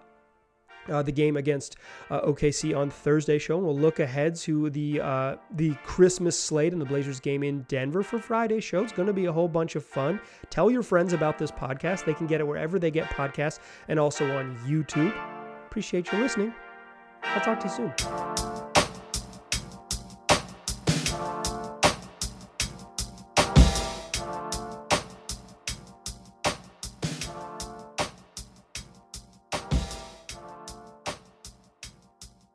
uh, 0.89 1.01
the 1.01 1.11
game 1.11 1.37
against 1.37 1.77
uh, 2.09 2.21
OKC 2.21 2.75
on 2.75 2.89
Thursday 2.89 3.37
show. 3.37 3.57
And 3.57 3.65
we'll 3.65 3.77
look 3.77 3.99
ahead 3.99 4.35
to 4.37 4.69
the 4.69 5.01
uh, 5.01 5.35
the 5.51 5.73
Christmas 5.83 6.37
slate 6.37 6.73
and 6.73 6.81
the 6.81 6.85
Blazers 6.85 7.19
game 7.19 7.43
in 7.43 7.63
Denver 7.63 8.03
for 8.03 8.19
Friday 8.19 8.59
show. 8.59 8.83
It's 8.83 8.93
going 8.93 9.07
to 9.07 9.13
be 9.13 9.25
a 9.25 9.31
whole 9.31 9.47
bunch 9.47 9.75
of 9.75 9.85
fun. 9.85 10.19
Tell 10.49 10.69
your 10.69 10.83
friends 10.83 11.13
about 11.13 11.37
this 11.37 11.51
podcast. 11.51 12.05
They 12.05 12.13
can 12.13 12.27
get 12.27 12.41
it 12.41 12.47
wherever 12.47 12.79
they 12.79 12.91
get 12.91 13.09
podcasts 13.09 13.59
and 13.87 13.99
also 13.99 14.37
on 14.37 14.57
YouTube. 14.67 15.13
Appreciate 15.65 16.11
you 16.11 16.19
listening. 16.19 16.53
I'll 17.23 17.41
talk 17.41 17.59
to 17.61 17.67
you 17.67 17.73
soon. 17.73 18.32